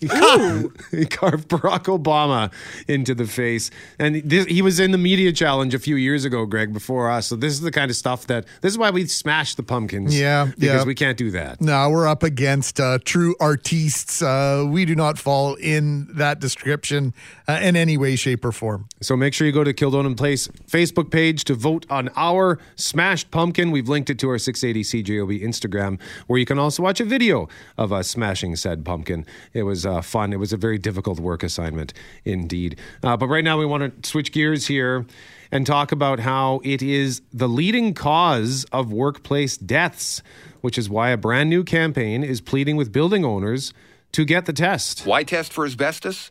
He 0.00 0.08
carved, 0.08 0.90
he 0.90 1.06
carved 1.06 1.48
Barack 1.48 1.84
Obama 1.84 2.52
into 2.88 3.14
the 3.14 3.26
face, 3.26 3.70
and 3.98 4.16
this, 4.24 4.46
he 4.46 4.62
was 4.62 4.80
in 4.80 4.92
the 4.92 4.98
media 4.98 5.32
challenge 5.32 5.74
a 5.74 5.78
few 5.78 5.96
years 5.96 6.24
ago, 6.24 6.46
Greg, 6.46 6.72
before 6.72 7.10
us. 7.10 7.26
So 7.26 7.36
this 7.36 7.52
is 7.52 7.60
the 7.60 7.70
kind 7.70 7.90
of 7.90 7.96
stuff 7.96 8.26
that 8.26 8.46
this 8.62 8.72
is 8.72 8.78
why 8.78 8.90
we 8.90 9.06
smash 9.06 9.54
the 9.54 9.62
pumpkins. 9.62 10.18
Yeah, 10.18 10.46
because 10.46 10.60
yeah. 10.60 10.84
we 10.84 10.94
can't 10.94 11.18
do 11.18 11.30
that. 11.32 11.60
No, 11.60 11.90
we're 11.90 12.08
up 12.08 12.22
against 12.22 12.80
uh, 12.80 12.98
true 13.04 13.36
artistes. 13.40 14.22
Uh, 14.22 14.66
we 14.66 14.84
do 14.84 14.94
not 14.94 15.18
fall 15.18 15.54
in 15.56 16.08
that 16.14 16.40
description 16.40 17.12
uh, 17.46 17.60
in 17.62 17.76
any 17.76 17.96
way, 17.96 18.16
shape, 18.16 18.44
or 18.44 18.52
form. 18.52 18.88
So 19.00 19.16
make 19.16 19.34
sure 19.34 19.46
you 19.46 19.52
go 19.52 19.64
to 19.64 19.72
Kildonan 19.72 20.16
Place 20.16 20.48
Facebook 20.68 21.10
page 21.10 21.44
to 21.44 21.54
vote 21.54 21.86
on 21.90 22.08
our 22.16 22.58
smashed 22.76 23.30
pumpkin. 23.30 23.70
We've 23.70 23.88
linked 23.88 24.10
it 24.10 24.18
to 24.20 24.28
our 24.30 24.38
680 24.38 25.04
CJOB 25.04 25.42
Instagram, 25.42 26.00
where 26.26 26.38
you 26.38 26.46
can 26.46 26.58
also 26.58 26.82
watch 26.82 27.00
a 27.00 27.04
video 27.04 27.48
of 27.76 27.92
us 27.92 28.08
smashing 28.08 28.56
said 28.56 28.84
pumpkin. 28.84 29.26
It 29.52 29.64
was 29.64 29.84
uh, 29.90 30.00
fun. 30.02 30.32
It 30.32 30.38
was 30.38 30.52
a 30.52 30.56
very 30.56 30.78
difficult 30.78 31.18
work 31.18 31.42
assignment 31.42 31.92
indeed. 32.24 32.78
Uh, 33.02 33.16
but 33.16 33.26
right 33.26 33.44
now 33.44 33.58
we 33.58 33.66
want 33.66 34.02
to 34.02 34.08
switch 34.08 34.32
gears 34.32 34.66
here 34.66 35.04
and 35.52 35.66
talk 35.66 35.90
about 35.90 36.20
how 36.20 36.60
it 36.62 36.80
is 36.82 37.22
the 37.32 37.48
leading 37.48 37.92
cause 37.92 38.64
of 38.72 38.92
workplace 38.92 39.56
deaths, 39.56 40.22
which 40.60 40.78
is 40.78 40.88
why 40.88 41.10
a 41.10 41.16
brand 41.16 41.50
new 41.50 41.64
campaign 41.64 42.22
is 42.22 42.40
pleading 42.40 42.76
with 42.76 42.92
building 42.92 43.24
owners 43.24 43.72
to 44.12 44.24
get 44.24 44.46
the 44.46 44.52
test. 44.52 45.06
Why 45.06 45.24
test 45.24 45.52
for 45.52 45.66
asbestos? 45.66 46.30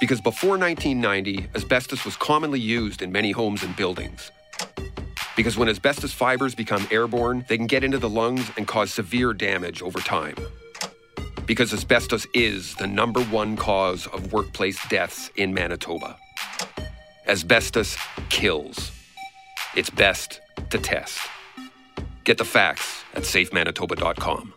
Because 0.00 0.20
before 0.20 0.58
1990, 0.58 1.48
asbestos 1.54 2.04
was 2.04 2.16
commonly 2.16 2.58
used 2.58 3.02
in 3.02 3.12
many 3.12 3.30
homes 3.30 3.62
and 3.62 3.76
buildings. 3.76 4.32
Because 5.36 5.56
when 5.56 5.68
asbestos 5.68 6.12
fibers 6.12 6.54
become 6.54 6.86
airborne, 6.90 7.44
they 7.48 7.56
can 7.56 7.66
get 7.66 7.84
into 7.84 7.98
the 7.98 8.08
lungs 8.08 8.50
and 8.56 8.66
cause 8.66 8.92
severe 8.92 9.32
damage 9.32 9.80
over 9.80 10.00
time. 10.00 10.34
Because 11.46 11.72
asbestos 11.72 12.26
is 12.34 12.74
the 12.76 12.86
number 12.86 13.22
one 13.24 13.56
cause 13.56 14.06
of 14.06 14.32
workplace 14.32 14.78
deaths 14.88 15.30
in 15.36 15.52
Manitoba. 15.52 16.16
Asbestos 17.26 17.96
kills. 18.28 18.92
It's 19.74 19.90
best 19.90 20.40
to 20.70 20.78
test. 20.78 21.18
Get 22.24 22.38
the 22.38 22.44
facts 22.44 23.02
at 23.14 23.22
safemanitoba.com. 23.22 24.54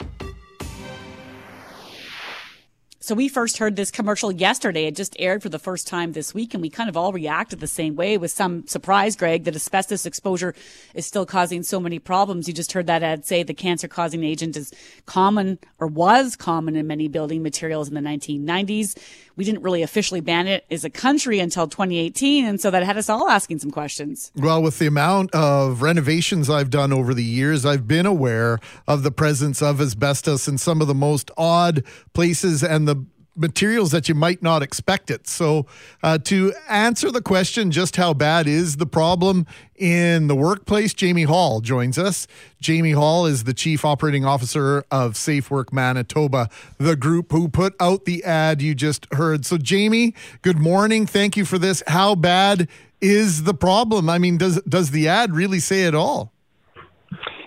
So 3.06 3.14
we 3.14 3.30
first 3.30 3.60
heard 3.60 3.76
this 3.76 3.92
commercial 3.92 4.32
yesterday. 4.32 4.88
It 4.88 4.96
just 4.96 5.16
aired 5.20 5.44
for 5.44 5.50
the 5.50 5.60
first 5.60 5.86
time 5.86 6.14
this 6.14 6.34
week, 6.34 6.56
and 6.56 6.62
we 6.64 6.72
kind 6.72 6.90
of 6.90 6.98
all 6.98 7.14
reacted 7.14 7.60
the 7.60 7.68
same 7.68 7.96
way 7.96 8.18
with 8.18 8.32
some 8.32 8.66
surprise, 8.66 9.16
Greg, 9.16 9.44
that 9.44 9.56
asbestos 9.56 10.08
exposure 10.08 10.56
is 10.96 11.06
still 11.06 11.24
causing 11.24 11.62
so 11.62 11.80
many 11.80 12.00
problems. 12.00 12.48
You 12.48 12.56
just 12.56 12.72
heard 12.72 12.88
that 12.88 13.04
ad 13.04 13.24
say 13.24 13.44
the 13.44 13.54
cancer 13.54 13.88
causing 13.88 14.24
agent 14.24 14.58
is 14.58 14.74
common 15.06 15.60
or 15.78 15.86
was 15.86 16.36
common 16.36 16.76
in 16.76 16.88
many 16.88 17.08
building 17.08 17.44
materials 17.44 17.88
in 17.88 17.94
the 17.94 18.02
1990s. 18.02 18.98
We 19.36 19.44
didn't 19.44 19.64
really 19.64 19.82
officially 19.82 20.22
ban 20.22 20.48
it 20.48 20.66
as 20.72 20.84
a 20.84 20.90
country 20.90 21.40
until 21.40 21.68
2018, 21.68 22.46
and 22.46 22.60
so 22.60 22.72
that 22.72 22.84
had 22.84 22.98
us 22.98 23.10
all 23.10 23.30
asking 23.30 23.60
some 23.60 23.72
questions. 23.72 24.32
Well, 24.36 24.62
with 24.62 24.80
the 24.80 24.88
amount 24.88 25.32
of 25.34 25.82
renovations 25.82 26.50
I've 26.50 26.70
done 26.70 26.94
over 26.94 27.14
the 27.14 27.24
years, 27.24 27.66
I've 27.66 27.88
been 27.88 28.06
aware 28.06 28.60
of 28.88 29.04
the 29.04 29.12
presence 29.12 29.62
of 29.62 29.82
asbestos 29.82 30.48
in 30.48 30.58
some 30.58 30.82
of 30.82 30.88
the 30.88 30.96
most 30.96 31.32
odd 31.38 31.84
places 32.14 32.64
and 32.64 32.88
the 32.88 33.06
materials 33.36 33.92
that 33.92 34.08
you 34.08 34.16
might 34.16 34.42
not 34.42 34.64
expect 34.64 35.12
it. 35.12 35.28
So, 35.28 35.66
uh, 36.02 36.18
to 36.20 36.54
answer 36.70 37.12
the 37.12 37.22
question, 37.22 37.72
just 37.72 37.96
how 37.96 38.14
bad 38.14 38.48
is 38.48 38.78
the 38.78 38.86
problem 38.86 39.46
in 39.76 40.28
the 40.28 40.36
workplace, 40.36 40.94
Jamie 40.94 41.24
Hall 41.24 41.60
joins 41.60 41.98
us. 41.98 42.28
Jamie 42.62 42.92
Hall 42.92 43.26
is 43.26 43.44
the 43.44 43.54
Chief 43.54 43.84
Operating 43.84 44.26
Officer 44.26 44.86
of 44.90 45.18
Safe 45.18 45.52
Work 45.52 45.74
Manitoba, 45.74 46.50
the 46.78 46.96
group 46.96 47.32
who 47.32 47.50
put 47.50 47.76
out 47.80 48.06
the 48.06 48.24
ad 48.24 48.62
you 48.62 48.74
just 48.74 49.06
heard. 49.14 49.46
So, 49.46 49.58
Jamie, 49.58 50.14
good 50.42 50.60
morning. 50.60 51.06
Thank 51.06 51.36
you 51.36 51.46
for 51.46 51.58
this. 51.58 51.84
How 51.88 52.16
bad 52.16 52.70
is 53.02 53.44
the 53.44 53.54
problem? 53.54 54.10
I 54.10 54.18
mean, 54.18 54.38
does 54.38 54.62
does 54.62 54.92
the 54.92 55.08
ad 55.08 55.36
really 55.36 55.60
say 55.60 55.84
it 55.84 55.94
all? 55.94 56.32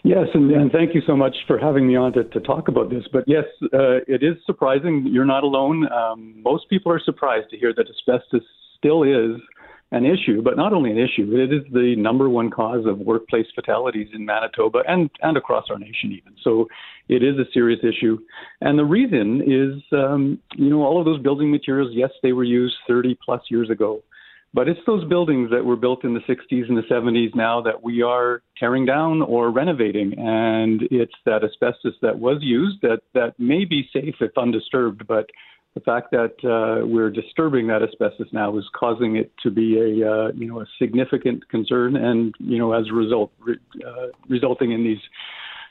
Yes, 0.09 0.29
and, 0.33 0.51
and 0.53 0.73
thank 0.73 0.95
you 0.95 1.03
so 1.07 1.15
much 1.15 1.37
for 1.47 1.59
having 1.59 1.87
me 1.87 1.95
on 1.95 2.15
to, 2.15 2.25
to 2.25 2.41
talk 2.41 2.69
about 2.69 2.89
this. 2.89 3.05
But 3.13 3.25
yes, 3.27 3.45
uh, 3.75 4.01
it 4.09 4.23
is 4.23 4.37
surprising. 4.47 5.07
You're 5.07 5.27
not 5.27 5.45
alone. 5.45 5.87
Um, 5.93 6.43
most 6.43 6.67
people 6.71 6.91
are 6.91 6.99
surprised 6.99 7.51
to 7.51 7.59
hear 7.59 7.75
that 7.77 7.89
asbestos 7.91 8.41
still 8.79 9.03
is 9.03 9.39
an 9.91 10.07
issue, 10.07 10.41
but 10.41 10.57
not 10.57 10.73
only 10.73 10.93
an 10.93 10.97
issue, 10.97 11.37
it 11.37 11.53
is 11.53 11.63
the 11.75 11.95
number 11.99 12.31
one 12.31 12.51
cause 12.51 12.87
of 12.87 12.99
workplace 13.01 13.49
fatalities 13.55 14.09
in 14.15 14.25
Manitoba 14.25 14.79
and, 14.89 15.11
and 15.21 15.37
across 15.37 15.67
our 15.69 15.79
nation, 15.79 16.13
even. 16.13 16.33
So 16.43 16.69
it 17.11 17.23
is 17.23 17.37
a 17.37 17.45
serious 17.53 17.81
issue. 17.83 18.19
And 18.63 18.79
the 18.79 18.87
reason 18.87 19.43
is, 19.43 19.83
um, 19.93 20.39
you 20.57 20.71
know, 20.71 20.85
all 20.85 20.99
of 20.99 21.05
those 21.05 21.21
building 21.21 21.51
materials, 21.51 21.91
yes, 21.93 22.11
they 22.23 22.33
were 22.33 22.45
used 22.45 22.77
30 22.89 23.19
plus 23.23 23.43
years 23.51 23.69
ago. 23.69 24.03
But 24.55 24.69
it's 24.69 24.81
those 24.87 25.05
buildings 25.05 25.51
that 25.51 25.65
were 25.65 25.77
built 25.77 26.05
in 26.05 26.15
the 26.15 26.21
60s 26.21 26.69
and 26.69 26.77
the 26.77 26.83
70s 26.83 27.35
now 27.35 27.61
that 27.63 27.83
we 27.83 28.03
are 28.03 28.43
tearing 28.59 28.87
down 28.87 29.21
or 29.21 29.51
renovating. 29.51 30.15
And 30.19 30.83
it's 30.91 31.13
that 31.27 31.45
asbestos 31.45 31.95
that 32.01 32.19
was 32.19 32.39
used 32.41 32.81
that, 32.83 33.01
that 33.13 33.39
may 33.39 33.67
be 33.67 33.89
safe 33.93 34.15
if 34.21 34.37
undisturbed, 34.39 35.07
but 35.07 35.27
the 35.75 35.81
fact 35.81 36.11
that 36.11 36.35
uh, 36.45 36.87
we're 36.87 37.11
disturbing 37.11 37.69
that 37.69 37.83
asbestos 37.83 38.27
now 38.33 38.57
is 38.59 38.65
causing 38.75 39.17
it 39.17 39.31
to 39.43 39.51
be 39.51 39.77
a 39.79 40.11
uh, 40.11 40.29
you 40.35 40.49
know 40.49 40.61
a 40.61 40.67
significant 40.79 41.49
concern, 41.51 41.95
and 41.95 42.35
you 42.41 42.59
know 42.59 42.73
as 42.73 42.87
a 42.91 42.95
result, 42.95 43.31
re- 43.39 43.59
uh, 43.87 44.07
resulting 44.29 44.73
in 44.73 44.83
these 44.83 44.99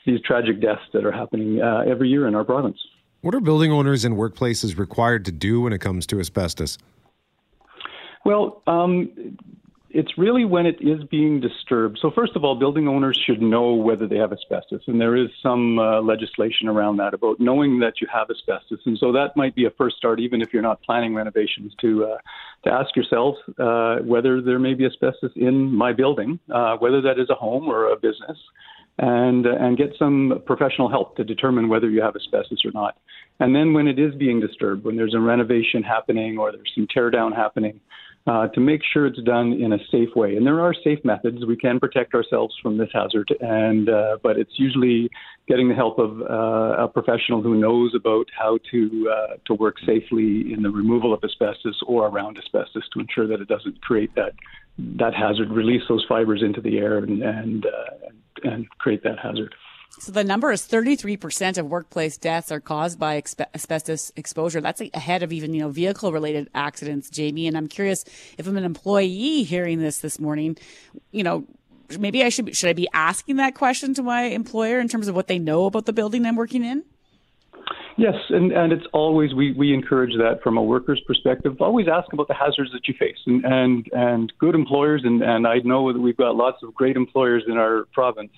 these 0.06 0.20
tragic 0.22 0.62
deaths 0.62 0.80
that 0.94 1.04
are 1.04 1.12
happening 1.12 1.60
uh, 1.60 1.82
every 1.86 2.08
year 2.08 2.26
in 2.26 2.34
our 2.34 2.44
province. 2.44 2.78
What 3.20 3.34
are 3.34 3.40
building 3.40 3.72
owners 3.72 4.04
and 4.04 4.16
workplaces 4.16 4.78
required 4.78 5.24
to 5.26 5.32
do 5.32 5.60
when 5.62 5.72
it 5.72 5.80
comes 5.80 6.06
to 6.06 6.20
asbestos? 6.20 6.78
Well, 8.24 8.62
um, 8.66 9.36
it's 9.90 10.18
really 10.18 10.44
when 10.44 10.66
it 10.66 10.76
is 10.80 11.02
being 11.10 11.40
disturbed. 11.40 11.98
So, 12.00 12.10
first 12.10 12.36
of 12.36 12.44
all, 12.44 12.54
building 12.54 12.88
owners 12.88 13.18
should 13.24 13.40
know 13.40 13.72
whether 13.72 14.06
they 14.06 14.16
have 14.16 14.32
asbestos, 14.32 14.82
and 14.86 15.00
there 15.00 15.16
is 15.16 15.28
some 15.42 15.78
uh, 15.78 16.00
legislation 16.02 16.68
around 16.68 16.98
that 16.98 17.14
about 17.14 17.40
knowing 17.40 17.80
that 17.80 17.94
you 18.00 18.06
have 18.12 18.28
asbestos. 18.30 18.80
And 18.84 18.98
so 18.98 19.12
that 19.12 19.36
might 19.36 19.54
be 19.54 19.64
a 19.64 19.70
first 19.70 19.96
start, 19.96 20.20
even 20.20 20.42
if 20.42 20.52
you're 20.52 20.62
not 20.62 20.82
planning 20.82 21.14
renovations, 21.14 21.72
to 21.80 22.04
uh, 22.04 22.18
to 22.64 22.72
ask 22.72 22.94
yourself 22.96 23.36
uh, 23.58 23.96
whether 23.98 24.42
there 24.42 24.58
may 24.58 24.74
be 24.74 24.84
asbestos 24.84 25.32
in 25.36 25.72
my 25.74 25.92
building, 25.92 26.38
uh, 26.52 26.76
whether 26.76 27.00
that 27.00 27.18
is 27.18 27.30
a 27.30 27.34
home 27.34 27.68
or 27.68 27.90
a 27.90 27.96
business, 27.96 28.36
and 28.98 29.46
uh, 29.46 29.56
and 29.58 29.78
get 29.78 29.94
some 29.98 30.42
professional 30.44 30.90
help 30.90 31.16
to 31.16 31.24
determine 31.24 31.68
whether 31.68 31.88
you 31.88 32.02
have 32.02 32.14
asbestos 32.14 32.62
or 32.64 32.72
not. 32.72 32.98
And 33.40 33.54
then 33.54 33.72
when 33.72 33.86
it 33.86 33.98
is 33.98 34.14
being 34.16 34.40
disturbed, 34.40 34.84
when 34.84 34.96
there's 34.96 35.14
a 35.14 35.20
renovation 35.20 35.82
happening 35.82 36.38
or 36.38 36.52
there's 36.52 36.72
some 36.74 36.88
tear 36.92 37.08
down 37.08 37.32
happening, 37.32 37.80
uh, 38.28 38.46
to 38.48 38.60
make 38.60 38.82
sure 38.92 39.06
it's 39.06 39.22
done 39.22 39.54
in 39.54 39.72
a 39.72 39.78
safe 39.90 40.14
way. 40.14 40.36
And 40.36 40.46
there 40.46 40.60
are 40.60 40.74
safe 40.84 40.98
methods. 41.02 41.46
We 41.46 41.56
can 41.56 41.80
protect 41.80 42.14
ourselves 42.14 42.54
from 42.62 42.76
this 42.76 42.90
hazard, 42.92 43.34
and 43.40 43.88
uh, 43.88 44.18
but 44.22 44.38
it's 44.38 44.52
usually 44.56 45.08
getting 45.48 45.68
the 45.70 45.74
help 45.74 45.98
of 45.98 46.20
uh, 46.20 46.84
a 46.84 46.88
professional 46.88 47.40
who 47.40 47.54
knows 47.58 47.94
about 47.96 48.26
how 48.38 48.58
to 48.70 49.10
uh, 49.10 49.36
to 49.46 49.54
work 49.54 49.76
safely 49.86 50.52
in 50.52 50.60
the 50.62 50.70
removal 50.70 51.14
of 51.14 51.24
asbestos 51.24 51.80
or 51.86 52.06
around 52.06 52.36
asbestos 52.38 52.86
to 52.92 53.00
ensure 53.00 53.26
that 53.26 53.40
it 53.40 53.48
doesn't 53.48 53.80
create 53.80 54.14
that 54.14 54.32
that 54.76 55.14
hazard, 55.14 55.50
release 55.50 55.82
those 55.88 56.04
fibers 56.06 56.42
into 56.42 56.60
the 56.60 56.76
air, 56.76 56.98
and 56.98 57.22
and, 57.22 57.64
uh, 57.64 58.08
and 58.44 58.68
create 58.78 59.02
that 59.04 59.18
hazard. 59.18 59.54
So 60.00 60.12
the 60.12 60.22
number 60.22 60.52
is 60.52 60.62
33% 60.62 61.58
of 61.58 61.66
workplace 61.66 62.16
deaths 62.16 62.52
are 62.52 62.60
caused 62.60 62.98
by 62.98 63.20
expe- 63.20 63.46
asbestos 63.54 64.12
exposure. 64.14 64.60
That's 64.60 64.80
ahead 64.94 65.22
of 65.22 65.32
even, 65.32 65.54
you 65.54 65.60
know, 65.60 65.70
vehicle 65.70 66.12
related 66.12 66.48
accidents, 66.54 67.10
Jamie. 67.10 67.48
And 67.48 67.56
I'm 67.56 67.66
curious 67.66 68.04
if 68.36 68.46
I'm 68.46 68.56
an 68.56 68.64
employee 68.64 69.42
hearing 69.42 69.80
this 69.80 69.98
this 69.98 70.20
morning, 70.20 70.56
you 71.10 71.24
know, 71.24 71.46
maybe 71.98 72.22
I 72.22 72.28
should, 72.28 72.56
should 72.56 72.70
I 72.70 72.74
be 72.74 72.88
asking 72.92 73.36
that 73.36 73.54
question 73.54 73.92
to 73.94 74.02
my 74.02 74.22
employer 74.22 74.78
in 74.78 74.88
terms 74.88 75.08
of 75.08 75.16
what 75.16 75.26
they 75.26 75.38
know 75.38 75.66
about 75.66 75.86
the 75.86 75.92
building 75.92 76.26
I'm 76.26 76.36
working 76.36 76.64
in? 76.64 76.84
Yes, 77.98 78.14
and, 78.28 78.52
and 78.52 78.72
it's 78.72 78.86
always 78.92 79.34
we, 79.34 79.52
we 79.54 79.74
encourage 79.74 80.12
that 80.18 80.40
from 80.40 80.56
a 80.56 80.62
worker's 80.62 81.00
perspective. 81.04 81.60
Always 81.60 81.88
ask 81.88 82.12
about 82.12 82.28
the 82.28 82.34
hazards 82.34 82.70
that 82.70 82.86
you 82.86 82.94
face, 82.96 83.16
and 83.26 83.44
and, 83.44 83.88
and 83.92 84.32
good 84.38 84.54
employers, 84.54 85.02
and, 85.04 85.20
and 85.20 85.48
I 85.48 85.58
know 85.64 85.92
that 85.92 85.98
we've 85.98 86.16
got 86.16 86.36
lots 86.36 86.62
of 86.62 86.72
great 86.74 86.94
employers 86.94 87.42
in 87.48 87.56
our 87.56 87.88
province. 87.92 88.30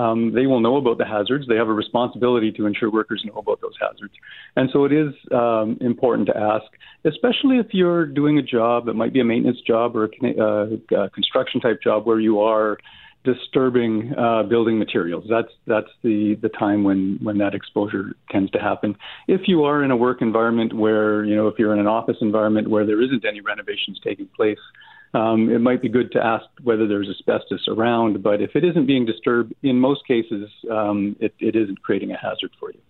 Um, 0.00 0.32
they 0.34 0.46
will 0.46 0.60
know 0.60 0.76
about 0.76 0.98
the 0.98 1.04
hazards. 1.04 1.46
They 1.46 1.56
have 1.56 1.68
a 1.68 1.72
responsibility 1.72 2.50
to 2.52 2.66
ensure 2.66 2.90
workers 2.90 3.22
know 3.24 3.38
about 3.38 3.60
those 3.60 3.74
hazards. 3.80 4.14
And 4.56 4.70
so 4.72 4.84
it 4.84 4.92
is 4.92 5.12
um, 5.32 5.78
important 5.80 6.26
to 6.28 6.36
ask, 6.36 6.64
especially 7.04 7.58
if 7.58 7.66
you're 7.72 8.06
doing 8.06 8.38
a 8.38 8.42
job 8.42 8.86
that 8.86 8.94
might 8.94 9.12
be 9.12 9.20
a 9.20 9.24
maintenance 9.24 9.60
job 9.66 9.96
or 9.96 10.04
a, 10.04 10.08
uh, 10.42 11.04
a 11.04 11.10
construction 11.10 11.60
type 11.60 11.80
job 11.82 12.06
where 12.06 12.20
you 12.20 12.40
are 12.40 12.78
disturbing 13.22 14.14
uh, 14.16 14.42
building 14.44 14.78
materials. 14.78 15.24
That's 15.28 15.52
that's 15.66 15.90
the 16.02 16.38
the 16.40 16.48
time 16.48 16.84
when 16.84 17.18
when 17.22 17.36
that 17.38 17.54
exposure 17.54 18.14
tends 18.30 18.50
to 18.52 18.58
happen. 18.58 18.96
If 19.28 19.42
you 19.46 19.64
are 19.64 19.84
in 19.84 19.90
a 19.90 19.96
work 19.96 20.22
environment 20.22 20.72
where 20.72 21.24
you 21.24 21.36
know 21.36 21.46
if 21.48 21.58
you're 21.58 21.74
in 21.74 21.80
an 21.80 21.86
office 21.86 22.16
environment 22.22 22.70
where 22.70 22.86
there 22.86 23.02
isn't 23.02 23.24
any 23.26 23.42
renovations 23.42 24.00
taking 24.02 24.28
place, 24.28 24.58
um, 25.14 25.50
it 25.50 25.60
might 25.60 25.82
be 25.82 25.88
good 25.88 26.12
to 26.12 26.24
ask 26.24 26.44
whether 26.62 26.86
there's 26.86 27.08
asbestos 27.08 27.66
around. 27.68 28.22
But 28.22 28.40
if 28.40 28.54
it 28.54 28.64
isn't 28.64 28.86
being 28.86 29.06
disturbed, 29.06 29.54
in 29.62 29.78
most 29.80 30.06
cases, 30.06 30.48
um, 30.70 31.16
it, 31.20 31.34
it 31.38 31.56
isn't 31.56 31.82
creating 31.82 32.12
a 32.12 32.16
hazard 32.16 32.52
for 32.58 32.70
you. 32.70 32.80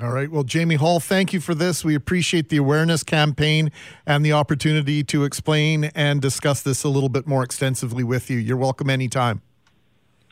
All 0.00 0.10
right. 0.10 0.30
Well, 0.30 0.42
Jamie 0.42 0.76
Hall, 0.76 1.00
thank 1.00 1.32
you 1.34 1.40
for 1.40 1.54
this. 1.54 1.84
We 1.84 1.94
appreciate 1.94 2.48
the 2.48 2.56
awareness 2.56 3.02
campaign 3.02 3.70
and 4.06 4.24
the 4.24 4.32
opportunity 4.32 5.04
to 5.04 5.24
explain 5.24 5.84
and 5.94 6.20
discuss 6.22 6.62
this 6.62 6.82
a 6.82 6.88
little 6.88 7.10
bit 7.10 7.26
more 7.26 7.44
extensively 7.44 8.02
with 8.02 8.30
you. 8.30 8.38
You're 8.38 8.56
welcome 8.56 8.88
anytime. 8.88 9.42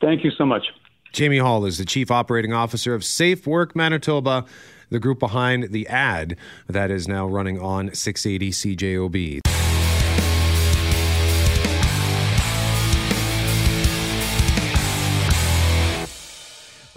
Thank 0.00 0.24
you 0.24 0.30
so 0.30 0.46
much. 0.46 0.64
Jamie 1.12 1.38
Hall 1.38 1.66
is 1.66 1.76
the 1.76 1.84
Chief 1.84 2.10
Operating 2.10 2.54
Officer 2.54 2.94
of 2.94 3.04
Safe 3.04 3.46
Work 3.46 3.76
Manitoba, 3.76 4.46
the 4.88 4.98
group 4.98 5.18
behind 5.18 5.72
the 5.72 5.86
ad 5.88 6.36
that 6.66 6.90
is 6.90 7.06
now 7.06 7.26
running 7.26 7.60
on 7.60 7.92
680 7.94 8.50
CJOB. 8.76 9.49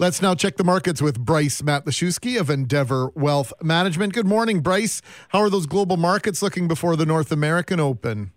Let's 0.00 0.20
now 0.20 0.34
check 0.34 0.56
the 0.56 0.64
markets 0.64 1.00
with 1.00 1.20
Bryce 1.20 1.62
Matlashewski 1.62 2.40
of 2.40 2.50
Endeavour 2.50 3.10
Wealth 3.14 3.52
Management. 3.62 4.12
Good 4.12 4.26
morning, 4.26 4.58
Bryce. 4.58 5.00
How 5.28 5.38
are 5.38 5.48
those 5.48 5.66
global 5.66 5.96
markets 5.96 6.42
looking 6.42 6.66
before 6.66 6.96
the 6.96 7.06
North 7.06 7.30
American 7.30 7.78
Open? 7.78 8.32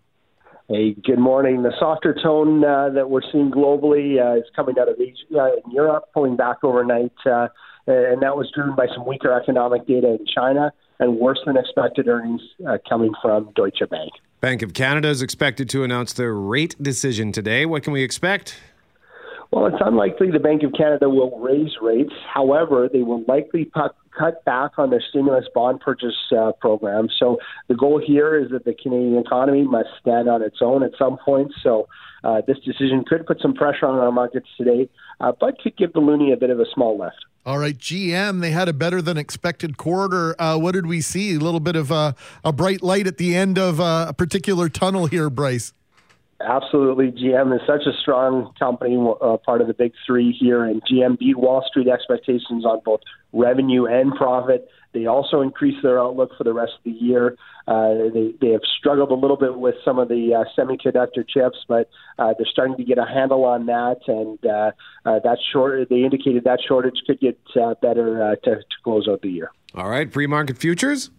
Hey, 0.70 0.94
good 0.94 1.18
morning. 1.18 1.64
The 1.64 1.74
softer 1.80 2.14
tone 2.14 2.64
uh, 2.64 2.90
that 2.90 3.10
we're 3.10 3.24
seeing 3.32 3.50
globally 3.50 4.22
uh, 4.24 4.38
is 4.38 4.44
coming 4.56 4.76
out 4.80 4.88
of 4.88 5.02
Asia 5.02 5.16
and 5.64 5.74
Europe, 5.74 6.10
pulling 6.14 6.36
back 6.36 6.58
overnight, 6.64 7.12
uh, 7.26 7.48
and 7.88 8.22
that 8.22 8.38
was 8.38 8.52
driven 8.54 8.76
by 8.76 8.86
some 8.94 9.08
weaker 9.08 9.34
economic 9.34 9.88
data 9.88 10.10
in 10.10 10.28
China 10.28 10.72
and 11.00 11.18
worse 11.18 11.40
than 11.48 11.58
expected 11.58 12.08
earnings 12.08 12.42
uh, 12.70 12.78
coming 12.88 13.14
from 13.20 13.52
Deutsche 13.56 13.82
Bank. 13.90 14.12
Bank 14.42 14.62
of 14.62 14.76
Canada 14.76 15.08
is 15.08 15.24
expected 15.24 15.70
to 15.70 15.84
announce 15.84 16.14
their 16.14 16.36
rate 16.36 16.76
decision 16.80 17.32
today. 17.32 17.66
What 17.66 17.82
can 17.82 17.94
we 17.94 18.04
expect? 18.04 18.58
Well, 19.52 19.68
it's 19.68 19.78
unlikely 19.80 20.32
the 20.32 20.40
Bank 20.40 20.64
of 20.64 20.74
Canada 20.74 21.10
will 21.10 21.40
raise 21.40 21.72
rates. 21.82 22.14
However, 22.34 22.90
they 22.92 23.02
will 23.02 23.24
likely 23.28 23.66
cut, 23.66 23.96
cut 24.18 24.44
back 24.44 24.72
on 24.78 24.90
their 24.90 25.04
stimulus 25.10 25.46
bond 25.56 25.80
purchase 25.80 26.16
uh, 26.38 26.52
program. 26.60 27.08
So 27.18 27.38
the 27.68 27.76
goal 27.76 28.02
here 28.06 28.38
is 28.38 28.52
that 28.52 28.66
the 28.66 28.74
Canadian 28.74 29.18
economy 29.18 29.64
must 29.64 29.90
stand 30.02 30.28
on 30.28 30.42
its 30.42 30.58
own 30.62 30.84
at 30.84 30.92
some 31.00 31.18
point. 31.18 31.54
So 31.64 31.88
uh, 32.24 32.42
this 32.46 32.58
decision 32.60 33.06
could 33.08 33.26
put 33.26 33.40
some 33.42 33.54
pressure 33.54 33.86
on 33.86 34.00
our 34.00 34.12
markets 34.12 34.48
today, 34.58 34.90
uh, 35.22 35.32
but 35.40 35.60
could 35.60 35.78
give 35.78 35.94
the 35.94 36.02
loonie 36.02 36.34
a 36.34 36.38
bit 36.38 36.50
of 36.50 36.60
a 36.60 36.66
small 36.74 37.00
lift. 37.00 37.16
All 37.46 37.60
right, 37.60 37.78
GM, 37.78 38.42
they 38.42 38.52
had 38.52 38.68
a 38.68 38.74
better 38.74 39.02
than 39.02 39.18
expected 39.18 39.78
quarter. 39.78 40.36
Uh, 40.38 40.58
what 40.58 40.74
did 40.74 40.86
we 40.86 41.00
see? 41.00 41.36
A 41.36 41.40
little 41.40 41.62
bit 41.62 41.78
of 41.78 41.92
a, 41.92 42.14
a 42.44 42.52
bright 42.52 42.84
light 42.84 43.08
at 43.08 43.18
the 43.18 43.38
end 43.38 43.58
of 43.58 43.80
uh, 43.80 44.08
a 44.10 44.14
particular 44.14 44.68
tunnel 44.68 45.06
here, 45.06 45.30
Bryce. 45.30 45.72
Absolutely. 46.40 47.12
GM 47.12 47.56
is 47.56 47.62
such 47.66 47.88
a 47.88 47.98
strong 48.00 48.54
company, 48.60 48.96
uh, 48.96 49.38
part 49.38 49.62
of 49.62 49.68
the 49.68 49.74
big 49.74 49.94
three 50.06 50.32
here, 50.32 50.66
and 50.66 50.84
GM 50.84 51.18
beat 51.18 51.38
Wall 51.38 51.64
Street 51.68 51.88
expectations 51.88 52.64
on 52.64 52.82
both 52.86 53.00
revenue 53.34 53.86
and 53.86 54.14
profit. 54.14 54.70
They 54.94 55.08
also 55.08 55.42
increased 55.42 55.80
their 55.82 56.00
outlook 56.00 56.32
for 56.38 56.44
the 56.44 56.54
rest 56.54 56.74
of 56.78 56.84
the 56.84 56.92
year. 56.92 57.36
Uh, 57.68 58.10
they, 58.14 58.34
they 58.40 58.52
have 58.52 58.62
struggled 58.78 59.12
a 59.12 59.16
little 59.16 59.36
bit 59.36 59.58
with 59.58 59.76
some 59.84 59.98
of 59.98 60.10
the 60.10 60.34
uh, 60.34 60.44
semiconductor 60.58 61.28
chips, 61.28 61.58
but 61.68 61.90
uh, 62.20 62.34
they're 62.38 62.48
starting 62.52 62.78
to 62.78 62.84
get 62.84 63.00
a 63.00 63.06
handle 63.06 63.44
on 63.44 63.66
that, 63.66 63.98
and 64.08 64.40
uh, 64.46 64.72
uh, 65.06 65.20
that 65.24 65.38
short. 65.52 65.90
They 65.90 66.04
indicated 66.04 66.44
that 66.44 66.60
shortage 66.66 67.02
could 67.06 67.20
get 67.20 67.40
uh, 67.60 67.74
better 67.82 68.24
uh, 68.24 68.36
to, 68.44 68.56
to 68.58 68.64
close 68.84 69.08
out 69.08 69.22
the 69.22 69.30
year. 69.30 69.52
All 69.76 69.90
right, 69.90 70.10
pre-market 70.10 70.58
futures. 70.58 71.10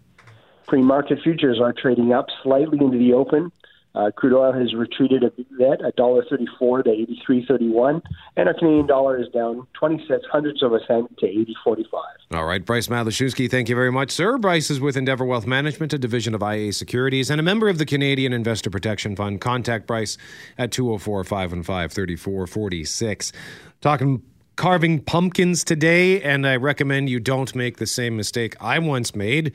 Pre-market 0.66 1.18
futures 1.22 1.60
are 1.60 1.72
trading 1.72 2.12
up 2.12 2.26
slightly 2.42 2.78
into 2.80 2.98
the 2.98 3.12
open. 3.12 3.50
Uh, 3.98 4.12
crude 4.12 4.32
oil 4.32 4.52
has 4.52 4.74
retreated 4.74 5.24
a 5.24 5.30
bit, 5.30 5.80
a 5.84 5.90
dollar 5.96 6.24
thirty-four 6.30 6.84
to 6.84 6.90
eighty-three 6.90 7.44
thirty-one, 7.48 8.00
and 8.36 8.48
our 8.48 8.54
Canadian 8.54 8.86
dollar 8.86 9.20
is 9.20 9.26
down 9.34 9.66
twenty-six 9.74 10.24
hundredths 10.30 10.62
of 10.62 10.72
a 10.72 10.78
cent 10.86 11.18
to 11.18 11.26
eighty 11.26 11.56
forty-five. 11.64 12.16
All 12.32 12.44
right, 12.44 12.64
Bryce 12.64 12.86
Matlashewski, 12.86 13.50
thank 13.50 13.68
you 13.68 13.74
very 13.74 13.90
much, 13.90 14.12
sir. 14.12 14.38
Bryce 14.38 14.70
is 14.70 14.78
with 14.78 14.96
Endeavour 14.96 15.24
Wealth 15.24 15.48
Management, 15.48 15.92
a 15.92 15.98
division 15.98 16.32
of 16.32 16.42
IA 16.42 16.72
Securities, 16.72 17.28
and 17.28 17.40
a 17.40 17.42
member 17.42 17.68
of 17.68 17.78
the 17.78 17.86
Canadian 17.86 18.32
Investor 18.32 18.70
Protection 18.70 19.16
Fund. 19.16 19.40
Contact 19.40 19.88
Bryce 19.88 20.16
at 20.56 20.70
204 20.70 21.24
515 21.24 21.88
3446. 21.88 23.32
Talking 23.80 24.22
carving 24.58 25.00
pumpkins 25.00 25.62
today, 25.62 26.20
and 26.20 26.46
I 26.46 26.56
recommend 26.56 27.08
you 27.08 27.20
don't 27.20 27.54
make 27.54 27.76
the 27.76 27.86
same 27.86 28.16
mistake 28.16 28.56
I 28.60 28.80
once 28.80 29.14
made. 29.14 29.52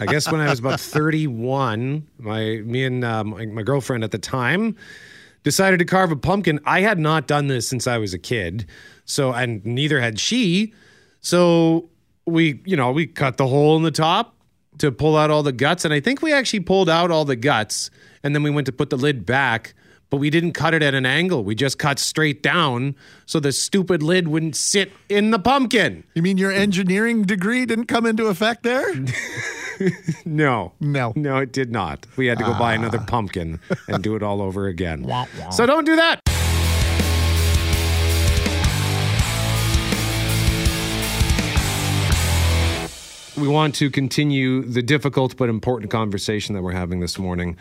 I 0.00 0.06
guess 0.06 0.30
when 0.30 0.40
I 0.40 0.48
was 0.48 0.60
about 0.60 0.80
31, 0.80 2.06
my 2.18 2.62
me 2.64 2.84
and 2.84 3.04
uh, 3.04 3.24
my, 3.24 3.44
my 3.46 3.62
girlfriend 3.62 4.04
at 4.04 4.12
the 4.12 4.18
time 4.18 4.76
decided 5.42 5.80
to 5.80 5.84
carve 5.84 6.12
a 6.12 6.16
pumpkin. 6.16 6.60
I 6.64 6.80
had 6.80 6.98
not 6.98 7.26
done 7.26 7.48
this 7.48 7.68
since 7.68 7.86
I 7.88 7.98
was 7.98 8.14
a 8.14 8.18
kid, 8.18 8.66
so 9.04 9.32
and 9.32 9.66
neither 9.66 10.00
had 10.00 10.18
she. 10.18 10.72
So 11.20 11.90
we, 12.24 12.62
you 12.64 12.76
know, 12.76 12.92
we 12.92 13.06
cut 13.06 13.38
the 13.38 13.48
hole 13.48 13.76
in 13.76 13.82
the 13.82 13.90
top 13.90 14.36
to 14.78 14.92
pull 14.92 15.16
out 15.16 15.28
all 15.28 15.42
the 15.42 15.52
guts, 15.52 15.84
and 15.84 15.92
I 15.92 15.98
think 15.98 16.22
we 16.22 16.32
actually 16.32 16.60
pulled 16.60 16.88
out 16.88 17.10
all 17.10 17.24
the 17.24 17.36
guts, 17.36 17.90
and 18.22 18.32
then 18.32 18.44
we 18.44 18.50
went 18.50 18.66
to 18.66 18.72
put 18.72 18.90
the 18.90 18.96
lid 18.96 19.26
back 19.26 19.74
but 20.10 20.18
we 20.18 20.30
didn't 20.30 20.52
cut 20.52 20.74
it 20.74 20.82
at 20.82 20.94
an 20.94 21.04
angle. 21.04 21.42
We 21.42 21.54
just 21.54 21.78
cut 21.78 21.98
straight 21.98 22.42
down 22.42 22.94
so 23.26 23.40
the 23.40 23.52
stupid 23.52 24.02
lid 24.02 24.28
wouldn't 24.28 24.56
sit 24.56 24.92
in 25.08 25.30
the 25.30 25.38
pumpkin. 25.38 26.04
You 26.14 26.22
mean 26.22 26.38
your 26.38 26.52
engineering 26.52 27.22
degree 27.22 27.66
didn't 27.66 27.86
come 27.86 28.06
into 28.06 28.26
effect 28.26 28.62
there? 28.62 28.86
no. 30.24 30.72
No. 30.80 31.12
No, 31.16 31.38
it 31.38 31.52
did 31.52 31.72
not. 31.72 32.06
We 32.16 32.26
had 32.26 32.38
to 32.38 32.44
go 32.44 32.56
buy 32.58 32.74
another 32.74 32.98
ah. 33.00 33.06
pumpkin 33.06 33.60
and 33.88 34.02
do 34.02 34.14
it 34.14 34.22
all 34.22 34.40
over 34.42 34.66
again. 34.66 35.06
So 35.50 35.66
don't 35.66 35.84
do 35.84 35.96
that. 35.96 36.20
We 43.36 43.48
want 43.48 43.74
to 43.76 43.90
continue 43.90 44.62
the 44.62 44.82
difficult 44.82 45.36
but 45.36 45.48
important 45.48 45.90
conversation 45.90 46.54
that 46.54 46.62
we're 46.62 46.72
having 46.72 47.00
this 47.00 47.18
morning 47.18 47.56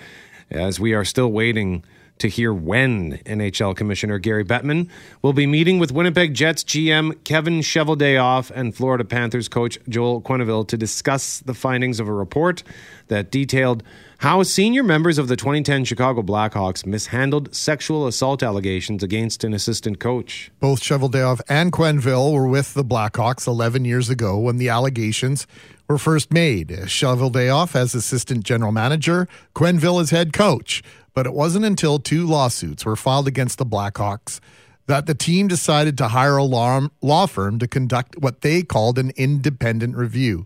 as 0.50 0.80
we 0.80 0.94
are 0.94 1.04
still 1.04 1.32
waiting 1.32 1.84
to 2.20 2.28
hear 2.28 2.54
when 2.54 3.20
NHL 3.26 3.76
Commissioner 3.76 4.20
Gary 4.20 4.46
Bettman 4.46 4.90
will 5.22 5.34
be 5.34 5.46
meeting 5.46 5.80
with 5.80 5.92
Winnipeg 5.92 6.34
Jets 6.34 6.64
GM 6.64 7.24
Kevin 7.24 7.60
Cheveldayoff 7.60 8.52
and 8.52 8.76
Florida 8.76 9.04
Panthers 9.04 9.48
coach 9.48 9.78
Joel 9.90 10.22
Quenneville 10.22 10.68
to 10.68 10.78
discuss 10.78 11.40
the 11.42 11.54
findings 11.54 12.00
of 12.00 12.08
a 12.08 12.14
report 12.14 12.64
that 13.08 13.32
detailed 13.32 13.84
how 14.20 14.44
senior 14.44 14.82
members 14.82 15.18
of 15.18 15.28
the 15.28 15.36
2010 15.36 15.84
Chicago 15.84 16.22
Blackhawks 16.22 16.86
mishandled 16.86 17.54
sexual 17.54 18.08
assault 18.08 18.42
allegations 18.42 19.04
against 19.04 19.44
an 19.44 19.54
assistant 19.54 20.00
coach. 20.00 20.52
Both 20.60 20.82
Cheveldayoff 20.82 21.42
and 21.50 21.72
Quenneville 21.72 22.34
were 22.34 22.48
with 22.48 22.74
the 22.74 22.86
Blackhawks 22.86 23.46
11 23.46 23.84
years 23.84 24.10
ago 24.10 24.38
when 24.40 24.58
the 24.58 24.70
allegations 24.70 25.46
were 25.88 25.98
first 25.98 26.34
made. 26.34 26.70
Cheveldayoff 26.70 27.76
as 27.76 27.94
assistant 27.94 28.44
general 28.44 28.72
manager, 28.72 29.28
Quenneville 29.54 30.02
as 30.02 30.12
head 30.12 30.34
coach. 30.34 30.82
But 31.16 31.26
it 31.26 31.34
wasn't 31.34 31.66
until 31.66 31.98
two 31.98 32.28
lawsuits 32.28 32.86
were 32.86 32.96
filed 32.96 33.28
against 33.28 33.58
the 33.58 33.66
Blackhawks 33.66 34.40
that 34.88 35.08
the 35.08 35.16
team 35.16 35.48
decided 35.48 35.98
to 35.98 36.10
hire 36.10 36.38
a 36.38 36.44
law, 36.44 36.82
law 37.02 37.26
firm 37.26 37.58
to 37.60 37.68
conduct 37.68 38.20
what 38.20 38.42
they 38.42 38.62
called 38.62 39.00
an 39.00 39.12
independent 39.16 39.96
review. 39.96 40.46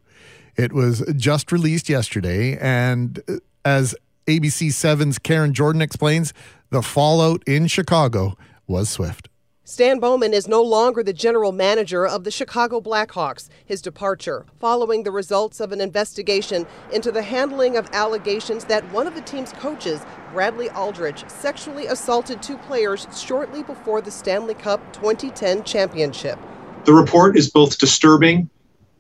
It 0.56 0.72
was 0.74 1.04
just 1.16 1.52
released 1.52 1.90
yesterday, 1.90 2.58
and 2.58 3.22
as 3.66 3.96
ABC 4.28 4.68
7's 4.68 5.18
Karen 5.18 5.54
Jordan 5.54 5.82
explains, 5.82 6.34
the 6.70 6.82
fallout 6.82 7.44
in 7.48 7.68
Chicago 7.68 8.38
was 8.68 8.90
swift. 8.90 9.29
Stan 9.70 10.00
Bowman 10.00 10.34
is 10.34 10.48
no 10.48 10.64
longer 10.64 11.04
the 11.04 11.14
general 11.14 11.52
manager 11.52 12.04
of 12.04 12.24
the 12.24 12.32
Chicago 12.32 12.82
Blackhawks. 12.82 13.50
His 13.64 13.84
departure 13.84 14.48
following 14.60 15.04
the 15.04 15.12
results 15.12 15.60
of 15.60 15.72
an 15.72 15.80
investigation 15.80 16.66
into 16.92 17.12
the 17.12 17.22
handling 17.22 17.78
of 17.78 17.88
allegations 17.94 18.66
that 18.66 18.84
one 18.92 19.06
of 19.06 19.14
the 19.14 19.22
team's 19.22 19.54
coaches, 19.54 20.02
Bradley 20.34 20.72
Aldrich, 20.72 21.24
sexually 21.30 21.86
assaulted 21.86 22.42
two 22.42 22.58
players 22.58 23.06
shortly 23.16 23.62
before 23.62 24.02
the 24.02 24.10
Stanley 24.10 24.56
Cup 24.56 24.82
2010 24.92 25.64
championship. 25.66 26.40
The 26.86 26.94
report 26.94 27.38
is 27.38 27.52
both 27.52 27.78
disturbing 27.78 28.50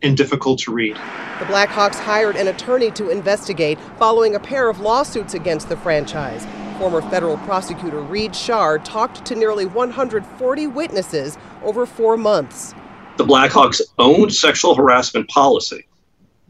and 0.03 0.15
difficult 0.15 0.59
to 0.59 0.71
read. 0.71 0.97
The 1.39 1.45
Blackhawks 1.45 1.95
hired 1.95 2.35
an 2.35 2.47
attorney 2.47 2.91
to 2.91 3.09
investigate 3.09 3.79
following 3.97 4.35
a 4.35 4.39
pair 4.39 4.69
of 4.69 4.81
lawsuits 4.81 5.33
against 5.33 5.67
the 5.67 5.77
franchise. 5.77 6.45
Former 6.79 7.01
federal 7.01 7.37
prosecutor 7.39 7.99
Reid 7.99 8.31
Schar 8.31 8.81
talked 8.81 9.25
to 9.25 9.35
nearly 9.35 9.65
140 9.65 10.67
witnesses 10.67 11.37
over 11.61 11.85
four 11.85 12.15
months. 12.15 12.73
The 13.17 13.25
Blackhawks 13.25 13.81
owned 13.97 14.33
sexual 14.33 14.75
harassment 14.75 15.27
policy, 15.27 15.85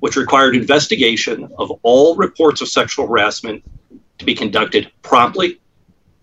which 0.02 0.16
required 0.16 0.56
investigation 0.56 1.50
of 1.58 1.72
all 1.82 2.16
reports 2.16 2.62
of 2.62 2.68
sexual 2.68 3.08
harassment 3.08 3.64
to 4.20 4.26
be 4.26 4.36
conducted 4.36 4.92
promptly 5.02 5.60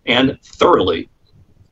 and 0.06 0.38
thoroughly, 0.40 1.08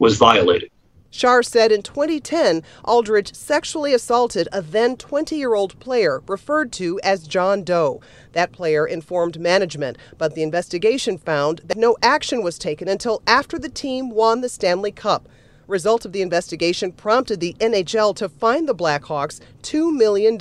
was 0.01 0.17
violated. 0.17 0.73
Schar 1.15 1.45
said 1.45 1.71
in 1.71 1.83
2010, 1.83 2.65
Aldrich 2.85 3.37
sexually 3.37 3.95
assaulted 3.95 4.49
a 4.51 4.61
then 4.61 4.97
20 4.97 5.37
year 5.37 5.55
old 5.55 5.79
player 5.79 6.21
referred 6.27 6.73
to 6.73 6.99
as 7.05 7.29
John 7.29 7.63
Doe. 7.63 8.01
That 8.33 8.51
player 8.51 8.85
informed 8.85 9.39
management, 9.39 9.97
but 10.19 10.35
the 10.35 10.43
investigation 10.43 11.17
found 11.17 11.61
that 11.67 11.77
no 11.77 11.97
action 12.03 12.43
was 12.43 12.59
taken 12.59 12.89
until 12.89 13.23
after 13.29 13.61
the 13.61 13.69
team 13.69 14.11
won 14.11 14.41
the 14.41 14.49
Stanley 14.49 14.91
Cup. 14.91 15.29
Result 15.69 16.05
of 16.05 16.11
the 16.11 16.21
investigation 16.21 16.91
prompted 16.91 17.39
the 17.39 17.55
NHL 17.61 18.17
to 18.17 18.29
fine 18.29 18.67
the 18.67 18.75
Blackhawks 18.75 19.39
$2 19.63 19.97
million. 19.97 20.37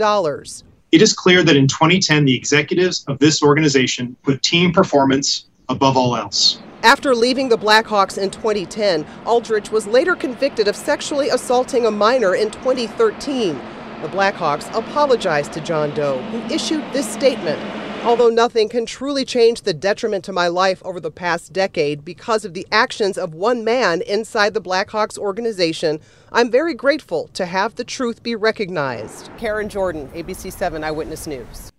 It 0.91 1.03
is 1.03 1.13
clear 1.13 1.43
that 1.43 1.55
in 1.55 1.67
2010, 1.67 2.25
the 2.25 2.35
executives 2.35 3.05
of 3.07 3.19
this 3.19 3.43
organization 3.43 4.15
put 4.23 4.41
team 4.41 4.71
performance 4.71 5.45
above 5.69 5.97
all 5.97 6.15
else. 6.15 6.57
After 6.83 7.15
leaving 7.15 7.47
the 7.47 7.57
Blackhawks 7.57 8.17
in 8.17 8.29
2010, 8.29 9.05
Aldrich 9.25 9.71
was 9.71 9.87
later 9.87 10.17
convicted 10.17 10.67
of 10.67 10.75
sexually 10.75 11.29
assaulting 11.29 11.85
a 11.85 11.91
minor 11.91 12.35
in 12.35 12.51
2013. 12.51 13.55
The 14.01 14.09
Blackhawks 14.09 14.69
apologized 14.77 15.53
to 15.53 15.61
John 15.61 15.95
Doe, 15.95 16.21
who 16.23 16.53
issued 16.53 16.83
this 16.91 17.09
statement. 17.09 17.57
Although 18.03 18.27
nothing 18.27 18.67
can 18.67 18.85
truly 18.85 19.23
change 19.23 19.61
the 19.61 19.73
detriment 19.73 20.25
to 20.25 20.33
my 20.33 20.49
life 20.49 20.83
over 20.83 20.99
the 20.99 21.09
past 21.09 21.53
decade 21.53 22.03
because 22.03 22.43
of 22.43 22.53
the 22.53 22.67
actions 22.69 23.17
of 23.17 23.33
one 23.33 23.63
man 23.63 24.01
inside 24.01 24.53
the 24.53 24.61
Blackhawks 24.61 25.17
organization, 25.17 26.01
I'm 26.33 26.51
very 26.51 26.73
grateful 26.73 27.29
to 27.29 27.45
have 27.45 27.75
the 27.75 27.85
truth 27.85 28.21
be 28.21 28.35
recognized. 28.35 29.29
Karen 29.37 29.69
Jordan, 29.69 30.09
ABC 30.09 30.51
7 30.51 30.83
Eyewitness 30.83 31.27
News. 31.27 31.72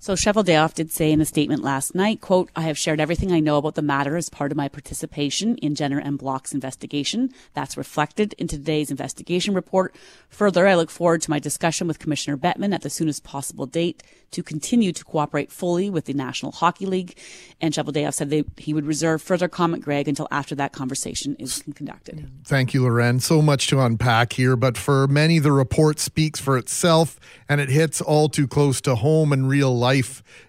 So 0.00 0.14
Cheveldayoff 0.14 0.74
did 0.74 0.92
say 0.92 1.10
in 1.10 1.20
a 1.20 1.24
statement 1.24 1.64
last 1.64 1.92
night, 1.92 2.20
quote, 2.20 2.50
I 2.54 2.62
have 2.62 2.78
shared 2.78 3.00
everything 3.00 3.32
I 3.32 3.40
know 3.40 3.56
about 3.56 3.74
the 3.74 3.82
matter 3.82 4.16
as 4.16 4.30
part 4.30 4.52
of 4.52 4.56
my 4.56 4.68
participation 4.68 5.56
in 5.56 5.74
Jenner 5.74 5.98
and 5.98 6.16
Block's 6.16 6.54
investigation. 6.54 7.30
That's 7.54 7.76
reflected 7.76 8.32
in 8.38 8.46
today's 8.46 8.92
investigation 8.92 9.54
report. 9.54 9.96
Further, 10.28 10.68
I 10.68 10.76
look 10.76 10.88
forward 10.88 11.22
to 11.22 11.30
my 11.30 11.40
discussion 11.40 11.88
with 11.88 11.98
Commissioner 11.98 12.36
Bettman 12.36 12.72
at 12.72 12.82
the 12.82 12.90
soonest 12.90 13.24
possible 13.24 13.66
date 13.66 14.04
to 14.30 14.42
continue 14.42 14.92
to 14.92 15.04
cooperate 15.04 15.50
fully 15.50 15.90
with 15.90 16.04
the 16.04 16.12
National 16.12 16.52
Hockey 16.52 16.86
League. 16.86 17.18
And 17.60 17.74
Cheveldayoff 17.74 18.14
said 18.14 18.44
he 18.56 18.72
would 18.72 18.86
reserve 18.86 19.20
further 19.20 19.48
comment, 19.48 19.82
Greg, 19.82 20.06
until 20.06 20.28
after 20.30 20.54
that 20.54 20.72
conversation 20.72 21.34
is 21.40 21.64
conducted. 21.74 22.30
Thank 22.44 22.72
you, 22.72 22.84
Loren. 22.84 23.18
So 23.18 23.42
much 23.42 23.66
to 23.68 23.80
unpack 23.80 24.34
here, 24.34 24.54
but 24.54 24.78
for 24.78 25.08
many, 25.08 25.40
the 25.40 25.50
report 25.50 25.98
speaks 25.98 26.38
for 26.38 26.56
itself 26.56 27.18
and 27.48 27.60
it 27.60 27.68
hits 27.68 28.00
all 28.00 28.28
too 28.28 28.46
close 28.46 28.80
to 28.82 28.94
home 28.94 29.32
and 29.32 29.48
real 29.48 29.76
life 29.76 29.87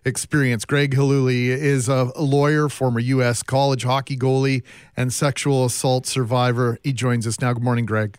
experience. 0.06 0.66
Greg 0.66 0.96
Gilhooly 0.96 1.48
is 1.48 1.88
a 1.88 2.12
lawyer, 2.20 2.70
former 2.70 3.00
U.S. 3.00 3.44
college 3.44 3.84
hockey 3.84 4.18
goalie, 4.18 4.64
and 4.96 5.14
sexual 5.14 5.66
assault 5.66 6.06
survivor. 6.06 6.78
He 6.84 6.94
joins 6.94 7.26
us 7.26 7.40
now. 7.40 7.54
Good 7.54 7.64
morning, 7.64 7.86
Greg. 7.86 8.18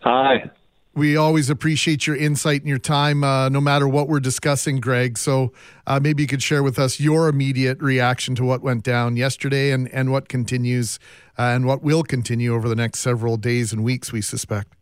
Hi. 0.00 0.50
We 0.94 1.16
always 1.16 1.48
appreciate 1.48 2.06
your 2.06 2.16
insight 2.16 2.60
and 2.60 2.68
your 2.68 2.78
time, 2.78 3.24
uh, 3.24 3.48
no 3.48 3.62
matter 3.62 3.88
what 3.88 4.08
we're 4.08 4.20
discussing, 4.20 4.78
Greg. 4.78 5.16
So 5.16 5.52
uh, 5.86 6.00
maybe 6.00 6.22
you 6.22 6.26
could 6.26 6.42
share 6.42 6.62
with 6.62 6.78
us 6.78 7.00
your 7.00 7.28
immediate 7.28 7.80
reaction 7.80 8.34
to 8.34 8.44
what 8.44 8.60
went 8.60 8.84
down 8.84 9.16
yesterday 9.16 9.70
and, 9.70 9.88
and 9.88 10.12
what 10.12 10.28
continues 10.28 10.98
uh, 11.38 11.42
and 11.42 11.64
what 11.64 11.82
will 11.82 12.02
continue 12.02 12.54
over 12.54 12.68
the 12.68 12.76
next 12.76 13.00
several 13.00 13.38
days 13.38 13.72
and 13.72 13.82
weeks, 13.82 14.12
we 14.12 14.20
suspect. 14.20 14.74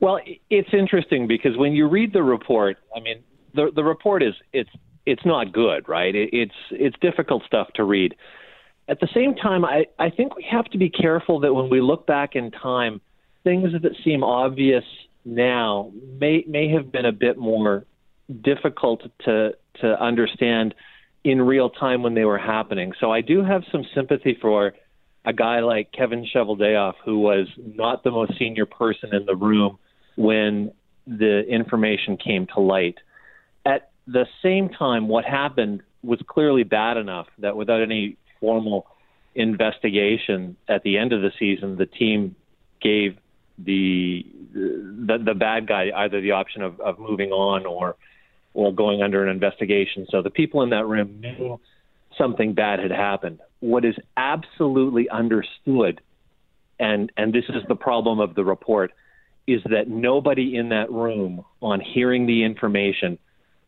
Well, 0.00 0.18
it's 0.50 0.70
interesting 0.72 1.28
because 1.28 1.56
when 1.56 1.74
you 1.74 1.86
read 1.86 2.12
the 2.12 2.24
report, 2.24 2.76
I 2.96 2.98
mean, 2.98 3.22
the 3.54 3.70
the 3.74 3.84
report 3.84 4.22
is 4.22 4.34
it's 4.52 4.70
it's 5.06 5.24
not 5.24 5.52
good, 5.52 5.88
right? 5.88 6.14
It, 6.14 6.30
it's 6.32 6.54
it's 6.70 6.96
difficult 7.00 7.44
stuff 7.46 7.68
to 7.74 7.84
read. 7.84 8.14
At 8.88 9.00
the 9.00 9.08
same 9.14 9.34
time, 9.34 9.64
I, 9.64 9.86
I 9.98 10.10
think 10.10 10.36
we 10.36 10.44
have 10.50 10.64
to 10.66 10.78
be 10.78 10.90
careful 10.90 11.40
that 11.40 11.54
when 11.54 11.70
we 11.70 11.80
look 11.80 12.06
back 12.06 12.34
in 12.34 12.50
time, 12.50 13.00
things 13.44 13.70
that 13.72 13.92
seem 14.04 14.22
obvious 14.24 14.84
now 15.24 15.92
may 16.18 16.44
may 16.48 16.68
have 16.68 16.90
been 16.90 17.06
a 17.06 17.12
bit 17.12 17.38
more 17.38 17.84
difficult 18.42 19.02
to 19.24 19.52
to 19.80 20.02
understand 20.02 20.74
in 21.24 21.40
real 21.40 21.70
time 21.70 22.02
when 22.02 22.14
they 22.14 22.24
were 22.24 22.38
happening. 22.38 22.92
So 23.00 23.12
I 23.12 23.20
do 23.20 23.44
have 23.44 23.62
some 23.70 23.84
sympathy 23.94 24.36
for 24.40 24.72
a 25.24 25.32
guy 25.32 25.60
like 25.60 25.92
Kevin 25.92 26.26
Cheveldayoff, 26.34 26.94
who 27.04 27.20
was 27.20 27.46
not 27.56 28.02
the 28.02 28.10
most 28.10 28.36
senior 28.38 28.66
person 28.66 29.14
in 29.14 29.24
the 29.24 29.36
room 29.36 29.78
when 30.16 30.72
the 31.06 31.42
information 31.48 32.16
came 32.16 32.46
to 32.54 32.60
light. 32.60 32.96
The 34.06 34.26
same 34.42 34.68
time, 34.68 35.08
what 35.08 35.24
happened 35.24 35.82
was 36.02 36.20
clearly 36.26 36.64
bad 36.64 36.96
enough 36.96 37.28
that 37.38 37.56
without 37.56 37.80
any 37.80 38.16
formal 38.40 38.86
investigation 39.34 40.56
at 40.68 40.82
the 40.82 40.98
end 40.98 41.12
of 41.12 41.22
the 41.22 41.30
season, 41.38 41.76
the 41.76 41.86
team 41.86 42.34
gave 42.80 43.16
the 43.58 44.26
the, 44.54 45.18
the 45.24 45.34
bad 45.34 45.66
guy 45.66 45.90
either 45.94 46.20
the 46.20 46.32
option 46.32 46.62
of, 46.62 46.80
of 46.80 46.98
moving 46.98 47.30
on 47.30 47.64
or 47.64 47.96
or 48.54 48.72
going 48.72 49.02
under 49.02 49.22
an 49.22 49.30
investigation. 49.30 50.06
So 50.10 50.20
the 50.20 50.30
people 50.30 50.62
in 50.62 50.70
that 50.70 50.86
room 50.86 51.20
knew 51.20 51.58
something 52.18 52.52
bad 52.52 52.80
had 52.80 52.90
happened. 52.90 53.40
What 53.60 53.84
is 53.84 53.94
absolutely 54.16 55.08
understood, 55.08 56.00
and 56.78 57.10
and 57.16 57.32
this 57.32 57.44
is 57.48 57.62
the 57.68 57.76
problem 57.76 58.20
of 58.20 58.34
the 58.34 58.44
report, 58.44 58.92
is 59.46 59.62
that 59.70 59.88
nobody 59.88 60.56
in 60.56 60.70
that 60.70 60.90
room, 60.90 61.44
on 61.60 61.80
hearing 61.80 62.26
the 62.26 62.44
information, 62.44 63.18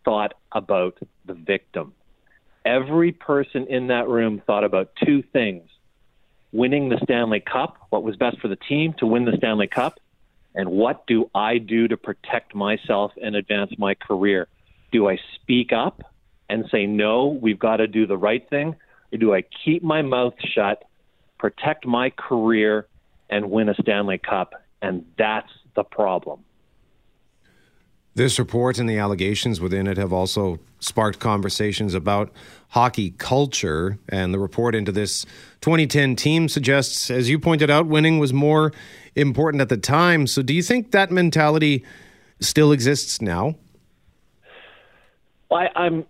thought 0.05 0.35
about 0.53 0.99
the 1.25 1.35
victim. 1.35 1.95
Every 2.65 3.13
person 3.13 3.67
in 3.67 3.89
that 3.89 4.09
room 4.09 4.43
thought 4.47 4.65
about 4.65 4.91
two 5.05 5.23
things 5.23 5.69
winning 6.55 6.89
the 6.89 6.99
Stanley 7.03 7.41
Cup, 7.41 7.77
what 7.91 8.05
was 8.05 8.15
best 8.15 8.41
for 8.41 8.47
the 8.47 8.57
team 8.57 8.95
to 8.99 9.07
win 9.07 9.25
the 9.25 9.37
Stanley 9.37 9.67
Cup, 9.67 9.99
and 10.55 10.71
what 10.71 11.05
do 11.09 11.29
I 11.35 11.59
do 11.59 11.89
to 11.89 11.97
protect 11.97 12.55
myself 12.55 13.11
and 13.21 13.35
advance 13.35 13.73
my 13.77 13.95
career? 13.95 14.47
Do 14.93 15.09
I 15.09 15.19
speak 15.35 15.73
up 15.73 16.03
and 16.49 16.65
say, 16.71 16.87
no, 16.87 17.27
we've 17.27 17.59
got 17.59 17.79
to 17.79 17.89
do 17.89 18.07
the 18.07 18.17
right 18.17 18.49
thing? 18.49 18.77
Or 19.13 19.19
do 19.19 19.35
I 19.35 19.43
keep 19.65 19.83
my 19.83 20.03
mouth 20.03 20.35
shut, 20.39 20.85
protect 21.39 21.87
my 21.87 22.11
career, 22.11 22.87
and 23.29 23.51
win 23.51 23.69
a 23.69 23.75
Stanley 23.75 24.19
Cup? 24.19 24.55
And 24.81 25.05
that's 25.19 25.51
the 25.75 25.83
problem. 25.83 26.45
This 28.17 28.39
report 28.39 28.79
and 28.79 28.89
the 28.89 28.97
allegations 28.97 29.61
within 29.61 29.89
it 29.89 29.97
have 29.97 30.13
also 30.13 30.61
sparked 30.79 31.19
conversations 31.19 31.95
about 31.95 32.31
hockey 32.69 33.11
culture. 33.19 33.99
And 34.09 34.33
the 34.33 34.39
report 34.39 34.77
into 34.77 34.93
this 34.93 35.25
2010 35.63 36.15
team 36.15 36.49
suggests, 36.49 37.11
as 37.11 37.29
you 37.29 37.41
pointed 37.41 37.71
out, 37.71 37.87
winning 37.87 38.21
was 38.21 38.33
more 38.33 38.73
important 39.17 39.61
at 39.61 39.69
the 39.69 39.77
time. 39.77 40.29
So 40.29 40.43
do 40.43 40.55
you 40.55 40.63
think 40.63 40.93
that 40.93 41.11
mentality 41.11 41.85
still 42.39 42.71
exists 42.71 43.21
now? 43.21 43.57
I, 45.51 45.69
I'm. 45.75 46.07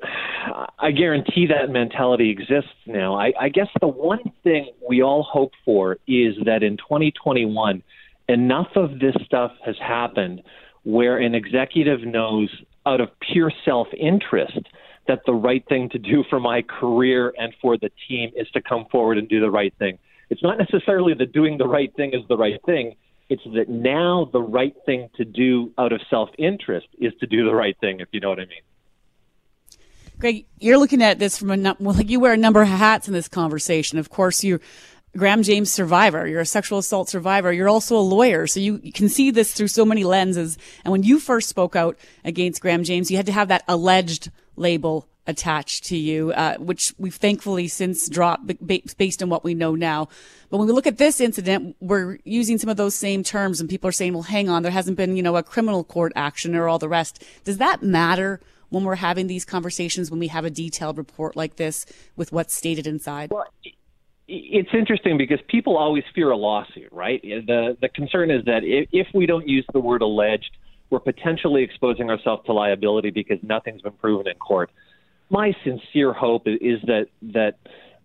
I 0.79 0.91
guarantee 0.91 1.47
that 1.47 1.71
mentality 1.71 2.31
exists 2.31 2.75
now. 2.87 3.15
I, 3.15 3.33
I 3.41 3.49
guess 3.49 3.69
the 3.81 3.89
one 3.89 4.21
thing 4.43 4.71
we 4.87 5.03
all 5.03 5.23
hope 5.23 5.53
for 5.65 5.99
is 6.07 6.35
that 6.45 6.63
in 6.63 6.77
2021, 6.77 7.83
enough 8.29 8.69
of 8.77 8.99
this 8.99 9.15
stuff 9.25 9.53
has 9.65 9.77
happened 9.79 10.43
where 10.85 11.19
an 11.19 11.35
executive 11.35 12.03
knows 12.03 12.51
out 12.87 13.01
of 13.01 13.09
pure 13.21 13.53
self 13.65 13.89
interest 13.97 14.61
that 15.07 15.21
the 15.27 15.35
right 15.35 15.65
thing 15.69 15.89
to 15.91 15.99
do 15.99 16.25
for 16.31 16.41
my 16.41 16.63
career 16.63 17.35
and 17.39 17.53
for 17.61 17.77
the 17.77 17.91
team 18.09 18.31
is 18.37 18.49
to 18.51 18.63
come 18.63 18.87
forward 18.91 19.19
and 19.19 19.29
do 19.29 19.41
the 19.41 19.51
right 19.51 19.75
thing. 19.79 19.99
It's 20.31 20.43
not 20.43 20.59
necessarily 20.59 21.15
that 21.15 21.33
doing 21.33 21.59
the 21.59 21.67
right 21.67 21.95
thing 21.95 22.15
is 22.15 22.23
the 22.29 22.37
right 22.37 22.61
thing. 22.65 22.95
It's 23.29 23.43
that 23.55 23.69
now 23.69 24.29
the 24.33 24.41
right 24.41 24.75
thing 24.87 25.09
to 25.17 25.25
do 25.25 25.73
out 25.79 25.93
of 25.93 26.01
self 26.09 26.31
interest 26.39 26.87
is 26.99 27.13
to 27.21 27.27
do 27.27 27.45
the 27.45 27.55
right 27.55 27.77
thing, 27.81 28.01
if 28.01 28.09
you 28.13 28.21
know 28.21 28.31
what 28.31 28.39
I 28.39 28.47
mean. 28.47 28.61
Greg, 30.19 30.47
you're 30.59 30.79
looking 30.79 31.03
at 31.03 31.19
this 31.19 31.39
from 31.39 31.51
a 31.51 31.77
well, 31.81 32.01
you 32.01 32.21
wear 32.21 32.35
a 32.35 32.37
number 32.37 32.63
of 32.63 32.69
hats 32.69 33.09
in 33.09 33.15
this 33.15 33.29
conversation. 33.29 33.99
Of 33.99 34.11
course, 34.11 34.45
you 34.45 34.61
Graham 35.17 35.43
James 35.43 35.71
survivor. 35.71 36.27
You're 36.27 36.41
a 36.41 36.47
sexual 36.47 36.79
assault 36.79 37.09
survivor. 37.09 37.53
You're 37.53 37.69
also 37.69 37.97
a 37.97 37.99
lawyer. 37.99 38.47
So 38.47 38.61
you, 38.61 38.79
can 38.93 39.09
see 39.09 39.31
this 39.31 39.53
through 39.53 39.69
so 39.69 39.85
many 39.85 40.05
lenses. 40.05 40.59
And 40.85 40.93
when 40.93 41.03
you 41.03 41.21
first 41.21 41.49
spoke 41.49 41.77
out 41.77 41.97
against 42.25 42.61
Graham 42.61 42.85
James, 42.85 43.11
you 43.11 43.17
had 43.17 43.27
to 43.27 43.33
have 43.33 43.49
that 43.49 43.65
alleged 43.69 44.31
label 44.57 45.09
attached 45.27 45.85
to 45.85 45.97
you, 45.97 46.33
uh, 46.33 46.57
which 46.57 46.93
we've 46.99 47.15
thankfully 47.15 47.67
since 47.69 48.09
dropped 48.09 48.53
based 48.99 49.23
on 49.23 49.29
what 49.31 49.45
we 49.45 49.55
know 49.55 49.75
now. 49.75 50.09
But 50.51 50.59
when 50.59 50.67
we 50.67 50.75
look 50.75 50.87
at 50.87 50.99
this 50.99 51.21
incident, 51.21 51.77
we're 51.81 52.19
using 52.25 52.59
some 52.59 52.69
of 52.69 52.77
those 52.77 52.95
same 52.95 53.23
terms 53.23 53.61
and 53.61 53.71
people 53.71 53.89
are 53.89 53.93
saying, 53.93 54.13
well, 54.13 54.23
hang 54.23 54.49
on, 54.49 54.63
there 54.63 54.73
hasn't 54.73 54.97
been, 54.97 55.17
you 55.17 55.23
know, 55.23 55.37
a 55.37 55.43
criminal 55.43 55.85
court 55.85 56.13
action 56.15 56.55
or 56.55 56.69
all 56.69 56.79
the 56.79 56.89
rest. 56.89 57.25
Does 57.45 57.59
that 57.59 57.83
matter 57.83 58.41
when 58.69 58.85
we're 58.85 58.97
having 58.97 59.27
these 59.27 59.45
conversations, 59.45 60.11
when 60.11 60.21
we 60.21 60.29
have 60.29 60.45
a 60.45 60.51
detailed 60.51 60.99
report 60.99 61.37
like 61.37 61.57
this 61.57 61.87
with 62.17 62.33
what's 62.33 62.55
stated 62.55 62.87
inside? 62.87 63.31
Well, 63.31 63.47
it's 64.27 64.71
interesting 64.73 65.19
because 65.19 65.39
people 65.49 65.77
always 65.77 66.05
fear 66.15 66.31
a 66.31 66.37
lawsuit, 66.37 66.89
right? 66.93 67.21
The 67.23 67.77
the 67.81 67.89
concern 67.89 68.31
is 68.31 68.45
that 68.47 68.65
if, 68.65 68.89
if 68.93 69.07
we 69.15 69.27
don't 69.27 69.47
use 69.47 69.67
the 69.73 69.81
word 69.81 70.03
alleged, 70.03 70.57
we're 70.91 71.01
potentially 71.01 71.63
exposing 71.63 72.11
ourselves 72.11 72.45
to 72.47 72.53
liability 72.53 73.11
because 73.11 73.39
nothing's 73.43 73.83
been 73.83 73.93
proven 73.93 74.27
in 74.29 74.35
court. 74.37 74.71
My 75.31 75.53
sincere 75.63 76.13
hope 76.13 76.47
is 76.47 76.81
that 76.87 77.07
that 77.23 77.55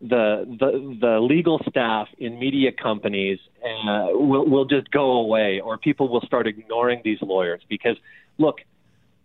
the 0.02 0.46
the, 0.60 0.98
the 1.00 1.20
legal 1.20 1.62
staff 1.70 2.08
in 2.18 2.40
media 2.40 2.72
companies 2.72 3.40
uh, 3.64 4.08
will 4.12 4.46
will 4.46 4.66
just 4.66 4.92
go 4.92 5.12
away, 5.20 5.62
or 5.62 5.78
people 5.78 6.10
will 6.10 6.22
start 6.22 6.48
ignoring 6.48 7.02
these 7.04 7.22
lawyers 7.22 7.62
because 7.70 7.96
look. 8.38 8.58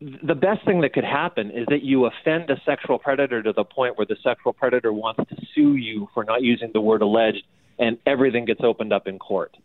The 0.00 0.34
best 0.34 0.64
thing 0.66 0.80
that 0.82 0.92
could 0.92 1.04
happen 1.04 1.50
is 1.50 1.66
that 1.68 1.82
you 1.82 2.06
offend 2.06 2.50
a 2.50 2.60
sexual 2.66 2.98
predator 2.98 3.42
to 3.42 3.52
the 3.52 3.64
point 3.64 3.96
where 3.96 4.06
the 4.06 4.16
sexual 4.22 4.52
predator 4.52 4.92
wants 4.92 5.20
to 5.28 5.36
sue 5.54 5.76
you 5.76 6.08
for 6.12 6.24
not 6.24 6.42
using 6.42 6.70
the 6.72 6.80
word 6.80 7.00
alleged, 7.00 7.44
and 7.78 7.96
everything 8.04 8.44
gets 8.44 8.60
opened 8.62 8.92
up 8.92 9.06
in 9.06 9.18
court 9.18 9.56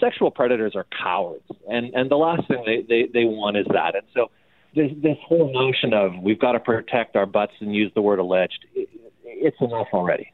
sexual 0.00 0.30
predators 0.30 0.74
are 0.74 0.86
cowards, 1.02 1.44
and 1.68 1.94
and 1.94 2.10
the 2.10 2.16
last 2.16 2.46
thing 2.48 2.62
they 2.66 2.82
they, 2.88 3.08
they 3.12 3.24
want 3.24 3.56
is 3.56 3.66
that. 3.72 3.94
And 3.94 4.04
so 4.14 4.30
this 4.74 4.90
this 5.02 5.16
whole 5.26 5.52
notion 5.52 5.92
of 5.92 6.22
we've 6.22 6.38
got 6.38 6.52
to 6.52 6.60
protect 6.60 7.16
our 7.16 7.26
butts 7.26 7.52
and 7.60 7.74
use 7.74 7.92
the 7.94 8.02
word 8.02 8.18
alleged, 8.18 8.64
it, 8.74 8.88
it's 9.24 9.56
enough 9.60 9.88
already. 9.92 10.32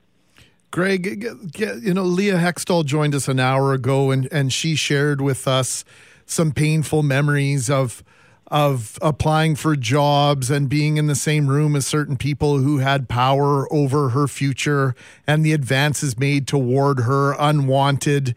Greg, 0.71 1.25
you 1.59 1.95
know, 1.95 2.05
Leah 2.05 2.37
Hextall 2.37 2.85
joined 2.85 3.15
us 3.15 3.27
an 3.29 3.41
hour 3.41 3.73
ago, 3.73 4.11
and 4.11 4.29
and 4.33 4.53
she 4.53 4.75
shared 4.75 5.21
with 5.21 5.49
us 5.49 5.85
some 6.27 6.53
painful 6.53 7.03
memories 7.03 7.69
of 7.69 8.05
of 8.51 8.99
applying 9.01 9.55
for 9.55 9.77
jobs 9.77 10.51
and 10.51 10.69
being 10.69 10.97
in 10.97 11.07
the 11.07 11.15
same 11.15 11.47
room 11.47 11.77
as 11.77 11.87
certain 11.87 12.17
people 12.17 12.59
who 12.59 12.79
had 12.79 13.09
power 13.09 13.73
over 13.73 14.09
her 14.11 14.27
future 14.27 14.95
and 15.27 15.45
the 15.45 15.53
advances 15.53 16.19
made 16.19 16.49
toward 16.49 17.01
her 17.01 17.37
unwanted 17.39 18.35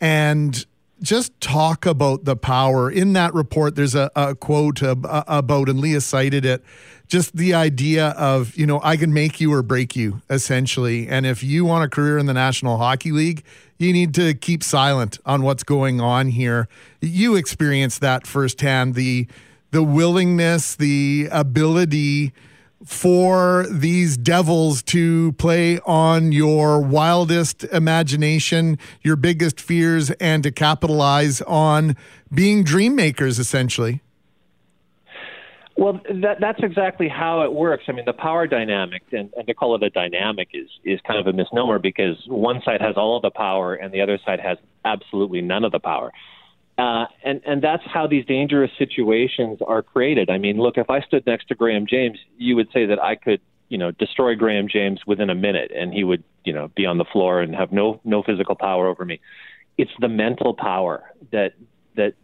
and 0.00 0.66
just 1.00 1.38
talk 1.40 1.84
about 1.84 2.24
the 2.24 2.36
power 2.36 2.90
in 2.90 3.12
that 3.12 3.34
report. 3.34 3.74
There's 3.74 3.94
a, 3.94 4.10
a 4.14 4.34
quote 4.34 4.82
about, 4.82 5.68
and 5.68 5.80
Leah 5.80 6.00
cited 6.00 6.44
it, 6.44 6.64
just 7.08 7.36
the 7.36 7.54
idea 7.54 8.08
of, 8.10 8.56
you 8.56 8.66
know, 8.66 8.80
I 8.82 8.96
can 8.96 9.12
make 9.12 9.40
you 9.40 9.52
or 9.52 9.62
break 9.62 9.94
you, 9.96 10.22
essentially. 10.30 11.08
And 11.08 11.26
if 11.26 11.42
you 11.42 11.64
want 11.64 11.84
a 11.84 11.88
career 11.88 12.18
in 12.18 12.26
the 12.26 12.32
National 12.32 12.78
Hockey 12.78 13.12
League, 13.12 13.44
you 13.78 13.92
need 13.92 14.14
to 14.14 14.34
keep 14.34 14.62
silent 14.62 15.18
on 15.26 15.42
what's 15.42 15.64
going 15.64 16.00
on 16.00 16.28
here. 16.28 16.68
You 17.00 17.34
experienced 17.34 18.00
that 18.00 18.26
firsthand 18.26 18.94
the 18.94 19.26
the 19.72 19.82
willingness, 19.82 20.76
the 20.76 21.28
ability 21.32 22.32
for 22.84 23.66
these 23.70 24.16
devils 24.16 24.82
to 24.82 25.32
play 25.32 25.78
on 25.80 26.32
your 26.32 26.80
wildest 26.80 27.64
imagination, 27.64 28.78
your 29.02 29.16
biggest 29.16 29.60
fears, 29.60 30.10
and 30.12 30.42
to 30.42 30.50
capitalize 30.50 31.40
on 31.42 31.96
being 32.32 32.64
dream 32.64 32.94
makers, 32.96 33.38
essentially. 33.38 34.00
Well, 35.76 36.00
that, 36.22 36.38
that's 36.40 36.60
exactly 36.62 37.08
how 37.08 37.42
it 37.42 37.52
works. 37.52 37.84
I 37.88 37.92
mean, 37.92 38.04
the 38.04 38.12
power 38.12 38.46
dynamic, 38.46 39.02
and, 39.12 39.32
and 39.36 39.46
to 39.46 39.54
call 39.54 39.74
it 39.74 39.82
a 39.82 39.90
dynamic 39.90 40.48
is, 40.52 40.68
is 40.84 41.00
kind 41.06 41.18
of 41.18 41.26
a 41.26 41.32
misnomer 41.32 41.78
because 41.78 42.16
one 42.26 42.60
side 42.64 42.80
has 42.80 42.96
all 42.96 43.16
of 43.16 43.22
the 43.22 43.30
power 43.30 43.74
and 43.74 43.92
the 43.92 44.02
other 44.02 44.18
side 44.24 44.38
has 44.40 44.58
absolutely 44.84 45.40
none 45.40 45.64
of 45.64 45.72
the 45.72 45.80
power. 45.80 46.12
Uh, 46.78 47.04
and 47.22 47.42
and 47.46 47.62
that's 47.62 47.82
how 47.84 48.06
these 48.06 48.24
dangerous 48.24 48.70
situations 48.78 49.58
are 49.66 49.82
created. 49.82 50.30
I 50.30 50.38
mean, 50.38 50.56
look, 50.56 50.78
if 50.78 50.88
I 50.88 51.00
stood 51.02 51.26
next 51.26 51.48
to 51.48 51.54
Graham 51.54 51.86
James, 51.86 52.18
you 52.38 52.56
would 52.56 52.68
say 52.72 52.86
that 52.86 52.98
I 53.00 53.14
could, 53.14 53.40
you 53.68 53.76
know, 53.76 53.90
destroy 53.90 54.34
Graham 54.34 54.68
James 54.68 55.00
within 55.06 55.28
a 55.28 55.34
minute, 55.34 55.70
and 55.76 55.92
he 55.92 56.02
would, 56.02 56.24
you 56.44 56.52
know, 56.52 56.68
be 56.74 56.86
on 56.86 56.96
the 56.96 57.04
floor 57.04 57.42
and 57.42 57.54
have 57.54 57.72
no 57.72 58.00
no 58.04 58.22
physical 58.22 58.54
power 58.54 58.86
over 58.86 59.04
me. 59.04 59.20
It's 59.76 59.90
the 60.00 60.08
mental 60.08 60.54
power 60.54 61.12
that 61.30 61.52
that 61.96 62.14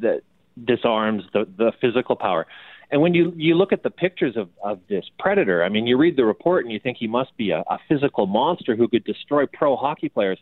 that 0.00 0.22
disarms 0.64 1.22
the 1.32 1.46
the 1.56 1.72
physical 1.80 2.16
power. 2.16 2.48
And 2.90 3.00
when 3.00 3.14
you 3.14 3.32
you 3.36 3.54
look 3.54 3.72
at 3.72 3.84
the 3.84 3.90
pictures 3.90 4.36
of 4.36 4.48
of 4.64 4.80
this 4.88 5.04
predator, 5.20 5.62
I 5.62 5.68
mean, 5.68 5.86
you 5.86 5.96
read 5.96 6.16
the 6.16 6.24
report 6.24 6.64
and 6.64 6.72
you 6.72 6.80
think 6.80 6.98
he 6.98 7.06
must 7.06 7.36
be 7.36 7.52
a, 7.52 7.60
a 7.60 7.78
physical 7.88 8.26
monster 8.26 8.74
who 8.74 8.88
could 8.88 9.04
destroy 9.04 9.46
pro 9.46 9.76
hockey 9.76 10.08
players. 10.08 10.40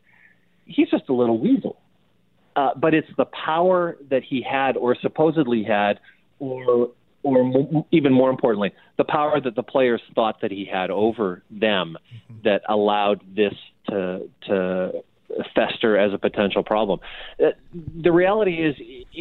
He's 0.65 0.89
just 0.89 1.11
a 1.11 1.13
little 1.13 1.39
weasel 1.39 1.77
uh, 2.57 2.71
but 2.77 2.95
it's 2.95 3.11
the 3.17 3.27
power 3.27 3.97
that 4.11 4.23
he 4.23 4.43
had 4.43 4.77
or 4.77 4.95
supposedly 4.95 5.63
had, 5.63 6.01
or 6.39 6.91
or 7.23 7.85
even 7.91 8.13
more 8.13 8.31
importantly, 8.31 8.73
the 8.97 9.05
power 9.05 9.41
that 9.41 9.55
the 9.55 9.63
players 9.63 10.01
thought 10.15 10.41
that 10.41 10.51
he 10.51 10.65
had 10.65 10.91
over 10.91 11.43
them 11.51 11.97
mm-hmm. 11.99 12.41
that 12.45 12.63
allowed 12.69 13.21
this 13.35 13.55
to 13.89 14.29
to 14.47 15.03
fester 15.55 15.97
as 15.97 16.13
a 16.13 16.19
potential 16.19 16.63
problem. 16.63 16.99
Uh, 17.43 17.51
the 18.03 18.11
reality 18.11 18.55
is, 18.55 18.75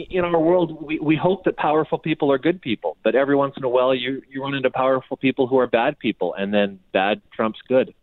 in 0.09 0.23
our 0.23 0.39
world, 0.39 0.81
we, 0.81 0.99
we 0.99 1.15
hope 1.15 1.43
that 1.43 1.55
powerful 1.57 1.97
people 1.97 2.31
are 2.31 2.37
good 2.37 2.61
people, 2.61 2.97
but 3.03 3.15
every 3.15 3.35
once 3.35 3.55
in 3.57 3.63
a 3.63 3.69
while, 3.69 3.93
you 3.93 4.21
you 4.29 4.41
run 4.41 4.53
into 4.53 4.69
powerful 4.69 5.17
people 5.17 5.47
who 5.47 5.57
are 5.59 5.67
bad 5.67 5.99
people, 5.99 6.33
and 6.33 6.53
then 6.53 6.79
bad 6.93 7.21
trumps 7.31 7.59
good. 7.67 7.93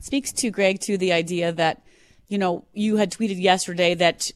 Speaks 0.00 0.32
to 0.32 0.50
Greg 0.50 0.80
to 0.80 0.98
the 0.98 1.12
idea 1.12 1.52
that 1.52 1.82
you 2.28 2.38
know, 2.38 2.64
you 2.72 2.96
had 2.96 3.12
tweeted 3.12 3.40
yesterday 3.40 3.94
that 3.94 4.30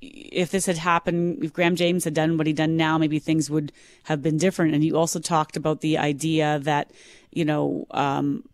if 0.00 0.50
this 0.50 0.66
had 0.66 0.76
happened, 0.78 1.42
if 1.42 1.52
Graham 1.52 1.76
James 1.76 2.04
had 2.04 2.14
done 2.14 2.36
what 2.36 2.46
he'd 2.46 2.56
done 2.56 2.76
now, 2.76 2.98
maybe 2.98 3.18
things 3.18 3.50
would 3.50 3.72
have 4.04 4.22
been 4.22 4.36
different. 4.36 4.74
And 4.74 4.84
you 4.84 4.96
also 4.96 5.18
talked 5.18 5.56
about 5.56 5.80
the 5.80 5.98
idea 5.98 6.58
that, 6.60 6.90
you 7.30 7.44
know, 7.44 7.86
um, 7.90 8.44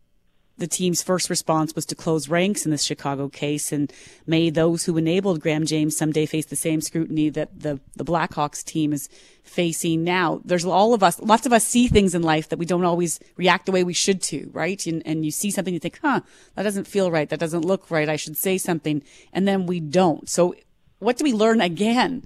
the 0.58 0.66
team's 0.66 1.02
first 1.02 1.28
response 1.28 1.74
was 1.74 1.84
to 1.86 1.94
close 1.94 2.28
ranks 2.28 2.64
in 2.64 2.70
this 2.70 2.84
Chicago 2.84 3.28
case, 3.28 3.72
and 3.72 3.92
may 4.26 4.50
those 4.50 4.84
who 4.84 4.96
enabled 4.96 5.40
Graham 5.40 5.66
James 5.66 5.96
someday 5.96 6.26
face 6.26 6.46
the 6.46 6.56
same 6.56 6.80
scrutiny 6.80 7.28
that 7.30 7.60
the 7.60 7.80
the 7.94 8.04
Blackhawks 8.04 8.64
team 8.64 8.92
is 8.92 9.08
facing 9.42 10.04
now. 10.04 10.40
There's 10.44 10.64
all 10.64 10.94
of 10.94 11.02
us, 11.02 11.20
lots 11.20 11.46
of 11.46 11.52
us 11.52 11.64
see 11.64 11.88
things 11.88 12.14
in 12.14 12.22
life 12.22 12.48
that 12.48 12.58
we 12.58 12.66
don't 12.66 12.84
always 12.84 13.20
react 13.36 13.66
the 13.66 13.72
way 13.72 13.84
we 13.84 13.92
should 13.92 14.20
to, 14.22 14.50
right? 14.52 14.84
And, 14.86 15.02
and 15.06 15.24
you 15.24 15.30
see 15.30 15.50
something, 15.50 15.72
you 15.72 15.80
think, 15.80 16.00
huh, 16.02 16.20
that 16.54 16.64
doesn't 16.64 16.86
feel 16.86 17.10
right, 17.10 17.28
that 17.28 17.40
doesn't 17.40 17.64
look 17.64 17.90
right, 17.90 18.08
I 18.08 18.16
should 18.16 18.36
say 18.36 18.58
something, 18.58 19.02
and 19.32 19.46
then 19.46 19.66
we 19.66 19.80
don't. 19.80 20.28
So, 20.28 20.54
what 20.98 21.18
do 21.18 21.24
we 21.24 21.32
learn 21.32 21.60
again 21.60 22.24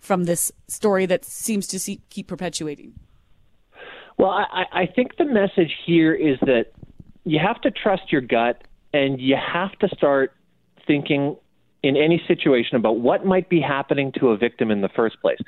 from 0.00 0.24
this 0.24 0.52
story 0.68 1.06
that 1.06 1.24
seems 1.24 1.66
to 1.68 1.78
see, 1.78 2.00
keep 2.10 2.26
perpetuating? 2.26 2.94
Well, 4.18 4.30
I, 4.30 4.64
I 4.72 4.86
think 4.86 5.16
the 5.18 5.26
message 5.26 5.72
here 5.84 6.14
is 6.14 6.38
that 6.40 6.72
you 7.26 7.40
have 7.40 7.60
to 7.62 7.70
trust 7.70 8.10
your 8.10 8.22
gut 8.22 8.62
and 8.94 9.20
you 9.20 9.36
have 9.36 9.72
to 9.80 9.88
start 9.88 10.32
thinking 10.86 11.36
in 11.82 11.96
any 11.96 12.22
situation 12.26 12.76
about 12.76 13.00
what 13.00 13.26
might 13.26 13.48
be 13.48 13.60
happening 13.60 14.12
to 14.12 14.28
a 14.28 14.36
victim 14.36 14.70
in 14.70 14.80
the 14.80 14.88
first 14.88 15.20
place. 15.20 15.38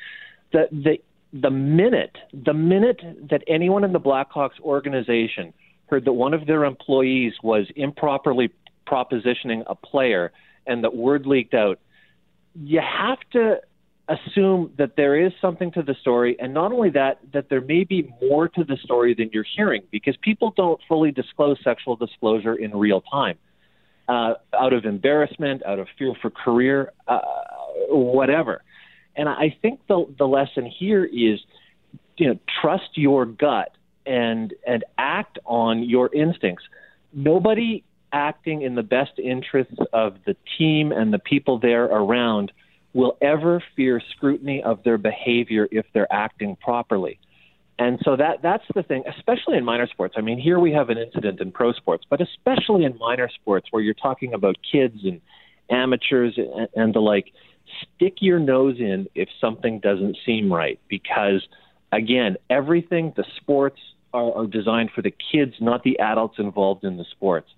The 0.53 0.69
the 0.71 0.99
the 1.33 1.51
minute 1.51 2.17
the 2.33 2.53
minute 2.53 3.01
that 3.31 3.43
anyone 3.47 3.85
in 3.85 3.93
the 3.93 4.01
Blackhawks 4.01 4.61
organization 4.61 5.55
heard 5.87 6.05
that 6.05 6.13
one 6.13 6.35
of 6.35 6.47
their 6.47 6.65
employees 6.65 7.35
was 7.43 7.67
improperly 7.77 8.51
propositioning 8.87 9.63
a 9.67 9.75
player 9.75 10.33
and 10.67 10.83
that 10.85 10.95
word 10.95 11.27
leaked 11.27 11.55
out, 11.55 11.79
you 12.55 12.81
have 12.81 13.19
to 13.33 13.61
assume 14.09 14.73
that 14.79 14.97
there 14.97 15.19
is 15.27 15.33
something 15.41 15.71
to 15.73 15.83
the 15.83 15.95
story, 16.01 16.37
and 16.41 16.55
not 16.55 16.73
only 16.73 16.91
that, 16.91 17.19
that 17.33 17.49
there 17.51 17.61
may 17.61 17.85
be 17.85 18.11
more 18.23 18.49
to 18.49 18.65
the 18.65 18.77
story 18.83 19.15
than 19.15 19.31
you're 19.33 19.45
hearing, 19.57 19.83
because 19.91 20.17
people 20.23 20.53
don't 20.57 20.81
fully 20.89 21.11
disclose 21.11 21.59
sexual 21.63 21.97
disclosure 21.97 22.55
in 22.55 22.71
real 22.75 23.03
time, 23.03 23.37
uh, 24.09 24.35
out 24.59 24.73
of 24.73 24.85
embarrassment, 24.85 25.65
out 25.67 25.79
of 25.79 25.89
fear 25.99 26.15
for 26.23 26.31
career, 26.31 26.93
uh, 27.07 27.21
whatever. 27.91 28.63
And 29.15 29.29
I 29.29 29.57
think 29.61 29.81
the 29.89 30.07
the 30.17 30.27
lesson 30.27 30.65
here 30.65 31.05
is, 31.05 31.41
you 32.17 32.29
know, 32.29 32.39
trust 32.63 32.91
your 32.95 33.27
gut 33.27 33.73
and 34.07 34.55
and 34.67 34.85
act 34.97 35.39
on 35.45 35.83
your 35.83 36.13
instincts. 36.15 36.65
Nobody 37.13 37.85
acting 38.13 38.63
in 38.63 38.75
the 38.75 38.83
best 38.83 39.19
interests 39.19 39.77
of 39.93 40.17
the 40.25 40.37
team 40.57 40.93
and 40.93 41.13
the 41.13 41.19
people 41.19 41.59
there 41.59 41.85
around 41.85 42.53
will 42.95 43.17
ever 43.21 43.63
fear 43.77 44.01
scrutiny 44.17 44.63
of 44.63 44.83
their 44.83 44.99
behavior 44.99 45.69
if 45.71 45.87
they're 45.93 46.13
acting 46.13 46.57
properly. 46.57 47.19
And 47.79 47.99
so 48.05 48.17
that 48.17 48.43
that's 48.43 48.65
the 48.75 48.83
thing, 48.83 49.05
especially 49.07 49.57
in 49.57 49.65
minor 49.65 49.87
sports. 49.87 50.15
I 50.19 50.21
mean, 50.21 50.41
here 50.41 50.59
we 50.59 50.73
have 50.73 50.91
an 50.91 50.99
incident 50.99 51.41
in 51.41 51.53
pro 51.53 51.73
sports, 51.73 52.05
but 52.11 52.21
especially 52.21 52.85
in 52.85 52.99
minor 52.99 53.29
sports 53.41 53.69
where 53.71 53.83
you're 53.83 53.95
talking 53.95 54.35
about 54.35 54.57
kids 54.71 54.99
and 55.05 55.21
amateurs 55.71 56.37
and, 56.37 56.69
and 56.75 56.95
the 56.95 57.01
like. 57.01 57.27
Stick 57.95 58.15
your 58.21 58.41
nose 58.41 58.77
in 58.79 59.09
if 59.15 59.29
something 59.43 59.79
doesn't 59.79 60.17
seem 60.25 60.51
right, 60.51 60.81
because 60.89 61.47
again, 61.93 62.37
everything 62.49 63.13
the 63.15 63.25
sports 63.37 63.79
are, 64.15 64.33
are 64.33 64.47
designed 64.47 64.91
for 64.95 65.03
the 65.03 65.15
kids, 65.33 65.53
not 65.61 65.83
the 65.83 65.99
adults 65.99 66.37
involved 66.39 66.83
in 66.83 66.97
the 66.97 67.05
sports, 67.11 67.51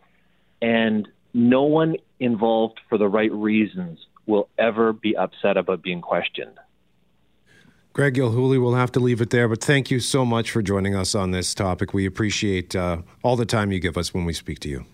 and 0.61 1.07
no 1.33 1.62
one 1.62 1.95
involved 2.18 2.81
for 2.89 2.99
the 2.99 3.07
right 3.07 3.33
reasons 3.33 4.01
will 4.27 4.49
ever 4.59 4.93
be 4.93 5.16
upset 5.16 5.57
about 5.57 5.83
being 5.83 6.01
questioned. 6.01 6.59
Greg 7.93 8.14
Gilhooly, 8.14 8.61
we'll 8.61 8.75
have 8.75 8.93
to 8.93 9.01
leave 9.01 9.21
it 9.21 9.31
there, 9.31 9.49
but 9.49 9.62
thank 9.62 9.91
you 9.91 9.99
so 9.99 10.25
much 10.25 10.53
for 10.53 10.62
joining 10.62 10.95
us 10.95 11.14
on 11.14 11.33
this 11.33 11.55
topic. 11.55 11.93
We 11.93 12.07
appreciate 12.07 12.77
uh, 12.77 12.99
all 13.25 13.35
the 13.35 13.45
time 13.45 13.73
you 13.73 13.81
give 13.81 13.97
us 13.97 14.14
when 14.14 14.25
we 14.25 14.33
speak 14.33 14.61
to 14.61 14.68
you. 14.68 14.85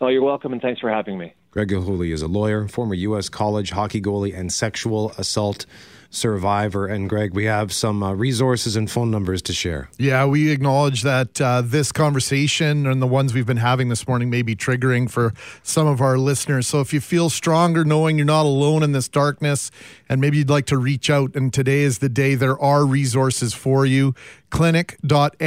Oh, 0.00 0.08
you're 0.08 0.22
welcome, 0.22 0.52
and 0.52 0.60
thanks 0.60 0.80
for 0.80 0.90
having 0.90 1.18
me. 1.18 1.34
Greg 1.52 1.68
Gilhooly 1.68 2.12
is 2.12 2.22
a 2.22 2.26
lawyer, 2.26 2.66
former 2.68 2.94
U.S. 2.94 3.28
college 3.28 3.70
hockey 3.70 4.00
goalie, 4.02 4.36
and 4.36 4.52
sexual 4.52 5.12
assault 5.12 5.66
survivor. 6.10 6.86
And 6.86 7.08
Greg, 7.08 7.34
we 7.34 7.44
have 7.44 7.72
some 7.72 8.02
uh, 8.02 8.12
resources 8.12 8.76
and 8.76 8.90
phone 8.90 9.10
numbers 9.10 9.42
to 9.42 9.52
share. 9.52 9.88
Yeah, 9.98 10.26
we 10.26 10.50
acknowledge 10.50 11.02
that 11.02 11.40
uh, 11.40 11.62
this 11.62 11.92
conversation 11.92 12.86
and 12.86 13.00
the 13.00 13.06
ones 13.06 13.34
we've 13.34 13.46
been 13.46 13.56
having 13.56 13.88
this 13.88 14.06
morning 14.06 14.30
may 14.30 14.42
be 14.42 14.56
triggering 14.56 15.10
for 15.10 15.32
some 15.62 15.86
of 15.86 16.00
our 16.00 16.18
listeners. 16.18 16.66
So 16.66 16.80
if 16.80 16.92
you 16.92 17.00
feel 17.00 17.30
stronger 17.30 17.84
knowing 17.84 18.16
you're 18.16 18.26
not 18.26 18.46
alone 18.46 18.82
in 18.82 18.92
this 18.92 19.08
darkness 19.08 19.70
and 20.08 20.20
maybe 20.20 20.38
you'd 20.38 20.50
like 20.50 20.66
to 20.66 20.78
reach 20.78 21.10
out, 21.10 21.34
and 21.34 21.52
today 21.52 21.80
is 21.80 21.98
the 21.98 22.08
day, 22.08 22.34
there 22.34 22.58
are 22.60 22.86
resources 22.86 23.52
for 23.54 23.84
you. 23.84 24.14
Klinic.mb.ca. 24.50 25.42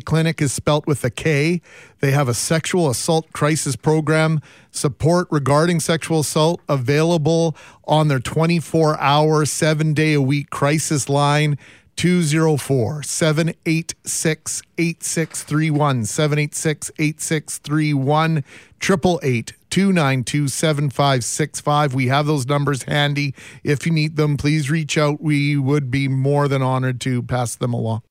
Klinic 0.00 0.42
is 0.42 0.52
spelt 0.52 0.86
with 0.86 1.02
a 1.04 1.10
K. 1.10 1.62
They 2.00 2.10
have 2.10 2.28
a 2.28 2.34
sexual 2.34 2.90
assault 2.90 3.32
crisis 3.32 3.76
program, 3.76 4.40
support 4.70 5.28
regarding 5.30 5.80
sexual 5.80 6.20
assault 6.20 6.60
available 6.68 7.56
on 7.84 8.08
their 8.08 8.20
24 8.20 9.00
hour, 9.00 9.46
seven 9.46 9.94
day 9.94 10.12
a 10.12 10.20
week 10.20 10.50
crisis 10.50 11.08
line. 11.08 11.56
204 11.96 13.02
786 13.02 14.62
8631 14.78 16.04
786 16.06 16.90
8631 16.98 18.44
888 18.80 19.52
292 19.72 20.48
7565. 20.48 21.94
We 21.94 22.08
have 22.08 22.26
those 22.26 22.46
numbers 22.46 22.82
handy. 22.82 23.34
If 23.64 23.86
you 23.86 23.92
need 23.92 24.16
them, 24.16 24.36
please 24.36 24.70
reach 24.70 24.98
out. 24.98 25.22
We 25.22 25.56
would 25.56 25.90
be 25.90 26.08
more 26.08 26.46
than 26.46 26.60
honored 26.60 27.00
to 27.00 27.22
pass 27.22 27.56
them 27.56 27.72
along. 27.72 28.02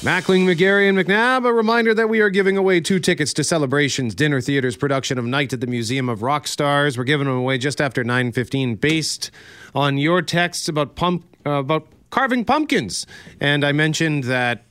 Mackling, 0.00 0.46
McGarry, 0.46 0.88
and 0.88 0.96
McNabb, 0.96 1.46
a 1.46 1.52
reminder 1.52 1.92
that 1.92 2.08
we 2.08 2.20
are 2.20 2.30
giving 2.30 2.56
away 2.56 2.80
two 2.80 2.98
tickets 2.98 3.34
to 3.34 3.44
Celebrations 3.44 4.14
Dinner 4.14 4.40
Theater's 4.40 4.78
production 4.78 5.18
of 5.18 5.26
Night 5.26 5.52
at 5.52 5.60
the 5.60 5.66
Museum 5.66 6.08
of 6.08 6.22
Rock 6.22 6.48
Stars. 6.48 6.96
We're 6.96 7.04
giving 7.04 7.26
them 7.26 7.36
away 7.36 7.58
just 7.58 7.82
after 7.82 8.02
9.15 8.02 8.80
based 8.80 9.30
on 9.74 9.98
your 9.98 10.22
texts 10.22 10.68
about 10.68 10.96
pump, 10.96 11.26
uh, 11.44 11.50
about 11.50 11.86
carving 12.08 12.46
pumpkins. 12.46 13.06
And 13.40 13.62
I 13.62 13.72
mentioned 13.72 14.24
that 14.24 14.64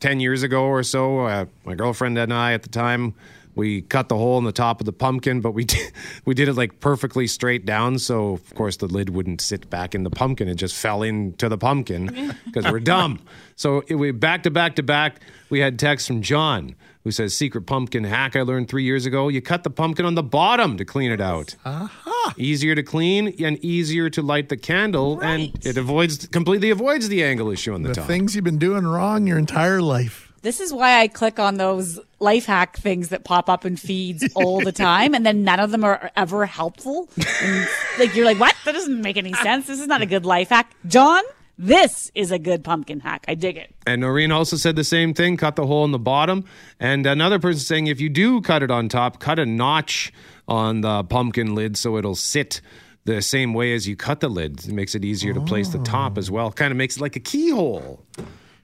10 0.00 0.20
years 0.20 0.42
ago 0.42 0.64
or 0.64 0.82
so, 0.82 1.20
uh, 1.26 1.44
my 1.64 1.74
girlfriend 1.74 2.18
and 2.18 2.32
I 2.32 2.52
at 2.52 2.62
the 2.62 2.68
time, 2.68 3.14
we 3.54 3.82
cut 3.82 4.08
the 4.08 4.16
hole 4.16 4.38
in 4.38 4.44
the 4.44 4.52
top 4.52 4.80
of 4.80 4.86
the 4.86 4.92
pumpkin, 4.92 5.40
but 5.40 5.52
we 5.52 5.64
did, 5.72 5.92
we 6.24 6.34
did 6.34 6.48
it 6.48 6.54
like 6.54 6.80
perfectly 6.80 7.26
straight 7.26 7.66
down. 7.66 7.98
So, 7.98 8.32
of 8.32 8.54
course, 8.54 8.76
the 8.76 8.86
lid 8.86 9.10
wouldn't 9.10 9.40
sit 9.40 9.68
back 9.70 9.94
in 9.94 10.02
the 10.04 10.10
pumpkin. 10.10 10.48
It 10.48 10.54
just 10.56 10.76
fell 10.76 11.02
into 11.02 11.48
the 11.48 11.58
pumpkin 11.58 12.34
because 12.46 12.70
we're 12.70 12.80
dumb. 12.80 13.20
So, 13.56 13.82
it, 13.88 13.96
we 13.96 14.10
back 14.12 14.44
to 14.44 14.50
back 14.50 14.76
to 14.76 14.82
back, 14.82 15.20
we 15.50 15.60
had 15.60 15.78
text 15.78 16.06
from 16.06 16.22
John 16.22 16.74
who 17.04 17.10
says, 17.10 17.34
Secret 17.34 17.62
pumpkin 17.62 18.04
hack 18.04 18.36
I 18.36 18.42
learned 18.42 18.68
three 18.68 18.84
years 18.84 19.06
ago. 19.06 19.28
You 19.28 19.40
cut 19.40 19.62
the 19.64 19.70
pumpkin 19.70 20.04
on 20.04 20.14
the 20.14 20.22
bottom 20.22 20.76
to 20.76 20.84
clean 20.84 21.10
it 21.10 21.20
out. 21.20 21.56
Aha. 21.64 22.34
Easier 22.36 22.74
to 22.74 22.82
clean 22.82 23.34
and 23.42 23.56
easier 23.64 24.10
to 24.10 24.22
light 24.22 24.50
the 24.50 24.56
candle, 24.56 25.18
and 25.20 25.50
it 25.64 25.78
avoids 25.78 26.26
completely 26.26 26.70
avoids 26.70 27.08
the 27.08 27.24
angle 27.24 27.50
issue 27.50 27.72
on 27.72 27.82
the, 27.82 27.88
The 27.88 27.94
top. 27.96 28.06
things 28.06 28.34
you've 28.34 28.44
been 28.44 28.58
doing 28.58 28.86
wrong 28.86 29.26
your 29.26 29.38
entire 29.38 29.80
life. 29.80 30.29
This 30.42 30.60
is 30.60 30.72
why 30.72 31.00
I 31.00 31.08
click 31.08 31.38
on 31.38 31.56
those 31.56 32.00
life 32.18 32.46
hack 32.46 32.78
things 32.78 33.10
that 33.10 33.24
pop 33.24 33.50
up 33.50 33.66
in 33.66 33.76
feeds 33.76 34.26
all 34.34 34.60
the 34.60 34.72
time, 34.72 35.14
and 35.14 35.26
then 35.26 35.44
none 35.44 35.60
of 35.60 35.70
them 35.70 35.84
are 35.84 36.10
ever 36.16 36.46
helpful. 36.46 37.08
And, 37.42 37.68
like 37.98 38.14
you're 38.14 38.24
like, 38.24 38.40
what? 38.40 38.54
That 38.64 38.72
doesn't 38.72 39.02
make 39.02 39.16
any 39.16 39.34
sense. 39.34 39.66
This 39.66 39.80
is 39.80 39.86
not 39.86 40.00
a 40.00 40.06
good 40.06 40.24
life 40.24 40.48
hack, 40.48 40.72
John. 40.86 41.22
This 41.58 42.10
is 42.14 42.30
a 42.30 42.38
good 42.38 42.64
pumpkin 42.64 43.00
hack. 43.00 43.26
I 43.28 43.34
dig 43.34 43.58
it. 43.58 43.74
And 43.86 44.00
Noreen 44.00 44.32
also 44.32 44.56
said 44.56 44.76
the 44.76 44.84
same 44.84 45.12
thing 45.12 45.36
cut 45.36 45.56
the 45.56 45.66
hole 45.66 45.84
in 45.84 45.90
the 45.90 45.98
bottom. 45.98 46.46
And 46.78 47.04
another 47.04 47.38
person 47.38 47.60
saying 47.60 47.86
if 47.86 48.00
you 48.00 48.08
do 48.08 48.40
cut 48.40 48.62
it 48.62 48.70
on 48.70 48.88
top, 48.88 49.18
cut 49.18 49.38
a 49.38 49.44
notch 49.44 50.10
on 50.48 50.80
the 50.80 51.04
pumpkin 51.04 51.54
lid 51.54 51.76
so 51.76 51.98
it'll 51.98 52.14
sit 52.14 52.62
the 53.04 53.20
same 53.20 53.52
way 53.52 53.74
as 53.74 53.86
you 53.86 53.94
cut 53.94 54.20
the 54.20 54.30
lid. 54.30 54.66
It 54.66 54.72
makes 54.72 54.94
it 54.94 55.04
easier 55.04 55.34
to 55.34 55.40
place 55.42 55.68
the 55.68 55.80
top 55.80 56.16
as 56.16 56.30
well. 56.30 56.50
Kind 56.50 56.70
of 56.70 56.78
makes 56.78 56.96
it 56.96 57.02
like 57.02 57.16
a 57.16 57.20
keyhole. 57.20 58.06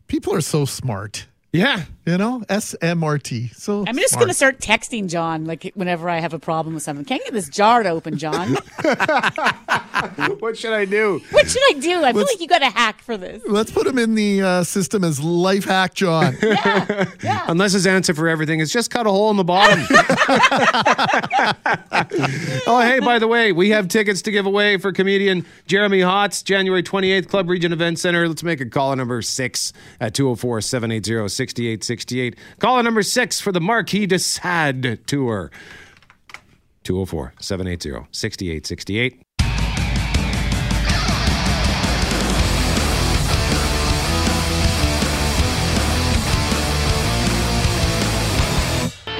People 0.06 0.32
are 0.32 0.40
so 0.40 0.64
smart. 0.64 1.26
Yeah. 1.56 1.86
You 2.06 2.16
know, 2.18 2.44
SMRT. 2.48 3.56
So 3.56 3.84
I'm 3.84 3.96
just 3.96 4.14
going 4.14 4.28
to 4.28 4.34
start 4.34 4.60
texting 4.60 5.08
John 5.08 5.44
like 5.44 5.72
whenever 5.74 6.08
I 6.08 6.20
have 6.20 6.32
a 6.32 6.38
problem 6.38 6.74
with 6.74 6.84
something. 6.84 7.04
Can't 7.04 7.24
get 7.24 7.32
this 7.32 7.48
jar 7.48 7.82
to 7.82 7.88
open, 7.88 8.16
John. 8.16 8.54
what 10.38 10.56
should 10.56 10.72
I 10.72 10.84
do? 10.84 11.20
What 11.30 11.48
should 11.48 11.62
I 11.68 11.80
do? 11.80 12.04
I 12.04 12.12
feel 12.12 12.22
like 12.22 12.40
you 12.40 12.46
got 12.46 12.62
a 12.62 12.70
hack 12.70 13.02
for 13.02 13.16
this. 13.16 13.42
Let's 13.48 13.72
put 13.72 13.88
him 13.88 13.98
in 13.98 14.14
the 14.14 14.40
uh, 14.40 14.62
system 14.62 15.02
as 15.02 15.20
life 15.20 15.64
hack 15.64 15.94
John. 15.94 16.36
Yeah. 17.22 17.44
Unless 17.48 17.72
his 17.72 17.86
answer 17.86 18.14
for 18.14 18.28
everything 18.28 18.60
is 18.60 18.72
just 18.72 18.90
cut 18.90 19.06
a 19.06 19.10
hole 19.10 19.30
in 19.30 19.36
the 19.36 19.44
bottom. 19.44 19.84
oh, 22.66 22.80
hey, 22.80 23.00
by 23.00 23.18
the 23.18 23.26
way, 23.26 23.52
we 23.52 23.70
have 23.70 23.88
tickets 23.88 24.22
to 24.22 24.30
give 24.30 24.46
away 24.46 24.76
for 24.76 24.92
comedian 24.92 25.44
Jeremy 25.66 26.00
Hotz, 26.00 26.44
January 26.44 26.82
28th, 26.82 27.28
Club 27.28 27.48
Regent 27.48 27.72
Event 27.72 27.98
Center. 27.98 28.28
Let's 28.28 28.42
make 28.42 28.60
a 28.60 28.66
call 28.66 28.92
at 28.92 28.98
number 28.98 29.22
six 29.22 29.72
at 30.00 30.14
204 30.14 30.60
780 30.60 31.28
6868. 32.00 32.36
Caller 32.58 32.82
number 32.82 33.02
six 33.02 33.40
for 33.40 33.52
the 33.52 33.60
Marquis 33.60 34.06
de 34.06 34.18
Sade 34.18 35.06
tour. 35.06 35.50
204 36.84 37.34
780 37.40 38.06
6868. 38.12 39.22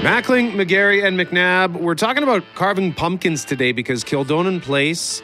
Mackling, 0.07 0.53
McGarry, 0.53 1.05
and 1.05 1.19
McNabb. 1.19 1.81
We're 1.81 1.97
talking 1.97 2.23
about 2.23 2.45
carving 2.55 2.95
pumpkins 2.95 3.45
today 3.45 3.73
because 3.73 4.05
Kildonan 4.05 4.63
Place, 4.63 5.21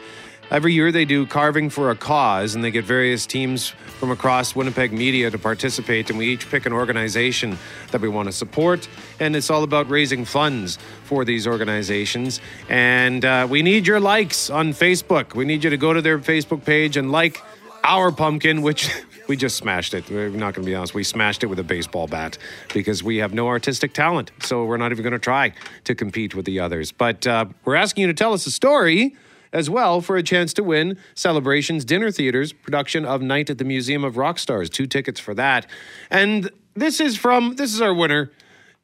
every 0.53 0.71
year 0.71 0.91
they 0.91 1.03
do 1.03 1.25
carving 1.25 1.67
for 1.69 1.89
a 1.89 1.95
cause, 1.95 2.53
and 2.53 2.63
they 2.63 2.69
get 2.69 2.85
various 2.85 3.25
teams 3.25 3.69
from 3.69 4.11
across 4.11 4.55
Winnipeg 4.55 4.93
media 4.93 5.31
to 5.31 5.39
participate, 5.39 6.11
and 6.11 6.19
we 6.19 6.27
each 6.27 6.49
pick 6.49 6.67
an 6.67 6.71
organization 6.71 7.57
that 7.91 7.99
we 7.99 8.07
want 8.07 8.27
to 8.27 8.31
support, 8.31 8.87
and 9.19 9.35
it's 9.35 9.49
all 9.49 9.63
about 9.63 9.89
raising 9.89 10.23
funds 10.23 10.77
for 11.05 11.25
these 11.25 11.47
organizations. 11.47 12.39
And 12.69 13.25
uh, 13.25 13.47
we 13.49 13.63
need 13.63 13.87
your 13.87 13.99
likes 13.99 14.51
on 14.51 14.73
Facebook. 14.73 15.33
We 15.33 15.43
need 15.43 15.63
you 15.63 15.71
to 15.71 15.77
go 15.77 15.91
to 15.91 16.01
their 16.01 16.19
Facebook 16.19 16.63
page 16.63 16.97
and 16.97 17.11
like 17.11 17.41
our 17.83 18.11
pumpkin, 18.11 18.61
which 18.61 18.91
we 19.27 19.35
just 19.35 19.57
smashed 19.57 19.95
it. 19.95 20.07
We're 20.07 20.29
not 20.29 20.53
going 20.53 20.65
to 20.65 20.69
be 20.69 20.75
honest. 20.75 20.93
We 20.93 21.03
smashed 21.03 21.43
it 21.43 21.47
with 21.47 21.57
a 21.57 21.63
baseball 21.63 22.05
bat 22.07 22.37
because 22.75 23.01
we 23.01 23.17
have 23.17 23.33
no 23.33 23.47
artistic 23.47 23.93
talent. 23.93 24.31
So 24.43 24.65
we're 24.65 24.77
not 24.77 24.91
even 24.91 25.01
going 25.01 25.13
to 25.13 25.19
try 25.19 25.53
to 25.85 25.95
compete 25.95 26.35
with 26.35 26.45
the 26.45 26.59
others. 26.59 26.91
But 26.91 27.25
uh, 27.25 27.45
we're 27.65 27.75
asking 27.75 28.01
you 28.01 28.07
to 28.07 28.13
tell 28.13 28.33
us 28.33 28.45
a 28.45 28.51
story 28.51 29.15
as 29.53 29.69
well 29.69 30.01
for 30.01 30.17
a 30.17 30.23
chance 30.23 30.51
to 30.53 30.63
win 30.63 30.97
Celebrations 31.15 31.85
Dinner 31.85 32.11
Theater's 32.11 32.51
production 32.51 33.05
of 33.05 33.21
Night 33.21 33.49
at 33.49 33.59
the 33.59 33.63
Museum 33.63 34.03
of 34.03 34.17
Rock 34.17 34.39
Stars. 34.39 34.69
Two 34.69 34.87
tickets 34.87 35.19
for 35.19 35.33
that. 35.35 35.67
And 36.09 36.49
this 36.73 36.99
is 36.99 37.15
from, 37.15 37.55
this 37.55 37.73
is 37.73 37.79
our 37.79 37.93
winner, 37.93 38.31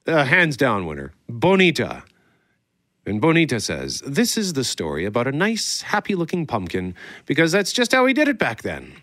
uh, 0.07 0.23
hands 0.23 0.55
down 0.55 0.85
winner, 0.85 1.11
Bonita. 1.27 2.03
And 3.05 3.19
Bonita 3.19 3.59
says, 3.59 4.01
This 4.05 4.37
is 4.37 4.53
the 4.53 4.63
story 4.63 5.05
about 5.05 5.27
a 5.27 5.31
nice, 5.31 5.81
happy 5.81 6.13
looking 6.13 6.45
pumpkin 6.45 6.93
because 7.25 7.51
that's 7.51 7.73
just 7.73 7.91
how 7.91 8.05
we 8.05 8.13
did 8.13 8.27
it 8.27 8.37
back 8.37 8.61
then. 8.61 8.93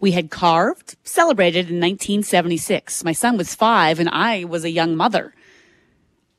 We 0.00 0.10
had 0.10 0.30
carved, 0.30 0.96
celebrated 1.04 1.70
in 1.70 1.76
1976. 1.76 3.04
My 3.04 3.12
son 3.12 3.36
was 3.36 3.54
five 3.54 4.00
and 4.00 4.08
I 4.10 4.44
was 4.44 4.64
a 4.64 4.70
young 4.70 4.96
mother. 4.96 5.32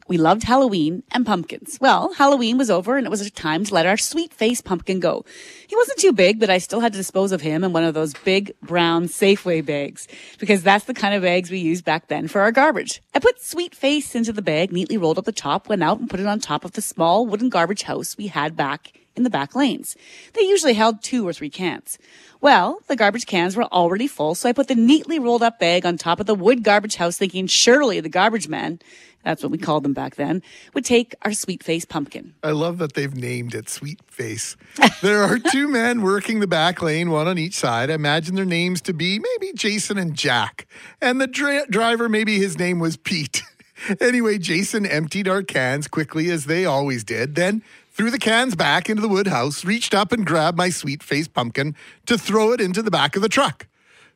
We 0.07 0.17
loved 0.17 0.43
Halloween 0.43 1.01
and 1.11 1.25
pumpkins. 1.25 1.79
Well, 1.81 2.13
Halloween 2.13 2.59
was 2.59 2.69
over 2.69 2.95
and 2.95 3.07
it 3.07 3.09
was 3.09 3.31
time 3.31 3.63
to 3.63 3.73
let 3.73 3.87
our 3.87 3.97
sweet 3.97 4.31
face 4.31 4.61
pumpkin 4.61 4.99
go. 4.99 5.25
He 5.67 5.75
wasn't 5.75 5.97
too 5.97 6.13
big, 6.13 6.39
but 6.39 6.51
I 6.51 6.59
still 6.59 6.79
had 6.79 6.93
to 6.93 6.99
dispose 6.99 7.31
of 7.31 7.41
him 7.41 7.63
in 7.63 7.73
one 7.73 7.83
of 7.83 7.95
those 7.95 8.13
big 8.13 8.53
brown 8.61 9.05
Safeway 9.05 9.65
bags 9.65 10.07
because 10.37 10.61
that's 10.61 10.85
the 10.85 10.93
kind 10.93 11.15
of 11.15 11.23
bags 11.23 11.49
we 11.49 11.57
used 11.57 11.85
back 11.85 12.07
then 12.07 12.27
for 12.27 12.41
our 12.41 12.51
garbage. 12.51 13.01
I 13.15 13.19
put 13.19 13.41
sweet 13.41 13.73
face 13.73 14.13
into 14.13 14.31
the 14.31 14.43
bag, 14.43 14.71
neatly 14.71 14.97
rolled 14.97 15.17
up 15.17 15.25
the 15.25 15.31
top, 15.31 15.69
went 15.69 15.81
out 15.81 15.99
and 15.99 16.07
put 16.07 16.19
it 16.19 16.27
on 16.27 16.39
top 16.39 16.65
of 16.65 16.73
the 16.73 16.81
small 16.81 17.25
wooden 17.25 17.49
garbage 17.49 17.81
house 17.81 18.15
we 18.15 18.27
had 18.27 18.55
back 18.55 18.93
in 19.15 19.23
the 19.23 19.29
back 19.29 19.55
lanes. 19.55 19.95
They 20.33 20.41
usually 20.41 20.73
held 20.73 21.01
two 21.01 21.27
or 21.27 21.33
three 21.33 21.49
cans. 21.49 21.97
Well, 22.41 22.79
the 22.87 22.95
garbage 22.95 23.25
cans 23.25 23.55
were 23.55 23.63
already 23.63 24.07
full, 24.07 24.35
so 24.35 24.47
I 24.47 24.53
put 24.53 24.67
the 24.67 24.75
neatly 24.75 25.17
rolled 25.17 25.41
up 25.41 25.57
bag 25.57 25.85
on 25.85 25.97
top 25.97 26.19
of 26.19 26.25
the 26.25 26.35
wood 26.35 26.63
garbage 26.63 26.97
house 26.97 27.17
thinking 27.17 27.47
surely 27.47 27.99
the 28.01 28.09
garbage 28.09 28.47
man, 28.47 28.79
that's 29.25 29.43
what 29.43 29.51
we 29.51 29.57
called 29.57 29.83
them 29.83 29.91
back 29.93 30.15
then, 30.15 30.41
would 30.73 30.85
take 30.85 31.13
our 31.23 31.33
sweet 31.33 31.61
face 31.63 31.83
pumpkin. 31.83 32.33
I 32.41 32.51
love 32.51 32.77
that 32.77 32.93
they've 32.93 33.13
named 33.13 33.53
it 33.53 33.67
Sweet 33.67 33.99
Face. 34.07 34.55
There 35.01 35.21
are 35.23 35.37
two 35.37 35.67
men 35.67 36.01
working 36.01 36.39
the 36.39 36.47
back 36.47 36.81
lane, 36.81 37.09
one 37.11 37.27
on 37.27 37.37
each 37.37 37.55
side. 37.55 37.91
I 37.91 37.95
imagine 37.95 38.35
their 38.35 38.45
names 38.45 38.81
to 38.83 38.93
be 38.93 39.19
maybe 39.19 39.51
Jason 39.53 39.97
and 39.97 40.15
Jack. 40.15 40.67
And 41.01 41.19
the 41.19 41.27
dri- 41.27 41.65
driver, 41.69 42.07
maybe 42.07 42.37
his 42.37 42.57
name 42.57 42.79
was 42.79 42.95
Pete. 42.97 43.43
anyway, 43.99 44.37
Jason 44.37 44.85
emptied 44.85 45.27
our 45.27 45.43
cans 45.43 45.87
quickly 45.87 46.31
as 46.31 46.45
they 46.45 46.65
always 46.65 47.03
did, 47.03 47.35
then 47.35 47.61
threw 47.91 48.09
the 48.09 48.19
cans 48.19 48.55
back 48.55 48.89
into 48.89 49.01
the 49.01 49.09
wood 49.09 49.27
house, 49.27 49.65
reached 49.65 49.93
up 49.93 50.11
and 50.11 50.25
grabbed 50.25 50.57
my 50.57 50.69
sweet 50.69 51.03
face 51.03 51.27
pumpkin 51.27 51.75
to 52.05 52.17
throw 52.17 52.51
it 52.51 52.61
into 52.61 52.81
the 52.81 52.91
back 52.91 53.15
of 53.15 53.21
the 53.21 53.29
truck. 53.29 53.67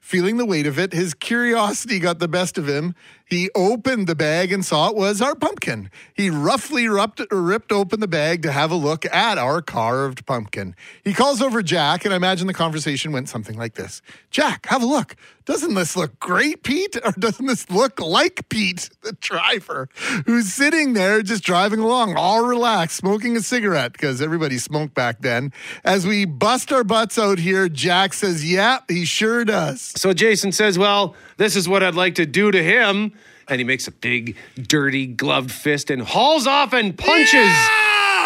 feeling 0.01 0.37
the 0.37 0.45
weight 0.45 0.65
of 0.65 0.79
it. 0.79 0.93
His 0.93 1.13
curiosity 1.13 1.99
got 1.99 2.19
the 2.19 2.27
best 2.27 2.57
of 2.57 2.67
him. 2.67 2.95
He 3.29 3.49
opened 3.53 4.07
the 4.07 4.15
bag 4.15 4.51
and 4.51 4.65
saw 4.65 4.89
it 4.89 4.95
was 4.95 5.21
our 5.21 5.35
pumpkin. 5.35 5.91
He 6.13 6.29
roughly 6.29 6.87
ripped, 6.87 7.21
ripped 7.31 7.71
open 7.71 7.99
the 7.99 8.07
bag 8.07 8.41
to 8.41 8.51
have 8.51 8.71
a 8.71 8.75
look 8.75 9.05
at 9.05 9.37
our 9.37 9.61
carved 9.61 10.25
pumpkin. 10.25 10.75
He 11.03 11.13
calls 11.13 11.41
over 11.41 11.61
Jack, 11.61 12.05
and 12.05 12.13
I 12.13 12.17
imagine 12.17 12.47
the 12.47 12.53
conversation 12.53 13.11
went 13.11 13.29
something 13.29 13.57
like 13.57 13.75
this 13.75 14.01
Jack, 14.31 14.65
have 14.67 14.81
a 14.81 14.87
look. 14.87 15.15
Doesn't 15.45 15.73
this 15.73 15.95
look 15.95 16.19
great, 16.19 16.61
Pete? 16.61 16.95
Or 17.03 17.11
doesn't 17.11 17.47
this 17.47 17.71
look 17.71 17.99
like 17.99 18.47
Pete, 18.49 18.89
the 19.01 19.13
driver, 19.13 19.89
who's 20.27 20.53
sitting 20.53 20.93
there 20.93 21.23
just 21.23 21.43
driving 21.43 21.79
along, 21.79 22.15
all 22.15 22.45
relaxed, 22.45 22.97
smoking 22.97 23.35
a 23.35 23.41
cigarette, 23.41 23.93
because 23.93 24.21
everybody 24.21 24.59
smoked 24.59 24.93
back 24.93 25.21
then. 25.21 25.51
As 25.83 26.05
we 26.05 26.25
bust 26.25 26.71
our 26.71 26.83
butts 26.83 27.17
out 27.17 27.39
here, 27.39 27.67
Jack 27.67 28.13
says, 28.13 28.49
Yeah, 28.49 28.79
he 28.87 29.05
sure 29.05 29.43
does. 29.43 29.81
So 29.95 30.13
Jason 30.13 30.51
says, 30.51 30.77
Well, 30.77 31.15
this 31.37 31.55
is 31.55 31.67
what 31.67 31.81
I'd 31.81 31.95
like 31.95 32.13
to 32.15 32.27
do 32.27 32.51
to 32.51 32.63
him. 32.63 33.13
And 33.49 33.59
he 33.59 33.63
makes 33.63 33.87
a 33.87 33.91
big, 33.91 34.37
dirty, 34.61 35.07
gloved 35.07 35.51
fist 35.51 35.89
and 35.89 36.01
hauls 36.01 36.45
off 36.45 36.73
and 36.73 36.97
punches 36.97 37.51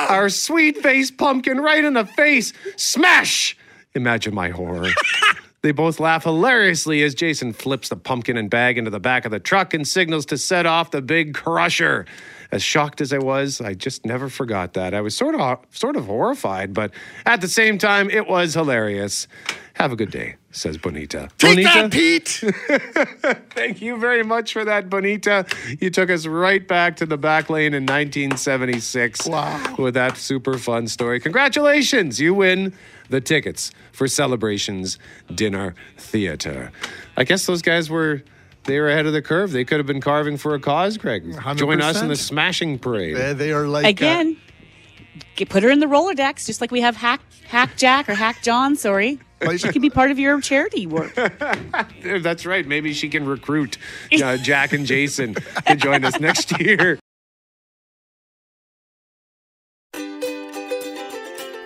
our 0.10 0.30
sweet 0.30 0.78
faced 0.78 1.18
pumpkin 1.18 1.60
right 1.60 1.84
in 1.84 1.94
the 1.94 2.06
face. 2.06 2.54
Smash! 2.76 3.58
Imagine 3.96 4.34
my 4.34 4.50
horror. 4.50 4.90
They 5.64 5.72
both 5.72 6.02
laugh 6.02 6.26
hilariously 6.26 7.04
as 7.04 7.16
Jason 7.16 7.54
flips 7.54 7.88
the 7.88 7.96
pumpkin 7.96 8.36
and 8.36 8.50
bag 8.50 8.78
into 8.78 8.92
the 8.92 9.00
back 9.00 9.24
of 9.24 9.32
the 9.32 9.40
truck 9.40 9.74
and 9.74 9.88
signals 9.88 10.26
to 10.26 10.38
set 10.38 10.66
off 10.66 10.92
the 10.92 11.02
big 11.02 11.34
crusher. 11.34 12.06
As 12.54 12.62
shocked 12.62 13.02
as 13.02 13.12
I 13.12 13.18
was, 13.18 13.60
I 13.62 13.74
just 13.74 14.06
never 14.06 14.30
forgot 14.30 14.74
that. 14.74 14.94
I 14.94 15.02
was 15.02 15.18
sort 15.18 15.34
of 15.34 15.58
sort 15.72 15.96
of 15.96 16.06
horrified, 16.06 16.72
but 16.72 16.92
at 17.26 17.42
the 17.42 17.48
same 17.48 17.80
time, 17.80 18.12
it 18.12 18.28
was 18.28 18.54
hilarious. 18.54 19.28
Have 19.74 19.92
a 19.92 19.96
good 19.96 20.12
day, 20.12 20.36
says 20.52 20.78
Bonita. 20.78 21.30
Take 21.40 21.66
Bonita? 21.66 21.90
that, 21.90 21.92
Pete! 21.92 22.44
Thank 23.56 23.82
you 23.82 23.98
very 23.98 24.22
much 24.24 24.54
for 24.54 24.64
that, 24.66 24.88
Bonita. 24.88 25.48
You 25.82 25.90
took 25.90 26.12
us 26.12 26.28
right 26.28 26.66
back 26.68 26.96
to 26.98 27.08
the 27.08 27.18
back 27.18 27.50
lane 27.50 27.74
in 27.74 27.88
1976 27.88 29.26
Wow. 29.26 29.76
with 29.80 29.96
that 29.96 30.18
super 30.18 30.60
fun 30.60 30.88
story. 30.88 31.20
Congratulations! 31.20 32.20
You 32.20 32.36
win 32.36 32.72
the 33.10 33.20
tickets 33.20 33.72
for 33.92 34.08
Celebrations 34.08 35.00
Dinner 35.34 35.74
Theater. 35.98 36.72
I 37.18 37.24
guess 37.24 37.48
those 37.48 37.64
guys 37.64 37.90
were. 37.90 38.22
They 38.66 38.80
were 38.80 38.90
ahead 38.90 39.06
of 39.06 39.14
the 39.14 39.22
curve. 39.22 39.52
They 39.52 39.66
could 39.66 39.78
have 39.78 39.88
been 39.88 40.02
carving 40.02 40.38
for 40.38 40.56
a 40.56 40.60
cause, 40.60 40.98
Greg. 40.98 41.24
Join 41.56 41.82
us 41.82 42.02
in 42.02 42.08
the 42.08 42.16
smashing 42.16 42.80
parade. 42.80 43.16
They, 43.18 43.34
they 43.34 43.52
are 43.52 43.68
like. 43.68 43.86
uh, 43.86 43.90
Again, 43.90 44.38
get, 45.36 45.50
put 45.50 45.64
her 45.64 45.70
in 45.70 45.80
the 45.80 45.86
Rolodex, 45.86 46.46
just 46.46 46.62
like 46.62 46.72
we 46.72 46.82
have 46.82 46.96
Hack 46.96 47.22
Hack 47.48 47.76
Jack 47.78 48.08
or 48.10 48.16
Hack 48.16 48.42
John. 48.42 48.76
Sorry, 48.76 49.20
she 49.58 49.70
can 49.70 49.82
be 49.82 49.90
part 49.90 50.12
of 50.12 50.20
your 50.20 50.40
charity 50.42 50.88
work. 50.88 51.14
That's 52.04 52.46
right. 52.46 52.66
Maybe 52.66 52.94
she 52.94 53.10
can 53.10 53.26
recruit 53.26 53.78
uh, 54.24 54.38
Jack 54.38 54.72
and 54.74 54.86
Jason 54.86 55.36
to 55.68 55.76
join 55.76 56.06
us 56.06 56.20
next 56.20 56.58
year. 56.60 57.00